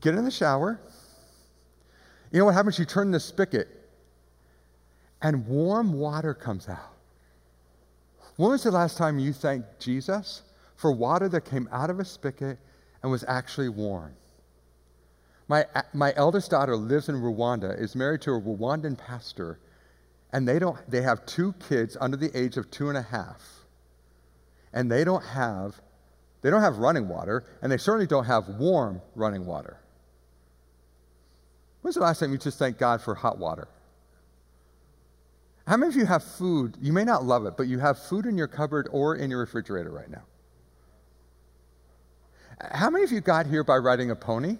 get 0.00 0.14
in 0.14 0.24
the 0.24 0.30
shower. 0.30 0.80
You 2.30 2.40
know 2.40 2.44
what 2.44 2.54
happens? 2.54 2.78
You 2.78 2.84
turn 2.84 3.10
the 3.10 3.20
spigot, 3.20 3.68
and 5.22 5.46
warm 5.46 5.92
water 5.92 6.34
comes 6.34 6.68
out. 6.68 6.94
When 8.36 8.50
was 8.50 8.62
the 8.62 8.70
last 8.70 8.96
time 8.96 9.18
you 9.18 9.32
thanked 9.32 9.80
Jesus 9.80 10.42
for 10.76 10.92
water 10.92 11.28
that 11.30 11.44
came 11.44 11.68
out 11.72 11.90
of 11.90 11.98
a 11.98 12.04
spigot 12.04 12.58
and 13.02 13.10
was 13.10 13.24
actually 13.26 13.68
warm? 13.68 14.14
My, 15.48 15.64
my 15.94 16.12
eldest 16.14 16.50
daughter 16.50 16.76
lives 16.76 17.08
in 17.08 17.16
Rwanda, 17.16 17.80
is 17.80 17.96
married 17.96 18.20
to 18.22 18.32
a 18.32 18.40
Rwandan 18.40 18.98
pastor, 18.98 19.58
and 20.32 20.46
they, 20.46 20.58
don't, 20.58 20.78
they 20.90 21.00
have 21.00 21.24
two 21.24 21.54
kids 21.68 21.96
under 21.98 22.18
the 22.18 22.30
age 22.38 22.58
of 22.58 22.70
two 22.70 22.90
and 22.90 22.98
a 22.98 23.02
half. 23.02 23.42
And 24.74 24.92
they 24.92 25.02
don't 25.02 25.24
have 25.24 25.80
they 26.42 26.50
don't 26.50 26.62
have 26.62 26.78
running 26.78 27.08
water, 27.08 27.44
and 27.62 27.70
they 27.70 27.78
certainly 27.78 28.06
don't 28.06 28.24
have 28.24 28.48
warm 28.48 29.00
running 29.14 29.44
water. 29.44 29.78
When's 31.82 31.96
the 31.96 32.02
last 32.02 32.20
time 32.20 32.32
you 32.32 32.38
just 32.38 32.58
thanked 32.58 32.78
God 32.78 33.00
for 33.00 33.14
hot 33.14 33.38
water? 33.38 33.68
How 35.66 35.76
many 35.76 35.90
of 35.90 35.96
you 35.96 36.06
have 36.06 36.22
food? 36.22 36.76
You 36.80 36.92
may 36.92 37.04
not 37.04 37.24
love 37.24 37.44
it, 37.44 37.56
but 37.56 37.66
you 37.66 37.78
have 37.78 37.98
food 37.98 38.24
in 38.24 38.38
your 38.38 38.46
cupboard 38.46 38.88
or 38.90 39.16
in 39.16 39.30
your 39.30 39.40
refrigerator 39.40 39.90
right 39.90 40.10
now. 40.10 40.22
How 42.60 42.90
many 42.90 43.04
of 43.04 43.12
you 43.12 43.20
got 43.20 43.46
here 43.46 43.62
by 43.62 43.76
riding 43.76 44.10
a 44.10 44.16
pony? 44.16 44.56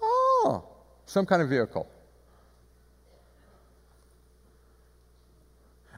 Oh, 0.00 0.64
some 1.06 1.26
kind 1.26 1.42
of 1.42 1.48
vehicle. 1.48 1.88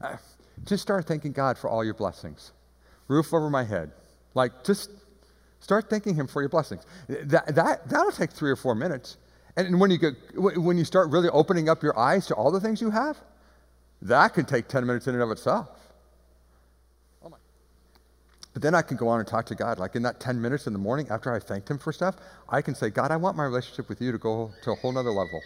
Uh, 0.00 0.16
just 0.64 0.82
start 0.82 1.06
thanking 1.06 1.32
God 1.32 1.58
for 1.58 1.68
all 1.68 1.84
your 1.84 1.94
blessings 1.94 2.52
roof 3.08 3.32
over 3.32 3.50
my 3.50 3.64
head. 3.64 3.92
Like, 4.34 4.64
just 4.64 4.90
start 5.60 5.88
thanking 5.88 6.14
Him 6.14 6.26
for 6.26 6.42
your 6.42 6.48
blessings. 6.48 6.84
That, 7.08 7.54
that, 7.54 7.88
that'll 7.88 8.12
take 8.12 8.30
three 8.30 8.50
or 8.50 8.56
four 8.56 8.74
minutes. 8.74 9.16
And 9.56 9.80
when 9.80 9.90
you, 9.90 9.98
get, 9.98 10.14
when 10.36 10.76
you 10.76 10.84
start 10.84 11.10
really 11.10 11.28
opening 11.28 11.68
up 11.68 11.82
your 11.82 11.96
eyes 11.98 12.26
to 12.26 12.34
all 12.34 12.50
the 12.50 12.60
things 12.60 12.80
you 12.80 12.90
have, 12.90 13.16
that 14.02 14.34
can 14.34 14.44
take 14.44 14.68
10 14.68 14.84
minutes 14.86 15.06
in 15.06 15.14
and 15.14 15.22
of 15.22 15.30
itself. 15.30 15.68
Oh 17.24 17.28
my. 17.28 17.36
But 18.52 18.62
then 18.62 18.74
I 18.74 18.82
can 18.82 18.96
go 18.96 19.08
on 19.08 19.20
and 19.20 19.28
talk 19.28 19.46
to 19.46 19.54
God. 19.54 19.78
Like 19.78 19.94
in 19.94 20.02
that 20.02 20.18
10 20.18 20.40
minutes 20.40 20.66
in 20.66 20.72
the 20.72 20.78
morning 20.78 21.06
after 21.08 21.32
I 21.32 21.38
thanked 21.38 21.70
Him 21.70 21.78
for 21.78 21.92
stuff, 21.92 22.16
I 22.48 22.62
can 22.62 22.74
say, 22.74 22.90
God, 22.90 23.12
I 23.12 23.16
want 23.16 23.36
my 23.36 23.44
relationship 23.44 23.88
with 23.88 24.00
you 24.00 24.10
to 24.10 24.18
go 24.18 24.50
to 24.64 24.72
a 24.72 24.74
whole 24.74 24.92
nother 24.92 25.10
level. 25.10 25.40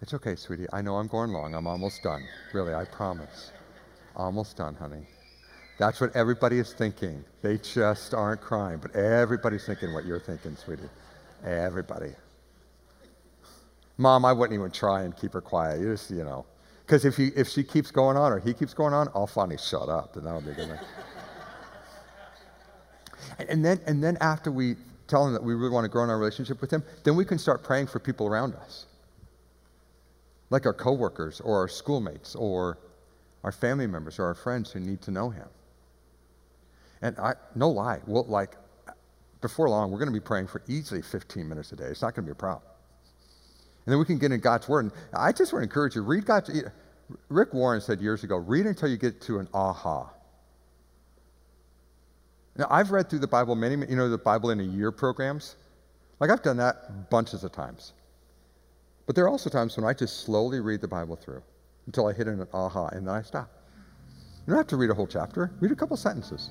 It's 0.00 0.12
okay, 0.14 0.34
sweetie. 0.34 0.66
I 0.72 0.82
know 0.82 0.96
I'm 0.96 1.06
going 1.06 1.30
long. 1.30 1.54
I'm 1.54 1.68
almost 1.68 2.02
done. 2.02 2.26
Really, 2.52 2.74
I 2.74 2.84
promise. 2.84 3.52
Almost 4.16 4.56
done, 4.56 4.74
honey. 4.74 5.06
That's 5.82 6.00
what 6.00 6.14
everybody 6.14 6.60
is 6.60 6.72
thinking. 6.72 7.24
They 7.42 7.58
just 7.58 8.14
aren't 8.14 8.40
crying, 8.40 8.78
but 8.78 8.94
everybody's 8.94 9.66
thinking 9.66 9.92
what 9.92 10.04
you're 10.04 10.20
thinking, 10.20 10.54
sweetie. 10.54 10.88
Everybody. 11.44 12.12
Mom, 13.98 14.24
I 14.24 14.32
wouldn't 14.32 14.56
even 14.56 14.70
try 14.70 15.02
and 15.02 15.16
keep 15.16 15.32
her 15.32 15.40
quiet. 15.40 15.80
You 15.80 15.90
just, 15.90 16.08
you 16.12 16.22
know, 16.22 16.46
because 16.86 17.04
if, 17.04 17.18
if 17.18 17.48
she 17.48 17.64
keeps 17.64 17.90
going 17.90 18.16
on 18.16 18.30
or 18.30 18.38
he 18.38 18.54
keeps 18.54 18.72
going 18.72 18.94
on, 18.94 19.08
I'll 19.12 19.26
finally 19.26 19.58
shut 19.58 19.88
up, 19.88 20.14
and 20.14 20.24
that 20.24 20.32
would 20.32 20.46
be 20.46 20.52
good 20.52 20.78
and, 23.48 23.64
then, 23.64 23.80
and 23.84 24.04
then 24.04 24.16
after 24.20 24.52
we 24.52 24.76
tell 25.08 25.26
him 25.26 25.32
that 25.32 25.42
we 25.42 25.52
really 25.52 25.70
want 25.70 25.84
to 25.84 25.88
grow 25.88 26.04
in 26.04 26.10
our 26.10 26.18
relationship 26.18 26.60
with 26.60 26.70
him, 26.70 26.84
then 27.02 27.16
we 27.16 27.24
can 27.24 27.38
start 27.38 27.64
praying 27.64 27.88
for 27.88 27.98
people 27.98 28.28
around 28.28 28.54
us, 28.54 28.86
like 30.48 30.64
our 30.64 30.74
coworkers 30.74 31.40
or 31.40 31.58
our 31.58 31.66
schoolmates 31.66 32.36
or 32.36 32.78
our 33.42 33.50
family 33.50 33.88
members 33.88 34.20
or 34.20 34.26
our 34.26 34.34
friends 34.36 34.70
who 34.70 34.78
need 34.78 35.02
to 35.02 35.10
know 35.10 35.28
him. 35.28 35.48
And 37.02 37.18
I, 37.18 37.34
no 37.56 37.68
lie, 37.68 38.00
we'll, 38.06 38.24
like, 38.24 38.56
before 39.40 39.68
long, 39.68 39.90
we're 39.90 39.98
going 39.98 40.12
to 40.12 40.18
be 40.18 40.24
praying 40.24 40.46
for 40.46 40.62
easily 40.68 41.02
15 41.02 41.48
minutes 41.48 41.72
a 41.72 41.76
day. 41.76 41.84
It's 41.84 42.00
not 42.00 42.14
going 42.14 42.24
to 42.24 42.28
be 42.28 42.32
a 42.32 42.36
problem. 42.36 42.62
And 43.84 43.92
then 43.92 43.98
we 43.98 44.04
can 44.04 44.18
get 44.18 44.30
in 44.30 44.38
God's 44.38 44.68
Word. 44.68 44.84
And 44.84 44.92
I 45.12 45.32
just 45.32 45.52
want 45.52 45.62
to 45.62 45.64
encourage 45.64 45.96
you, 45.96 46.02
read 46.02 46.24
God's. 46.24 46.50
Rick 47.28 47.52
Warren 47.52 47.80
said 47.80 48.00
years 48.00 48.22
ago, 48.22 48.36
read 48.36 48.66
until 48.66 48.88
you 48.88 48.96
get 48.96 49.20
to 49.22 49.40
an 49.40 49.48
aha. 49.52 50.08
Now, 52.56 52.68
I've 52.70 52.92
read 52.92 53.10
through 53.10 53.18
the 53.18 53.26
Bible 53.26 53.56
many, 53.56 53.74
you 53.88 53.96
know, 53.96 54.08
the 54.08 54.16
Bible 54.16 54.50
in 54.50 54.60
a 54.60 54.64
year 54.64 54.92
programs. 54.92 55.56
Like, 56.20 56.30
I've 56.30 56.42
done 56.42 56.56
that 56.58 57.10
bunches 57.10 57.42
of 57.42 57.50
times. 57.50 57.94
But 59.06 59.16
there 59.16 59.24
are 59.24 59.28
also 59.28 59.50
times 59.50 59.76
when 59.76 59.84
I 59.84 59.92
just 59.92 60.20
slowly 60.20 60.60
read 60.60 60.80
the 60.80 60.88
Bible 60.88 61.16
through 61.16 61.42
until 61.86 62.06
I 62.06 62.12
hit 62.12 62.28
an 62.28 62.46
aha, 62.52 62.88
and 62.88 63.08
then 63.08 63.14
I 63.14 63.22
stop. 63.22 63.50
You 64.46 64.52
don't 64.52 64.58
have 64.58 64.68
to 64.68 64.76
read 64.76 64.90
a 64.90 64.94
whole 64.94 65.08
chapter, 65.08 65.50
read 65.60 65.72
a 65.72 65.76
couple 65.76 65.96
sentences 65.96 66.50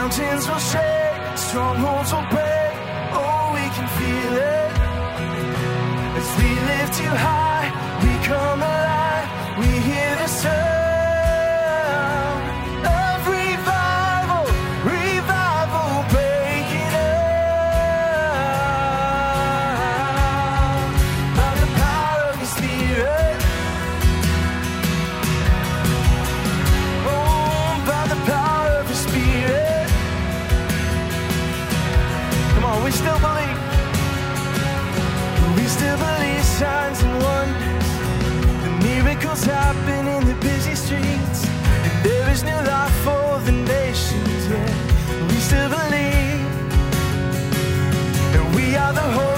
Mountains 0.00 0.48
will 0.48 0.58
shake, 0.58 1.36
strongholds 1.36 2.10
will 2.10 2.26
break. 2.30 2.74
Oh, 3.12 3.50
we 3.52 3.64
can 3.76 3.86
feel 3.98 4.34
it. 4.34 4.72
As 6.18 6.28
we 6.38 6.48
lift 6.70 7.02
You 7.02 7.10
high, 7.10 7.68
we 8.02 8.26
come 8.26 8.62
alive. 8.62 8.79
There 42.10 42.28
is 42.30 42.42
new 42.42 42.60
life 42.74 42.96
for 43.06 43.38
the 43.46 43.52
nations, 43.52 44.42
yeah. 44.48 45.28
We 45.28 45.36
still 45.48 45.68
believe. 45.78 46.48
We 48.56 48.76
are 48.76 48.92
the 48.92 49.06
hope 49.16 49.29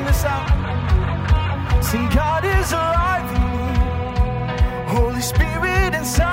sing 0.00 0.06
this 0.06 0.24
out. 0.24 1.84
Sing, 1.84 2.08
God 2.10 2.44
is 2.44 2.72
alive 2.72 3.28
in 3.36 3.42
me. 3.56 5.00
Holy 5.00 5.20
Spirit 5.20 5.94
inside 5.94 6.29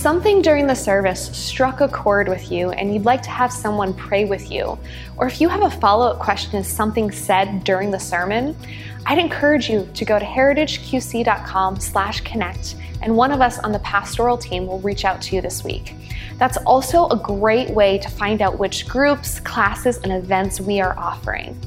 something 0.00 0.40
during 0.40 0.66
the 0.66 0.74
service 0.74 1.28
struck 1.36 1.82
a 1.82 1.88
chord 1.88 2.26
with 2.26 2.50
you 2.50 2.70
and 2.70 2.94
you'd 2.94 3.04
like 3.04 3.20
to 3.20 3.28
have 3.28 3.52
someone 3.52 3.92
pray 3.92 4.24
with 4.24 4.50
you? 4.50 4.78
Or 5.18 5.26
if 5.26 5.42
you 5.42 5.48
have 5.50 5.60
a 5.60 5.70
follow 5.70 6.06
up 6.06 6.18
question 6.18 6.58
as 6.58 6.66
something 6.66 7.10
said 7.10 7.64
during 7.64 7.90
the 7.90 8.00
sermon, 8.00 8.56
I'd 9.04 9.18
encourage 9.18 9.68
you 9.68 9.86
to 9.92 10.04
go 10.06 10.18
to 10.18 10.24
heritageqc.com 10.24 11.80
slash 11.80 12.22
connect 12.22 12.76
and 13.02 13.14
one 13.14 13.30
of 13.30 13.42
us 13.42 13.58
on 13.58 13.72
the 13.72 13.78
pastoral 13.80 14.38
team 14.38 14.66
will 14.66 14.80
reach 14.80 15.04
out 15.04 15.20
to 15.20 15.36
you 15.36 15.42
this 15.42 15.64
week. 15.64 15.94
That's 16.38 16.56
also 16.58 17.06
a 17.08 17.16
great 17.16 17.68
way 17.68 17.98
to 17.98 18.08
find 18.08 18.40
out 18.40 18.58
which 18.58 18.88
groups, 18.88 19.38
classes, 19.40 19.98
and 19.98 20.12
events 20.12 20.62
we 20.62 20.80
are 20.80 20.98
offering. 20.98 21.60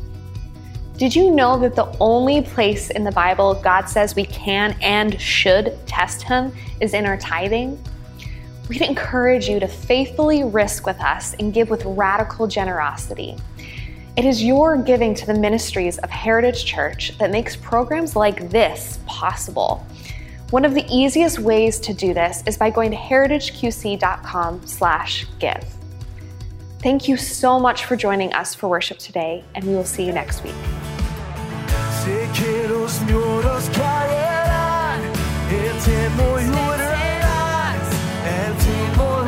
Did 0.97 1.15
you 1.15 1.29
know 1.29 1.59
that 1.59 1.75
the 1.75 1.95
only 1.99 2.41
place 2.41 2.89
in 2.89 3.03
the 3.03 3.11
Bible 3.11 3.53
God 3.53 3.87
says 3.87 4.15
we 4.15 4.25
can 4.25 4.75
and 4.81 5.21
should 5.21 5.77
test 5.85 6.23
Him 6.23 6.51
is 6.79 6.95
in 6.95 7.05
our 7.05 7.17
tithing? 7.17 7.79
We'd 8.69 8.81
encourage 8.81 9.49
you 9.49 9.59
to 9.59 9.67
faithfully 9.67 10.43
risk 10.43 10.85
with 10.85 11.01
us 11.01 11.33
and 11.35 11.53
give 11.53 11.69
with 11.69 11.83
radical 11.85 12.47
generosity. 12.47 13.35
It 14.15 14.25
is 14.25 14.43
your 14.43 14.77
giving 14.77 15.15
to 15.15 15.25
the 15.25 15.33
ministries 15.33 15.97
of 15.97 16.09
Heritage 16.09 16.63
Church 16.63 17.17
that 17.17 17.31
makes 17.31 17.57
programs 17.57 18.15
like 18.15 18.49
this 18.51 18.99
possible. 19.05 19.85
One 20.51 20.63
of 20.65 20.75
the 20.75 20.85
easiest 20.87 21.39
ways 21.39 21.79
to 21.79 21.93
do 21.93 22.13
this 22.13 22.43
is 22.45 22.57
by 22.57 22.69
going 22.69 22.91
to 22.91 22.97
heritageqc.com/give. 22.97 25.65
Thank 26.79 27.07
you 27.07 27.17
so 27.17 27.59
much 27.59 27.85
for 27.85 27.95
joining 27.95 28.31
us 28.33 28.53
for 28.53 28.69
worship 28.69 28.99
today, 28.99 29.43
and 29.55 29.65
we 29.65 29.73
will 29.73 29.83
see 29.83 30.05
you 30.05 30.13
next 30.13 30.43
week. 30.43 30.53
Sé 32.03 32.29
que 32.33 32.67
los 32.67 32.99
caerán, 33.69 35.01
el 35.49 35.81
temor 35.81 36.41
el 38.95 39.22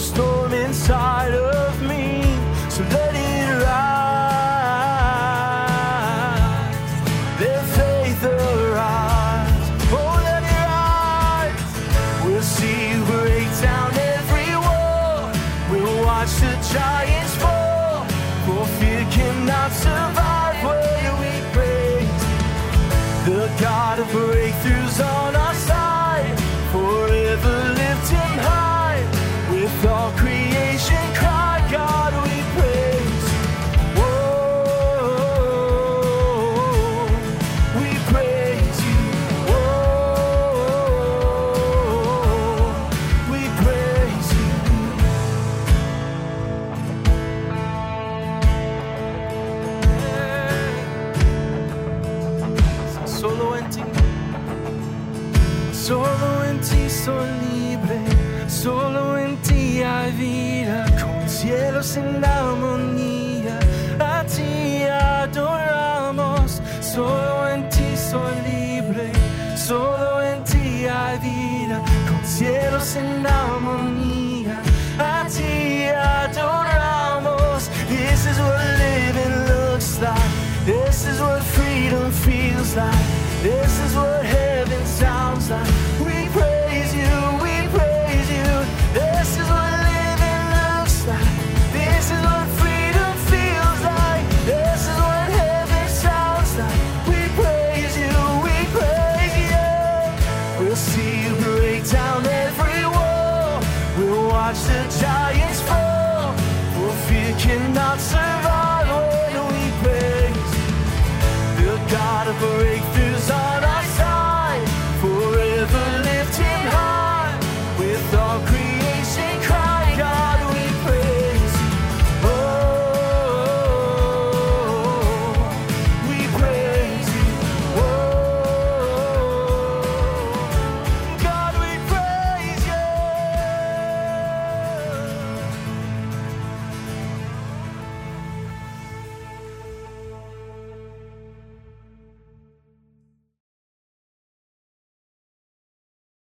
storm 0.00 0.52
inside 0.54 1.34
of 1.34 1.69